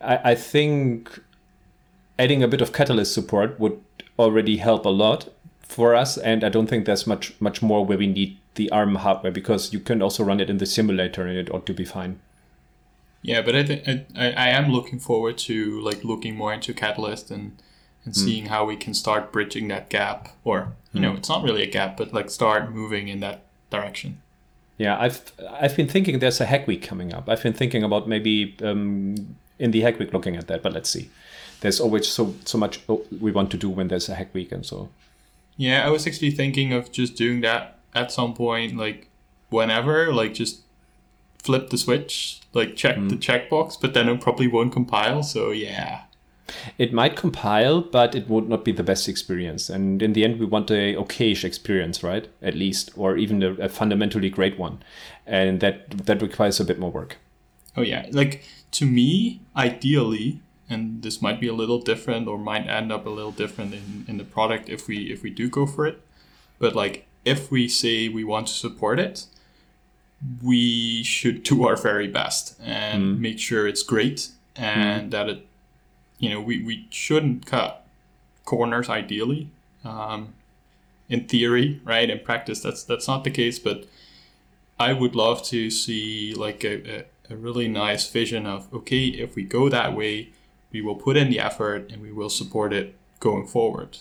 I, 0.00 0.32
I 0.32 0.34
think 0.34 1.20
adding 2.18 2.42
a 2.42 2.48
bit 2.48 2.60
of 2.60 2.72
Catalyst 2.72 3.12
support 3.12 3.58
would 3.58 3.80
already 4.18 4.58
help 4.58 4.84
a 4.84 4.90
lot 4.90 5.28
for 5.62 5.94
us, 5.94 6.18
and 6.18 6.44
I 6.44 6.48
don't 6.48 6.66
think 6.66 6.84
there's 6.84 7.06
much 7.06 7.40
much 7.40 7.62
more 7.62 7.84
where 7.84 7.98
we 7.98 8.06
need 8.06 8.38
the 8.54 8.70
ARM 8.70 8.96
hardware 8.96 9.32
because 9.32 9.72
you 9.72 9.80
can 9.80 10.02
also 10.02 10.22
run 10.24 10.40
it 10.40 10.50
in 10.50 10.58
the 10.58 10.66
simulator 10.66 11.26
and 11.26 11.38
it 11.38 11.52
ought 11.52 11.66
to 11.66 11.74
be 11.74 11.84
fine. 11.84 12.20
Yeah, 13.22 13.40
but 13.40 13.54
I 13.54 13.64
think 13.64 13.88
I, 14.16 14.32
I 14.32 14.48
am 14.48 14.70
looking 14.70 14.98
forward 14.98 15.38
to 15.38 15.80
like 15.80 16.04
looking 16.04 16.36
more 16.36 16.52
into 16.52 16.74
Catalyst 16.74 17.30
and 17.30 17.56
and 18.04 18.14
mm. 18.14 18.16
seeing 18.16 18.46
how 18.46 18.64
we 18.64 18.76
can 18.76 18.94
start 18.94 19.32
bridging 19.32 19.68
that 19.68 19.88
gap, 19.88 20.28
or 20.44 20.74
you 20.92 21.00
mm. 21.00 21.02
know, 21.04 21.12
it's 21.14 21.28
not 21.28 21.42
really 21.42 21.62
a 21.62 21.70
gap, 21.70 21.96
but 21.96 22.12
like 22.12 22.30
start 22.30 22.72
moving 22.72 23.08
in 23.08 23.20
that 23.20 23.44
direction. 23.70 24.20
Yeah, 24.76 24.98
I've 24.98 25.32
I've 25.48 25.76
been 25.76 25.88
thinking 25.88 26.18
there's 26.18 26.40
a 26.40 26.46
hack 26.46 26.66
week 26.66 26.82
coming 26.82 27.14
up. 27.14 27.28
I've 27.28 27.42
been 27.42 27.52
thinking 27.52 27.84
about 27.84 28.08
maybe 28.08 28.56
um, 28.62 29.36
in 29.58 29.70
the 29.70 29.80
hack 29.82 29.98
week 29.98 30.12
looking 30.12 30.36
at 30.36 30.48
that, 30.48 30.62
but 30.62 30.72
let's 30.72 30.90
see. 30.90 31.08
There's 31.62 31.80
always 31.80 32.06
so 32.08 32.34
so 32.44 32.58
much 32.58 32.80
we 33.20 33.32
want 33.32 33.50
to 33.52 33.56
do 33.56 33.70
when 33.70 33.88
there's 33.88 34.08
a 34.08 34.14
hack 34.14 34.34
week, 34.34 34.52
and 34.52 34.66
so. 34.66 34.88
Yeah, 35.56 35.86
I 35.86 35.90
was 35.90 36.06
actually 36.06 36.32
thinking 36.32 36.72
of 36.72 36.90
just 36.90 37.16
doing 37.16 37.40
that 37.42 37.78
at 37.94 38.10
some 38.10 38.34
point, 38.34 38.76
like 38.76 39.08
whenever, 39.48 40.12
like 40.12 40.34
just 40.34 40.62
flip 41.38 41.70
the 41.70 41.78
switch, 41.78 42.40
like 42.52 42.74
check 42.74 42.96
mm. 42.96 43.08
the 43.08 43.16
checkbox, 43.16 43.80
but 43.80 43.94
then 43.94 44.08
it 44.08 44.20
probably 44.20 44.48
won't 44.48 44.72
compile. 44.72 45.22
So 45.22 45.52
yeah, 45.52 46.02
it 46.78 46.92
might 46.92 47.16
compile, 47.16 47.80
but 47.80 48.14
it 48.14 48.28
would 48.28 48.48
not 48.48 48.64
be 48.64 48.72
the 48.72 48.82
best 48.82 49.08
experience. 49.08 49.70
And 49.70 50.02
in 50.02 50.14
the 50.14 50.24
end, 50.24 50.40
we 50.40 50.46
want 50.46 50.70
a 50.70 50.94
okayish 50.94 51.44
experience, 51.44 52.02
right? 52.02 52.28
At 52.42 52.54
least, 52.54 52.90
or 52.96 53.16
even 53.16 53.42
a, 53.42 53.52
a 53.54 53.68
fundamentally 53.68 54.30
great 54.30 54.58
one, 54.58 54.82
and 55.26 55.60
that 55.60 55.90
that 56.06 56.22
requires 56.22 56.60
a 56.60 56.64
bit 56.64 56.78
more 56.78 56.90
work. 56.90 57.18
Oh 57.76 57.82
yeah, 57.82 58.06
like 58.10 58.44
to 58.72 58.86
me, 58.86 59.42
ideally, 59.56 60.40
and 60.72 61.02
this 61.02 61.20
might 61.20 61.40
be 61.40 61.48
a 61.48 61.54
little 61.54 61.80
different, 61.80 62.28
or 62.28 62.38
might 62.38 62.66
end 62.66 62.90
up 62.90 63.06
a 63.06 63.10
little 63.10 63.32
different 63.32 63.74
in 63.74 64.04
in 64.08 64.16
the 64.18 64.24
product 64.24 64.68
if 64.68 64.88
we 64.88 65.12
if 65.12 65.22
we 65.22 65.30
do 65.30 65.48
go 65.48 65.66
for 65.66 65.86
it. 65.86 66.00
But 66.58 66.74
like 66.74 67.06
if 67.24 67.50
we 67.50 67.68
say 67.68 68.08
we 68.08 68.24
want 68.24 68.46
to 68.48 68.54
support 68.54 68.98
it, 68.98 69.26
we 70.42 71.02
should 71.02 71.42
do 71.42 71.66
our 71.66 71.76
very 71.76 72.08
best 72.08 72.58
and 72.60 73.02
mm. 73.02 73.18
make 73.18 73.38
sure 73.38 73.66
it's 73.66 73.82
great 73.82 74.28
and 74.56 75.08
mm. 75.08 75.10
that 75.12 75.28
it 75.28 75.46
you 76.22 76.30
know, 76.30 76.40
we, 76.40 76.62
we 76.62 76.86
shouldn't 76.88 77.46
cut 77.46 77.84
corners 78.44 78.88
ideally. 78.88 79.50
Um, 79.84 80.34
in 81.08 81.26
theory, 81.26 81.80
right? 81.84 82.08
In 82.08 82.20
practice, 82.20 82.60
that's 82.60 82.84
that's 82.84 83.08
not 83.08 83.24
the 83.24 83.30
case. 83.30 83.58
But 83.58 83.86
I 84.78 84.92
would 84.92 85.16
love 85.16 85.42
to 85.46 85.68
see 85.68 86.32
like 86.32 86.64
a, 86.64 87.00
a, 87.00 87.04
a 87.30 87.36
really 87.36 87.66
nice 87.66 88.08
vision 88.08 88.46
of 88.46 88.72
okay, 88.72 89.06
if 89.06 89.34
we 89.34 89.42
go 89.42 89.68
that 89.68 89.96
way, 89.96 90.30
we 90.72 90.80
will 90.80 90.96
put 90.96 91.16
in 91.16 91.30
the 91.30 91.40
effort 91.40 91.90
and 91.90 92.02
we 92.02 92.12
will 92.12 92.30
support 92.30 92.72
it 92.72 92.96
going 93.20 93.46
forward. 93.46 93.98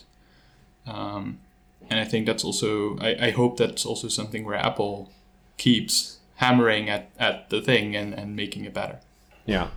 Um, 0.87 1.39
and 1.89 1.99
I 1.99 2.05
think 2.05 2.25
that's 2.25 2.43
also 2.43 2.97
I, 2.99 3.27
I 3.27 3.31
hope 3.31 3.57
that's 3.57 3.85
also 3.85 4.07
something 4.07 4.45
where 4.45 4.55
Apple 4.55 5.11
keeps 5.57 6.19
hammering 6.35 6.89
at, 6.89 7.09
at 7.19 7.49
the 7.49 7.61
thing 7.61 7.95
and, 7.95 8.13
and 8.13 8.35
making 8.35 8.65
it 8.65 8.73
better. 8.73 8.99
Yeah, 9.45 9.67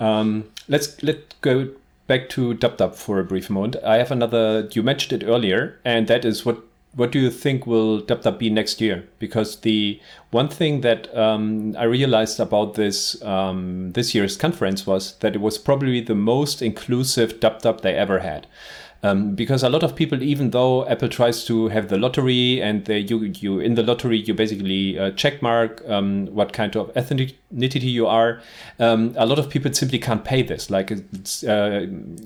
um, 0.00 0.50
let's 0.68 1.02
let 1.02 1.40
go 1.40 1.70
back 2.06 2.28
to 2.30 2.54
DubDub 2.54 2.94
for 2.94 3.18
a 3.20 3.24
brief 3.24 3.50
moment. 3.50 3.76
I 3.84 3.98
have 3.98 4.10
another. 4.10 4.68
You 4.72 4.82
mentioned 4.82 5.22
it 5.22 5.26
earlier, 5.26 5.78
and 5.84 6.06
that 6.08 6.24
is 6.24 6.44
what 6.44 6.62
what 6.96 7.10
do 7.10 7.18
you 7.18 7.30
think 7.30 7.66
will 7.66 8.00
DubDub 8.00 8.38
be 8.38 8.50
next 8.50 8.80
year? 8.80 9.08
Because 9.18 9.60
the 9.60 10.00
one 10.30 10.48
thing 10.48 10.82
that 10.82 11.14
um, 11.16 11.74
I 11.76 11.84
realized 11.84 12.38
about 12.40 12.74
this 12.74 13.20
um, 13.22 13.92
this 13.92 14.14
year's 14.14 14.36
conference 14.36 14.86
was 14.86 15.14
that 15.18 15.34
it 15.34 15.40
was 15.40 15.58
probably 15.58 16.00
the 16.00 16.14
most 16.14 16.62
inclusive 16.62 17.40
DubDub 17.40 17.80
they 17.80 17.94
ever 17.94 18.20
had. 18.20 18.46
Um, 19.04 19.34
because 19.34 19.62
a 19.62 19.68
lot 19.68 19.82
of 19.82 19.94
people, 19.94 20.22
even 20.22 20.50
though 20.50 20.86
Apple 20.86 21.10
tries 21.10 21.44
to 21.44 21.68
have 21.68 21.88
the 21.88 21.98
lottery 21.98 22.62
and 22.62 22.86
the, 22.86 23.00
you, 23.00 23.20
you 23.20 23.60
in 23.60 23.74
the 23.74 23.82
lottery 23.82 24.16
you 24.18 24.32
basically 24.32 24.98
uh, 24.98 25.10
check 25.10 25.42
mark 25.42 25.82
um, 25.86 26.26
what 26.28 26.54
kind 26.54 26.74
of 26.74 26.90
ethnicity 26.94 27.82
you 27.82 28.06
are, 28.06 28.40
um, 28.80 29.14
a 29.18 29.26
lot 29.26 29.38
of 29.38 29.50
people 29.50 29.70
simply 29.74 29.98
can't 29.98 30.24
pay 30.24 30.42
this. 30.42 30.70
Like 30.70 30.90
uh, 30.90 30.96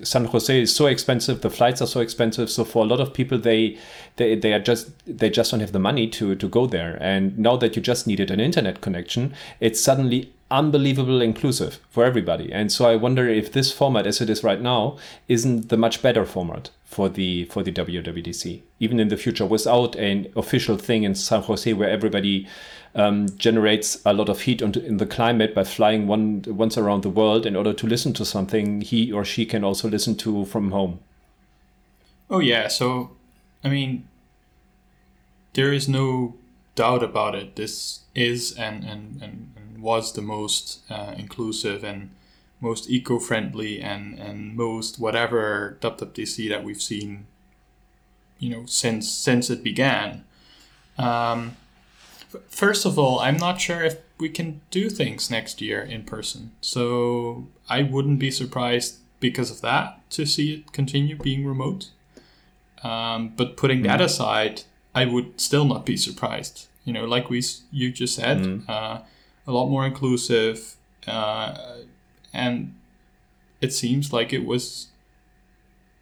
San 0.04 0.26
Jose 0.26 0.62
is 0.62 0.72
so 0.74 0.86
expensive, 0.86 1.40
the 1.40 1.50
flights 1.50 1.82
are 1.82 1.88
so 1.88 1.98
expensive. 1.98 2.48
So 2.48 2.64
for 2.64 2.84
a 2.84 2.86
lot 2.86 3.00
of 3.00 3.12
people, 3.12 3.38
they 3.38 3.76
they, 4.14 4.36
they 4.36 4.52
are 4.52 4.60
just 4.60 4.90
they 5.04 5.30
just 5.30 5.50
don't 5.50 5.58
have 5.58 5.72
the 5.72 5.80
money 5.80 6.06
to 6.10 6.36
to 6.36 6.48
go 6.48 6.68
there. 6.68 6.96
And 7.00 7.36
now 7.36 7.56
that 7.56 7.74
you 7.74 7.82
just 7.82 8.06
needed 8.06 8.30
an 8.30 8.38
internet 8.38 8.82
connection, 8.82 9.34
it's 9.58 9.80
suddenly 9.80 10.32
unbelievable 10.50 11.20
inclusive 11.20 11.78
for 11.90 12.04
everybody. 12.04 12.52
And 12.52 12.72
so 12.72 12.86
I 12.86 12.96
wonder 12.96 13.28
if 13.28 13.52
this 13.52 13.72
format, 13.72 14.06
as 14.06 14.20
it 14.20 14.30
is 14.30 14.42
right 14.42 14.60
now, 14.60 14.96
isn't 15.28 15.68
the 15.68 15.76
much 15.76 16.00
better 16.02 16.24
format 16.24 16.70
for 16.84 17.08
the 17.08 17.44
for 17.46 17.62
the 17.62 17.72
WWDC, 17.72 18.62
even 18.80 18.98
in 18.98 19.08
the 19.08 19.16
future, 19.16 19.44
without 19.44 19.94
an 19.96 20.26
official 20.36 20.78
thing 20.78 21.02
in 21.02 21.14
San 21.14 21.42
Jose 21.42 21.72
where 21.74 21.90
everybody 21.90 22.46
um, 22.94 23.28
generates 23.36 24.00
a 24.06 24.14
lot 24.14 24.28
of 24.28 24.42
heat 24.42 24.62
in 24.62 24.96
the 24.96 25.06
climate 25.06 25.54
by 25.54 25.64
flying 25.64 26.06
one 26.06 26.42
once 26.46 26.78
around 26.78 27.02
the 27.02 27.10
world 27.10 27.44
in 27.44 27.54
order 27.54 27.74
to 27.74 27.86
listen 27.86 28.14
to 28.14 28.24
something 28.24 28.80
he 28.80 29.12
or 29.12 29.24
she 29.24 29.44
can 29.44 29.64
also 29.64 29.88
listen 29.88 30.16
to 30.16 30.46
from 30.46 30.70
home. 30.70 31.00
Oh 32.30 32.40
yeah, 32.40 32.68
so 32.68 33.10
I 33.62 33.68
mean, 33.68 34.08
there 35.52 35.72
is 35.72 35.88
no 35.88 36.36
doubt 36.74 37.02
about 37.02 37.34
it. 37.34 37.56
This 37.56 38.00
is 38.14 38.52
and 38.52 38.82
and, 38.84 39.22
and 39.22 39.52
was 39.80 40.12
the 40.12 40.22
most 40.22 40.80
uh, 40.90 41.14
inclusive 41.16 41.84
and 41.84 42.10
most 42.60 42.90
eco-friendly 42.90 43.80
and 43.80 44.18
and 44.18 44.56
most 44.56 44.98
whatever 44.98 45.78
WWDC 45.80 46.48
that 46.48 46.64
we've 46.64 46.82
seen 46.82 47.26
you 48.38 48.50
know 48.50 48.64
since 48.66 49.10
since 49.10 49.50
it 49.50 49.62
began 49.62 50.24
um, 50.96 51.56
first 52.48 52.84
of 52.84 52.98
all 52.98 53.20
i'm 53.20 53.36
not 53.36 53.60
sure 53.60 53.82
if 53.82 53.98
we 54.18 54.28
can 54.28 54.60
do 54.70 54.88
things 54.88 55.30
next 55.30 55.60
year 55.60 55.80
in 55.80 56.04
person 56.04 56.52
so 56.60 57.46
i 57.68 57.82
wouldn't 57.82 58.18
be 58.18 58.30
surprised 58.30 58.98
because 59.20 59.50
of 59.50 59.60
that 59.60 60.08
to 60.10 60.24
see 60.24 60.54
it 60.54 60.72
continue 60.72 61.16
being 61.16 61.44
remote 61.46 61.90
um, 62.82 63.32
but 63.36 63.56
putting 63.56 63.82
that 63.82 64.00
mm. 64.00 64.04
aside 64.04 64.62
i 64.94 65.04
would 65.04 65.40
still 65.40 65.64
not 65.64 65.84
be 65.84 65.96
surprised 65.96 66.66
you 66.84 66.92
know 66.92 67.04
like 67.04 67.28
we 67.30 67.42
you 67.70 67.90
just 67.90 68.14
said 68.14 68.38
mm. 68.38 68.68
uh, 68.68 69.00
a 69.48 69.52
lot 69.52 69.66
more 69.66 69.86
inclusive, 69.86 70.76
uh, 71.06 71.78
and 72.32 72.74
it 73.60 73.72
seems 73.72 74.12
like 74.12 74.32
it 74.32 74.44
was 74.44 74.88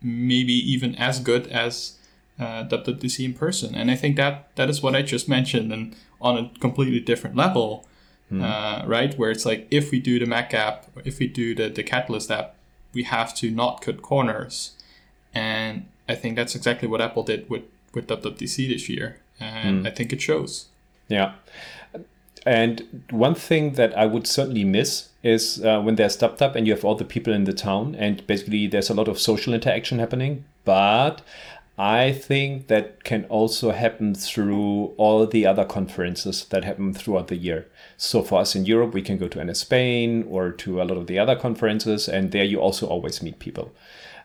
maybe 0.02 0.52
even 0.52 0.96
as 0.96 1.20
good 1.20 1.46
as 1.46 1.96
uh, 2.38 2.64
WWDC 2.64 3.24
in 3.24 3.34
person. 3.34 3.74
And 3.74 3.90
I 3.90 3.94
think 3.94 4.16
that 4.16 4.54
that 4.56 4.68
is 4.68 4.82
what 4.82 4.96
I 4.96 5.02
just 5.02 5.28
mentioned, 5.28 5.72
and 5.72 5.94
on 6.20 6.36
a 6.36 6.58
completely 6.58 7.00
different 7.00 7.36
level, 7.36 7.86
mm. 8.30 8.42
uh, 8.42 8.86
right? 8.86 9.16
Where 9.16 9.30
it's 9.30 9.46
like 9.46 9.68
if 9.70 9.92
we 9.92 10.00
do 10.00 10.18
the 10.18 10.26
Mac 10.26 10.52
app, 10.52 10.86
if 11.04 11.20
we 11.20 11.28
do 11.28 11.54
the 11.54 11.68
the 11.68 11.84
Catalyst 11.84 12.30
app, 12.30 12.56
we 12.92 13.04
have 13.04 13.32
to 13.36 13.50
not 13.50 13.80
cut 13.80 14.02
corners, 14.02 14.72
and 15.32 15.86
I 16.08 16.16
think 16.16 16.34
that's 16.34 16.56
exactly 16.56 16.88
what 16.88 17.00
Apple 17.00 17.22
did 17.22 17.48
with 17.48 17.62
with 17.94 18.08
WWDC 18.08 18.68
this 18.68 18.88
year, 18.88 19.20
and 19.38 19.84
mm. 19.84 19.86
I 19.86 19.90
think 19.92 20.12
it 20.12 20.20
shows. 20.20 20.66
Yeah. 21.08 21.34
And 22.46 23.04
one 23.10 23.34
thing 23.34 23.72
that 23.72 23.96
I 23.98 24.06
would 24.06 24.26
certainly 24.26 24.62
miss 24.62 25.08
is 25.24 25.64
uh, 25.64 25.80
when 25.82 25.96
there's 25.96 26.16
DubDub 26.16 26.54
and 26.54 26.64
you 26.64 26.72
have 26.74 26.84
all 26.84 26.94
the 26.94 27.04
people 27.04 27.32
in 27.32 27.42
the 27.42 27.52
town, 27.52 27.96
and 27.96 28.24
basically 28.28 28.68
there's 28.68 28.88
a 28.88 28.94
lot 28.94 29.08
of 29.08 29.18
social 29.18 29.52
interaction 29.52 29.98
happening. 29.98 30.44
But 30.64 31.22
I 31.76 32.12
think 32.12 32.68
that 32.68 33.02
can 33.02 33.24
also 33.24 33.72
happen 33.72 34.14
through 34.14 34.94
all 34.96 35.26
the 35.26 35.44
other 35.44 35.64
conferences 35.64 36.44
that 36.46 36.62
happen 36.62 36.94
throughout 36.94 37.26
the 37.26 37.36
year. 37.36 37.66
So 37.96 38.22
for 38.22 38.40
us 38.40 38.54
in 38.54 38.64
Europe, 38.64 38.94
we 38.94 39.02
can 39.02 39.18
go 39.18 39.26
to 39.26 39.44
NS 39.44 39.60
Spain 39.60 40.24
or 40.30 40.52
to 40.52 40.80
a 40.80 40.84
lot 40.84 40.96
of 40.96 41.08
the 41.08 41.18
other 41.18 41.34
conferences, 41.34 42.08
and 42.08 42.30
there 42.30 42.44
you 42.44 42.60
also 42.60 42.86
always 42.86 43.20
meet 43.22 43.40
people. 43.40 43.72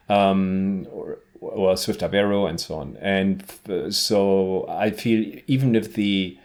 Um, 0.07 0.87
or, 0.91 1.17
or 1.39 1.75
Swift 1.75 2.01
Aveiro 2.01 2.47
and 2.47 2.59
so 2.59 2.75
on. 2.75 2.97
And 3.01 3.43
so 3.89 4.67
I 4.69 4.91
feel 4.91 5.39
even 5.47 5.75
if 5.75 5.93
the 5.95 6.37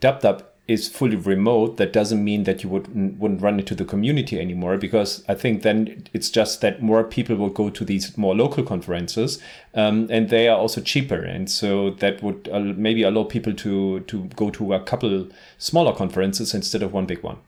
DubDub 0.00 0.44
is 0.70 0.88
fully 0.88 1.16
remote, 1.16 1.76
that 1.78 1.92
doesn't 1.92 2.22
mean 2.22 2.44
that 2.44 2.62
you 2.62 2.68
would 2.70 2.86
wouldn't 3.18 3.42
run 3.42 3.58
into 3.58 3.74
the 3.74 3.84
community 3.84 4.38
anymore. 4.38 4.76
Because 4.76 5.24
I 5.28 5.34
think 5.34 5.62
then 5.62 6.04
it's 6.12 6.30
just 6.30 6.60
that 6.60 6.80
more 6.82 7.02
people 7.02 7.36
will 7.36 7.50
go 7.50 7.70
to 7.70 7.84
these 7.84 8.16
more 8.16 8.34
local 8.34 8.64
conferences, 8.64 9.40
um, 9.74 10.06
and 10.10 10.30
they 10.30 10.48
are 10.48 10.56
also 10.56 10.80
cheaper, 10.80 11.20
and 11.22 11.50
so 11.50 11.90
that 11.90 12.22
would 12.22 12.48
uh, 12.52 12.60
maybe 12.60 13.02
allow 13.02 13.24
people 13.24 13.54
to 13.54 14.00
to 14.00 14.24
go 14.36 14.50
to 14.50 14.74
a 14.74 14.80
couple 14.80 15.28
smaller 15.58 15.94
conferences 15.94 16.54
instead 16.54 16.82
of 16.82 16.92
one 16.92 17.06
big 17.06 17.22
one. 17.22 17.38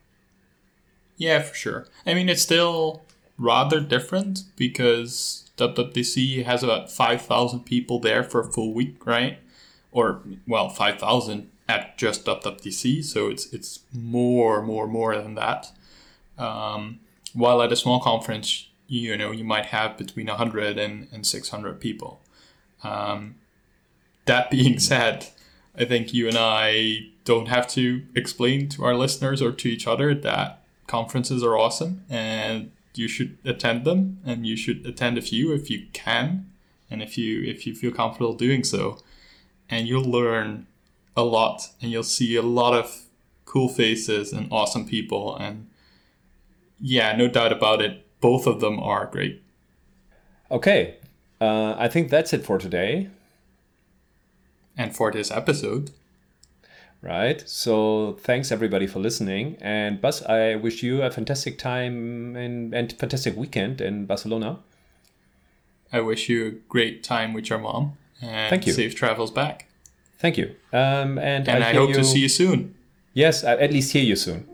Yeah, 1.16 1.40
for 1.42 1.54
sure. 1.54 1.86
I 2.04 2.14
mean, 2.14 2.28
it's 2.28 2.42
still 2.42 3.02
rather 3.38 3.78
different 3.80 4.42
because 4.56 5.50
WWDC 5.56 6.44
has 6.44 6.62
about 6.62 6.90
5,000 6.90 7.60
people 7.60 8.00
there 8.00 8.24
for 8.24 8.40
a 8.40 8.52
full 8.52 8.74
week, 8.74 9.06
right? 9.06 9.38
Or, 9.92 10.22
well, 10.48 10.68
5,000 10.68 11.51
at 11.68 11.96
just 11.96 12.24
WWDC, 12.24 13.04
so 13.04 13.28
it's 13.28 13.52
it's 13.52 13.80
more, 13.92 14.62
more, 14.62 14.86
more 14.86 15.16
than 15.16 15.34
that. 15.36 15.72
Um, 16.38 17.00
while 17.34 17.62
at 17.62 17.72
a 17.72 17.76
small 17.76 18.00
conference, 18.00 18.68
you 18.88 19.16
know, 19.16 19.30
you 19.30 19.44
might 19.44 19.66
have 19.66 19.96
between 19.96 20.26
100 20.26 20.78
and, 20.78 21.08
and 21.12 21.26
600 21.26 21.80
people. 21.80 22.20
Um, 22.82 23.36
that 24.26 24.50
being 24.56 24.78
said, 24.78 25.28
I 25.76 25.84
think 25.84 26.12
you 26.12 26.28
and 26.28 26.36
I 26.38 27.08
don't 27.24 27.46
have 27.46 27.66
to 27.68 28.02
explain 28.14 28.68
to 28.70 28.84
our 28.84 28.94
listeners 28.94 29.40
or 29.40 29.52
to 29.52 29.68
each 29.68 29.86
other 29.86 30.14
that 30.14 30.62
conferences 30.86 31.42
are 31.42 31.56
awesome 31.56 32.04
and 32.10 32.70
you 32.94 33.08
should 33.08 33.38
attend 33.44 33.84
them 33.84 34.18
and 34.26 34.46
you 34.46 34.56
should 34.56 34.84
attend 34.84 35.16
a 35.16 35.22
few 35.22 35.52
if 35.52 35.70
you 35.70 35.86
can 35.92 36.50
and 36.90 37.02
if 37.02 37.16
you 37.16 37.42
if 37.42 37.66
you 37.66 37.74
feel 37.74 37.92
comfortable 37.92 38.34
doing 38.34 38.64
so 38.64 38.98
and 39.70 39.88
you'll 39.88 40.04
learn 40.04 40.66
a 41.16 41.22
lot 41.22 41.68
and 41.80 41.90
you'll 41.90 42.02
see 42.02 42.36
a 42.36 42.42
lot 42.42 42.72
of 42.74 43.02
cool 43.44 43.68
faces 43.68 44.32
and 44.32 44.48
awesome 44.50 44.86
people 44.86 45.36
and 45.36 45.68
yeah 46.80 47.14
no 47.16 47.28
doubt 47.28 47.52
about 47.52 47.82
it 47.82 48.06
both 48.20 48.46
of 48.46 48.60
them 48.60 48.78
are 48.80 49.06
great 49.06 49.42
Okay, 50.50 50.96
uh, 51.40 51.74
I 51.78 51.88
think 51.88 52.10
that's 52.10 52.34
it 52.34 52.44
for 52.44 52.58
today. 52.58 53.08
and 54.76 54.94
for 54.94 55.10
this 55.12 55.30
episode 55.30 55.90
Right. 57.00 57.42
So 57.48 58.16
thanks 58.20 58.52
everybody 58.52 58.86
for 58.86 59.00
listening. 59.00 59.56
And 59.60 60.00
Bas, 60.00 60.22
I 60.22 60.54
wish 60.54 60.84
you 60.84 61.02
a 61.02 61.10
fantastic 61.10 61.58
time 61.58 62.36
and, 62.36 62.72
and 62.72 62.92
fantastic 62.92 63.36
weekend 63.36 63.80
in 63.80 64.06
Barcelona. 64.06 64.60
i 65.92 66.00
wish 66.00 66.28
you 66.28 66.46
a 66.46 66.50
great 66.74 67.02
time 67.02 67.32
with 67.32 67.50
your 67.50 67.58
mom 67.58 67.84
and 68.20 68.48
Thank 68.50 68.66
you. 68.68 68.72
safe 68.72 68.94
travels 68.94 69.30
back 69.32 69.66
Thank 70.22 70.38
you. 70.38 70.46
Um, 70.72 71.18
and 71.18 71.48
and 71.48 71.64
I, 71.64 71.70
i, 71.70 71.74
hope 71.74 71.92
to 71.92 72.04
see 72.04 72.20
you 72.20 72.28
soon 72.30 72.74
Yes, 73.12 73.44
I 73.44 73.56
at 73.56 73.70
least 73.72 73.92
hear 73.92 74.02
you 74.10 74.16
soon. 74.16 74.46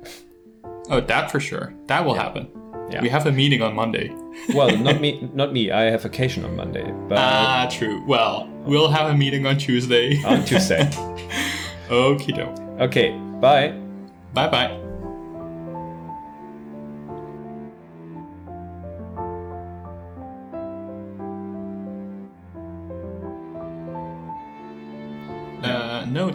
oh 0.90 1.00
that 1.00 1.30
for 1.30 1.38
sure 1.40 1.66
that 1.86 2.00
will 2.04 2.14
happen 2.24 2.48
Yeah. 2.90 3.02
we 3.04 3.08
have 3.10 3.26
a 3.26 3.32
meeting 3.32 3.60
on 3.62 3.74
monday 3.74 4.08
Well, 4.54 4.72
not 4.78 4.96
me. 5.04 5.10
Not 5.34 5.52
me. 5.52 5.70
I 5.70 5.82
have 5.92 6.02
vacation 6.02 6.44
on 6.48 6.56
Monday, 6.56 6.86
but 7.08 7.18
ah 7.18 7.68
true 7.70 7.98
well 8.06 8.48
we'll 8.70 8.88
have 8.98 9.06
a 9.14 9.16
meeting 9.24 9.46
on 9.46 9.56
tuesday 9.58 10.06
on 10.24 10.44
Tuesday. 10.44 10.82
Okie 11.90 12.34
doke. 12.38 12.58
Okay. 12.86 13.08
Bye. 13.40 13.72
Bye 14.34 14.48
bye. 14.48 14.87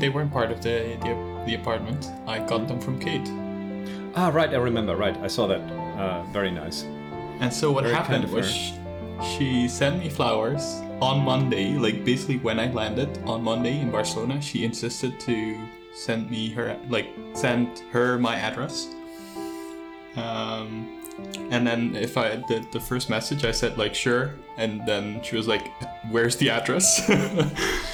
They 0.04 0.10
weren't 0.10 0.34
part 0.34 0.52
of 0.52 0.62
the, 0.62 0.98
the 1.06 1.14
the 1.46 1.56
apartment. 1.56 2.12
I 2.28 2.40
got 2.40 2.68
them 2.68 2.80
from 2.82 3.00
Kate. 3.00 3.30
Ah, 4.16 4.30
right. 4.34 4.50
I 4.50 4.58
remember. 4.58 4.98
Right. 4.98 5.16
I 5.28 5.28
saw 5.28 5.48
that. 5.48 5.62
Uh, 6.02 6.24
very 6.38 6.52
nice. 6.52 6.84
And 7.40 7.52
so 7.54 7.72
what 7.72 7.86
Very 7.86 7.96
happened 7.96 8.24
kind 8.24 8.26
of 8.26 8.34
was 8.34 8.52
sh- 8.52 8.74
she 9.32 9.70
sent 9.70 10.00
me 10.04 10.10
flowers 10.10 10.64
on 11.00 11.24
Monday, 11.24 11.78
like 11.86 12.04
basically 12.04 12.38
when 12.38 12.60
I 12.60 12.68
landed 12.72 13.12
on 13.26 13.44
Monday 13.44 13.80
in 13.80 13.92
Barcelona. 13.92 14.42
She 14.42 14.66
insisted 14.66 15.22
to 15.22 15.36
send 15.94 16.30
me 16.30 16.50
her 16.50 16.78
like 16.90 17.08
send 17.34 17.68
her 17.94 18.20
my 18.20 18.36
address. 18.36 18.90
Um, 20.18 21.00
and 21.50 21.66
then 21.66 21.96
if 21.96 22.18
I 22.18 22.44
did 22.52 22.72
the 22.74 22.82
first 22.82 23.10
message, 23.10 23.46
I 23.46 23.52
said 23.52 23.78
like 23.78 23.96
sure, 23.96 24.36
and 24.58 24.86
then 24.86 25.22
she 25.24 25.38
was 25.38 25.48
like, 25.48 25.64
"Where's 26.12 26.36
the 26.36 26.50
address?" 26.50 26.88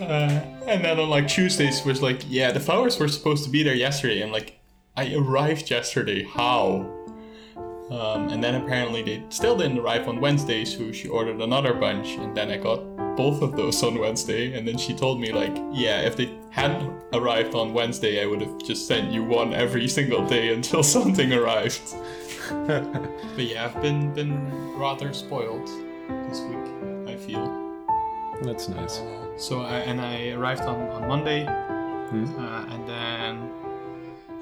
uh, 0.00 0.42
and 0.66 0.84
then 0.84 0.98
on 0.98 1.08
like 1.08 1.28
Tuesdays 1.28 1.84
was 1.84 2.02
like, 2.02 2.22
"Yeah, 2.28 2.52
the 2.52 2.60
flowers 2.60 2.98
were 2.98 3.08
supposed 3.08 3.44
to 3.44 3.50
be 3.50 3.62
there 3.62 3.74
yesterday." 3.74 4.22
I'm 4.22 4.32
like, 4.32 4.58
"I 4.96 5.14
arrived 5.14 5.70
yesterday. 5.70 6.24
How?" 6.24 6.86
Um, 7.90 8.28
and 8.30 8.42
then 8.42 8.56
apparently 8.56 9.02
they 9.02 9.22
still 9.28 9.56
didn't 9.56 9.78
arrive 9.78 10.08
on 10.08 10.20
Wednesday, 10.20 10.64
so 10.64 10.90
she 10.90 11.08
ordered 11.08 11.40
another 11.40 11.72
bunch, 11.72 12.16
and 12.16 12.36
then 12.36 12.50
I 12.50 12.56
got 12.56 12.80
both 13.16 13.42
of 13.42 13.56
those 13.56 13.82
on 13.82 13.98
Wednesday. 13.98 14.56
And 14.56 14.68
then 14.68 14.78
she 14.78 14.94
told 14.94 15.20
me 15.20 15.32
like, 15.32 15.56
yeah, 15.72 16.02
if 16.02 16.16
they 16.16 16.30
hadn't 16.50 17.02
arrived 17.12 17.54
on 17.54 17.72
Wednesday, 17.72 18.22
I 18.22 18.26
would 18.26 18.42
have 18.42 18.58
just 18.64 18.86
sent 18.86 19.10
you 19.10 19.24
one 19.24 19.52
every 19.54 19.88
single 19.88 20.26
day 20.26 20.52
until 20.52 20.82
something 20.96 21.32
arrived. 21.32 21.94
but 22.66 23.44
yeah, 23.44 23.66
I've 23.66 23.82
been 23.82 24.12
been 24.14 24.76
rather 24.76 25.12
spoiled 25.12 25.66
this 26.28 26.40
week. 26.40 27.08
I 27.08 27.16
feel. 27.16 27.62
That's 28.42 28.68
nice. 28.68 29.00
So 29.36 29.60
I, 29.62 29.78
and 29.80 30.00
I 30.00 30.30
arrived 30.30 30.62
on 30.62 30.88
on 30.90 31.06
Monday, 31.08 31.44
Hmm. 31.44 32.24
uh, 32.38 32.74
and 32.74 32.88
then 32.88 33.50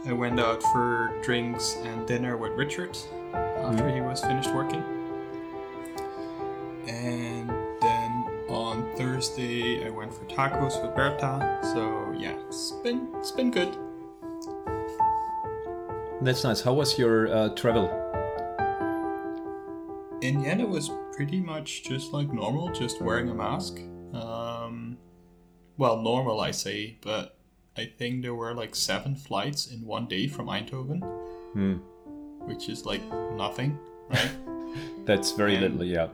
I 0.07 0.12
went 0.12 0.38
out 0.38 0.62
for 0.62 1.11
drinks 1.22 1.76
and 1.82 2.07
dinner 2.07 2.36
with 2.36 2.53
Richard 2.53 2.97
after 3.34 3.88
he 3.90 4.01
was 4.01 4.20
finished 4.20 4.53
working. 4.55 4.82
And 6.86 7.49
then 7.80 8.11
on 8.49 8.84
Thursday 8.97 9.84
I 9.86 9.90
went 9.90 10.12
for 10.14 10.24
tacos 10.26 10.80
with 10.82 10.95
Berta. 10.95 11.59
So 11.72 12.14
yeah, 12.16 12.36
it's 12.47 12.70
been 12.84 13.09
it's 13.16 13.32
been 13.32 13.51
good. 13.51 13.76
That's 16.20 16.45
nice. 16.45 16.61
How 16.62 16.72
was 16.72 16.99
your 16.99 17.28
uh, 17.34 17.49
travel? 17.55 17.88
In 20.22 20.40
the 20.42 20.49
end, 20.49 20.61
it 20.61 20.68
was 20.68 20.90
pretty 21.16 21.40
much 21.40 21.82
just 21.82 22.12
like 22.14 22.32
normal, 22.32 22.70
just 22.72 23.03
wearing 23.03 23.28
a 23.28 23.34
mask. 23.34 23.80
Well, 25.77 25.97
normal 26.01 26.41
I 26.41 26.53
say, 26.53 26.97
but 27.03 27.37
I 27.77 27.87
think 27.87 28.22
there 28.22 28.35
were 28.35 28.55
like 28.55 28.75
seven 28.77 29.16
flights 29.16 29.66
in 29.66 29.85
one 29.85 30.07
day 30.07 30.27
from 30.29 30.47
Eindhoven, 30.47 31.01
Hmm. 31.53 31.75
which 32.47 32.68
is 32.68 32.85
like 32.87 33.03
nothing, 33.37 33.79
right? 34.09 34.31
That's 35.05 35.33
very 35.33 35.55
And- 35.57 35.79
little. 35.79 35.85
Yeah. 35.85 36.09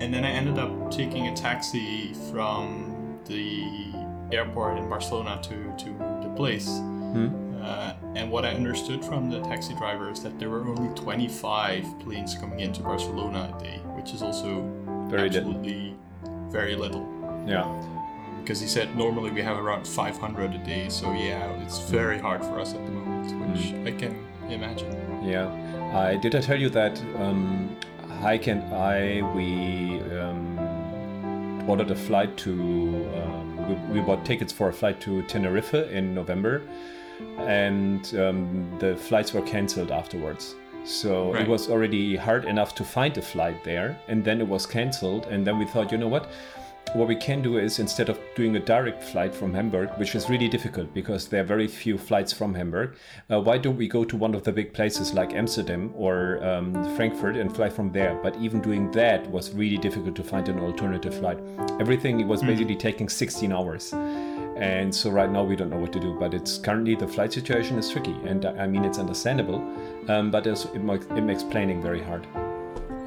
and 0.00 0.12
then 0.14 0.24
I 0.24 0.30
ended 0.30 0.58
up 0.58 0.90
taking 0.90 1.28
a 1.28 1.34
taxi 1.36 2.14
from 2.30 3.18
the 3.26 3.64
airport 4.32 4.78
in 4.78 4.88
Barcelona 4.88 5.38
to, 5.42 5.84
to 5.84 5.90
the 6.22 6.32
place. 6.36 6.68
Hmm. 6.78 7.28
Uh, 7.62 7.92
and 8.14 8.30
what 8.30 8.44
I 8.44 8.50
understood 8.50 9.04
from 9.04 9.30
the 9.30 9.40
taxi 9.40 9.74
driver 9.74 10.10
is 10.10 10.22
that 10.22 10.38
there 10.38 10.50
were 10.50 10.66
only 10.66 10.92
25 10.94 11.98
planes 12.00 12.34
coming 12.34 12.60
into 12.60 12.82
Barcelona 12.82 13.54
a 13.56 13.62
day, 13.62 13.78
which 13.96 14.12
is 14.12 14.22
also 14.22 14.62
Very 15.08 15.28
little. 15.30 15.50
absolutely 15.50 15.94
very 16.50 16.76
little. 16.76 17.06
Yeah. 17.46 17.64
Because 18.44 18.60
he 18.60 18.66
said 18.68 18.94
normally 18.94 19.30
we 19.30 19.40
have 19.40 19.56
around 19.56 19.86
500 19.88 20.52
a 20.54 20.58
day, 20.58 20.90
so 20.90 21.10
yeah, 21.14 21.48
it's 21.62 21.78
very 21.78 22.18
hard 22.18 22.42
for 22.44 22.60
us 22.60 22.74
at 22.74 22.84
the 22.84 22.92
moment, 22.92 23.56
which 23.56 23.72
I 23.90 23.96
can 23.96 24.14
imagine. 24.50 24.92
Yeah. 25.26 25.48
I 25.94 26.16
did 26.16 26.34
I 26.34 26.42
tell 26.42 26.60
you 26.60 26.68
that 26.68 27.00
um, 27.16 27.74
Heike 28.20 28.48
and 28.48 28.62
I 28.74 29.22
we 29.34 30.00
um, 30.20 30.58
ordered 31.66 31.90
a 31.90 31.94
flight 31.94 32.36
to 32.38 32.52
um, 33.16 33.90
we, 33.90 34.00
we 34.00 34.06
bought 34.06 34.26
tickets 34.26 34.52
for 34.52 34.68
a 34.68 34.72
flight 34.74 35.00
to 35.00 35.22
Tenerife 35.22 35.72
in 35.72 36.14
November, 36.14 36.60
and 37.38 38.14
um, 38.18 38.70
the 38.78 38.94
flights 38.94 39.32
were 39.32 39.40
cancelled 39.42 39.90
afterwards. 39.90 40.54
So 40.84 41.32
Right. 41.32 41.40
it 41.42 41.48
was 41.48 41.70
already 41.70 42.14
hard 42.16 42.44
enough 42.44 42.74
to 42.74 42.84
find 42.84 43.16
a 43.16 43.22
flight 43.22 43.64
there, 43.64 43.98
and 44.06 44.22
then 44.22 44.42
it 44.42 44.46
was 44.48 44.66
cancelled, 44.66 45.24
and 45.30 45.46
then 45.46 45.58
we 45.58 45.64
thought, 45.64 45.90
you 45.90 45.96
know 45.96 46.08
what? 46.08 46.28
What 46.94 47.08
we 47.08 47.16
can 47.16 47.42
do 47.42 47.58
is 47.58 47.80
instead 47.80 48.08
of 48.08 48.18
doing 48.36 48.54
a 48.54 48.60
direct 48.60 49.02
flight 49.02 49.34
from 49.34 49.52
Hamburg, 49.52 49.90
which 49.96 50.14
is 50.14 50.30
really 50.30 50.48
difficult 50.48 50.94
because 50.94 51.26
there 51.26 51.40
are 51.40 51.44
very 51.44 51.66
few 51.66 51.98
flights 51.98 52.32
from 52.32 52.54
Hamburg, 52.54 52.94
uh, 53.32 53.40
why 53.40 53.58
don't 53.58 53.76
we 53.76 53.88
go 53.88 54.04
to 54.04 54.16
one 54.16 54.32
of 54.32 54.44
the 54.44 54.52
big 54.52 54.72
places 54.72 55.12
like 55.12 55.34
Amsterdam 55.34 55.92
or 55.96 56.42
um, 56.44 56.72
Frankfurt 56.94 57.36
and 57.36 57.54
fly 57.54 57.68
from 57.68 57.90
there? 57.90 58.14
But 58.22 58.36
even 58.36 58.60
doing 58.60 58.92
that 58.92 59.28
was 59.28 59.52
really 59.52 59.76
difficult 59.76 60.14
to 60.14 60.22
find 60.22 60.48
an 60.48 60.60
alternative 60.60 61.18
flight. 61.18 61.38
Everything 61.80 62.26
was 62.28 62.42
basically 62.42 62.76
taking 62.76 63.08
16 63.08 63.52
hours. 63.52 63.92
And 64.56 64.94
so 64.94 65.10
right 65.10 65.28
now 65.28 65.42
we 65.42 65.56
don't 65.56 65.70
know 65.70 65.78
what 65.78 65.92
to 65.94 66.00
do, 66.00 66.16
but 66.16 66.32
it's 66.32 66.58
currently 66.58 66.94
the 66.94 67.08
flight 67.08 67.32
situation 67.32 67.76
is 67.76 67.90
tricky, 67.90 68.14
and 68.24 68.46
I 68.46 68.68
mean 68.68 68.84
it's 68.84 69.00
understandable, 69.00 69.56
um, 70.08 70.30
but 70.30 70.46
it's, 70.46 70.66
it, 70.66 70.78
makes, 70.78 71.06
it 71.06 71.22
makes 71.22 71.42
planning 71.42 71.82
very 71.82 72.00
hard. 72.00 72.24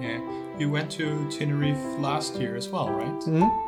Yeah, 0.02 0.20
you 0.60 0.70
went 0.70 0.92
to 0.92 1.26
Tenerife 1.32 2.00
last 2.00 2.36
year 2.36 2.58
as 2.58 2.68
well, 2.68 2.90
right? 2.90 3.08
Mm-hmm. 3.22 3.67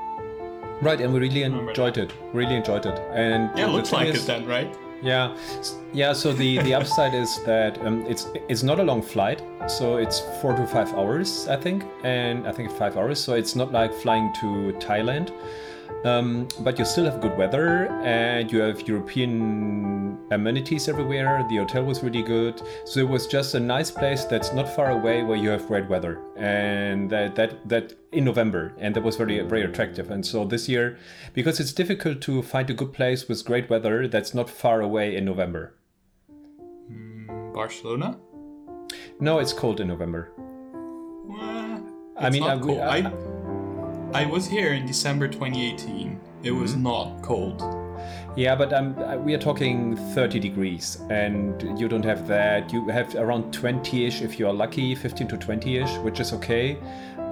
Right, 0.81 1.01
and 1.01 1.13
we 1.13 1.19
really 1.19 1.43
enjoyed 1.43 1.97
it. 1.97 2.13
Really 2.33 2.55
enjoyed 2.55 2.85
it, 2.85 2.97
and 3.13 3.49
yeah, 3.57 3.65
the 3.65 3.71
looks 3.73 3.91
like 3.91 4.07
is- 4.07 4.23
it 4.23 4.27
then, 4.27 4.45
right? 4.47 4.73
Yeah, 5.01 5.33
yeah. 5.93 6.11
So 6.13 6.33
the 6.33 6.59
the 6.59 6.73
upside 6.73 7.13
is 7.13 7.41
that 7.45 7.77
um, 7.85 8.05
it's 8.07 8.27
it's 8.49 8.63
not 8.63 8.79
a 8.79 8.83
long 8.83 9.01
flight, 9.01 9.41
so 9.67 9.95
it's 9.97 10.19
four 10.41 10.53
to 10.53 10.67
five 10.67 10.93
hours, 10.93 11.47
I 11.47 11.55
think, 11.55 11.83
and 12.03 12.45
I 12.47 12.51
think 12.51 12.69
five 12.71 12.97
hours. 12.97 13.17
So 13.19 13.33
it's 13.33 13.55
not 13.55 13.71
like 13.71 13.93
flying 13.93 14.33
to 14.41 14.73
Thailand, 14.79 15.31
um, 16.05 16.47
but 16.61 16.79
you 16.79 16.85
still 16.85 17.05
have 17.05 17.19
good 17.21 17.37
weather 17.37 17.87
and 18.03 18.51
you 18.51 18.59
have 18.59 18.87
European 18.87 20.17
amenities 20.31 20.87
everywhere. 20.87 21.45
The 21.49 21.57
hotel 21.57 21.83
was 21.83 22.03
really 22.03 22.21
good, 22.21 22.61
so 22.85 22.99
it 22.99 23.07
was 23.07 23.27
just 23.27 23.55
a 23.55 23.59
nice 23.59 23.91
place 23.91 24.23
that's 24.25 24.53
not 24.53 24.69
far 24.75 24.91
away 24.91 25.23
where 25.23 25.37
you 25.37 25.49
have 25.49 25.67
great 25.67 25.89
weather, 25.89 26.19
and 26.37 27.09
that 27.09 27.35
that 27.35 27.67
that 27.67 27.93
in 28.11 28.25
November, 28.25 28.73
and 28.77 28.95
that 28.95 29.03
was 29.03 29.15
very 29.15 29.39
very 29.41 29.63
attractive. 29.63 30.11
And 30.11 30.25
so 30.25 30.45
this 30.45 30.69
year, 30.69 30.97
because 31.33 31.59
it's 31.59 31.73
difficult 31.73 32.21
to 32.21 32.41
find 32.41 32.69
a 32.69 32.73
good 32.73 32.93
place 32.93 33.27
with 33.27 33.43
great 33.45 33.69
weather 33.69 34.07
that's 34.07 34.33
not 34.33 34.49
far 34.49 34.81
away 34.81 35.15
in 35.15 35.25
November. 35.25 35.75
Barcelona. 37.53 38.17
No, 39.19 39.39
it's 39.39 39.53
cold 39.53 39.81
in 39.81 39.87
November. 39.87 40.31
Well, 40.37 41.83
I 42.17 42.29
mean, 42.29 42.43
I-. 42.43 42.53
I- 42.53 42.97
I, 42.97 43.38
I 44.13 44.25
was 44.25 44.47
here 44.47 44.73
in 44.73 44.85
December 44.85 45.27
2018. 45.27 46.19
It 46.43 46.51
was 46.51 46.71
Mm-hmm. 46.73 46.83
not 46.83 47.21
cold. 47.21 47.61
Yeah, 48.35 48.55
but 48.55 48.71
um, 48.73 48.95
uh, 48.99 49.17
we 49.17 49.33
are 49.33 49.37
talking 49.39 49.97
30 50.15 50.39
degrees, 50.39 50.97
and 51.09 51.77
you 51.79 51.87
don't 51.87 52.05
have 52.05 52.27
that. 52.27 52.71
You 52.71 52.87
have 52.89 53.13
around 53.15 53.53
20-ish 53.53 54.21
if 54.21 54.39
you 54.39 54.47
are 54.47 54.53
lucky, 54.53 54.95
15 54.95 55.27
to 55.27 55.37
20-ish, 55.37 55.97
which 55.99 56.19
is 56.19 56.31
okay. 56.33 56.77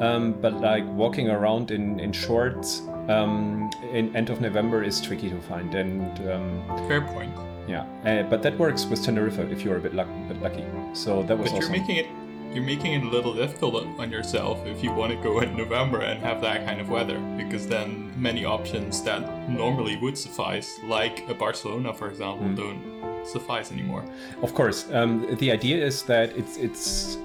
Um, 0.01 0.33
but 0.33 0.53
like 0.61 0.85
walking 0.85 1.29
around 1.29 1.71
in 1.71 1.99
in 1.99 2.11
shorts 2.11 2.81
um, 3.09 3.69
in 3.93 4.15
end 4.15 4.29
of 4.29 4.41
November 4.41 4.83
is 4.83 5.01
tricky 5.01 5.29
to 5.29 5.39
find, 5.41 5.73
and 5.73 6.11
um, 6.29 6.87
Fair 6.87 7.01
point. 7.01 7.31
yeah. 7.67 7.85
Uh, 8.05 8.23
but 8.29 8.43
that 8.43 8.57
works 8.59 8.85
with 8.85 9.03
Tenerife 9.03 9.39
if 9.39 9.63
you're 9.63 9.77
a 9.77 9.81
bit, 9.81 9.95
luck- 9.95 10.13
bit 10.27 10.39
lucky. 10.41 10.65
So 10.93 11.23
that 11.23 11.35
was 11.37 11.51
But 11.51 11.57
awesome. 11.59 11.73
you're 11.73 11.81
making 11.81 11.95
it 11.97 12.07
you're 12.53 12.63
making 12.63 12.93
it 12.93 13.03
a 13.03 13.09
little 13.09 13.33
difficult 13.33 13.85
on 13.99 14.11
yourself 14.11 14.65
if 14.65 14.83
you 14.83 14.91
want 14.91 15.11
to 15.11 15.17
go 15.21 15.39
in 15.41 15.55
November 15.55 15.99
and 16.01 16.19
have 16.21 16.41
that 16.41 16.65
kind 16.65 16.79
of 16.81 16.89
weather, 16.89 17.19
because 17.37 17.67
then 17.67 18.11
many 18.17 18.45
options 18.45 19.01
that 19.03 19.21
normally 19.49 19.97
would 19.97 20.17
suffice, 20.17 20.79
like 20.83 21.27
a 21.29 21.33
Barcelona, 21.33 21.93
for 21.93 22.09
example, 22.09 22.47
Mm. 22.47 22.55
don't 22.55 23.25
suffice 23.25 23.71
anymore. 23.71 24.03
Of 24.41 24.53
course, 24.53 24.87
um, 24.93 25.35
the 25.39 25.51
idea 25.51 25.85
is 25.85 26.03
that 26.03 26.35
it's 26.37 26.57
it's 26.57 27.17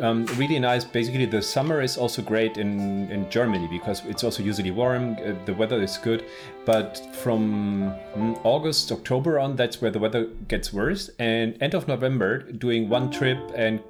um, 0.00 0.24
really 0.36 0.58
nice. 0.60 0.84
Basically, 0.84 1.26
the 1.26 1.42
summer 1.42 1.82
is 1.82 1.96
also 1.98 2.22
great 2.22 2.56
in 2.56 3.10
in 3.10 3.28
Germany 3.30 3.66
because 3.78 4.02
it's 4.06 4.22
also 4.22 4.42
usually 4.42 4.70
warm. 4.70 5.16
Uh, 5.18 5.34
the 5.44 5.54
weather 5.54 5.82
is 5.82 5.98
good, 5.98 6.22
but 6.64 7.00
from 7.22 7.92
mm, 8.16 8.38
August, 8.44 8.92
October 8.92 9.38
on, 9.40 9.56
that's 9.56 9.82
where 9.82 9.90
the 9.90 9.98
weather 9.98 10.28
gets 10.46 10.72
worse. 10.72 11.10
And 11.18 11.56
end 11.60 11.74
of 11.74 11.88
November, 11.88 12.38
doing 12.52 12.88
one 12.88 13.10
trip 13.10 13.38
and 13.56 13.80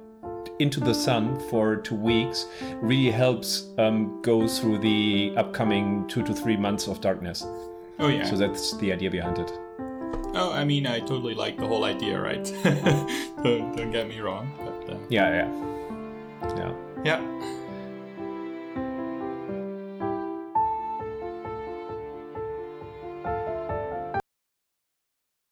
into 0.59 0.79
the 0.79 0.93
sun 0.93 1.39
for 1.49 1.75
two 1.77 1.95
weeks 1.95 2.47
really 2.81 3.11
helps 3.11 3.67
um, 3.77 4.21
go 4.21 4.47
through 4.47 4.79
the 4.79 5.33
upcoming 5.37 6.07
two 6.07 6.23
to 6.23 6.33
three 6.33 6.57
months 6.57 6.87
of 6.87 6.99
darkness. 7.01 7.45
Oh 7.99 8.07
yeah. 8.07 8.23
So 8.25 8.35
that's 8.35 8.75
the 8.77 8.91
idea 8.91 9.11
behind 9.11 9.37
it. 9.39 9.51
oh, 10.35 10.51
I 10.53 10.63
mean, 10.63 10.87
I 10.87 10.99
totally 10.99 11.33
like 11.33 11.57
the 11.57 11.67
whole 11.67 11.83
idea, 11.85 12.19
right? 12.19 12.43
don't, 13.43 13.75
don't 13.75 13.91
get 13.91 14.07
me 14.07 14.19
wrong, 14.19 14.51
but 14.57 14.93
uh, 14.93 14.97
Yeah, 15.09 15.29
yeah, 15.29 16.55
yeah. 16.57 16.73
yeah. 17.03 17.58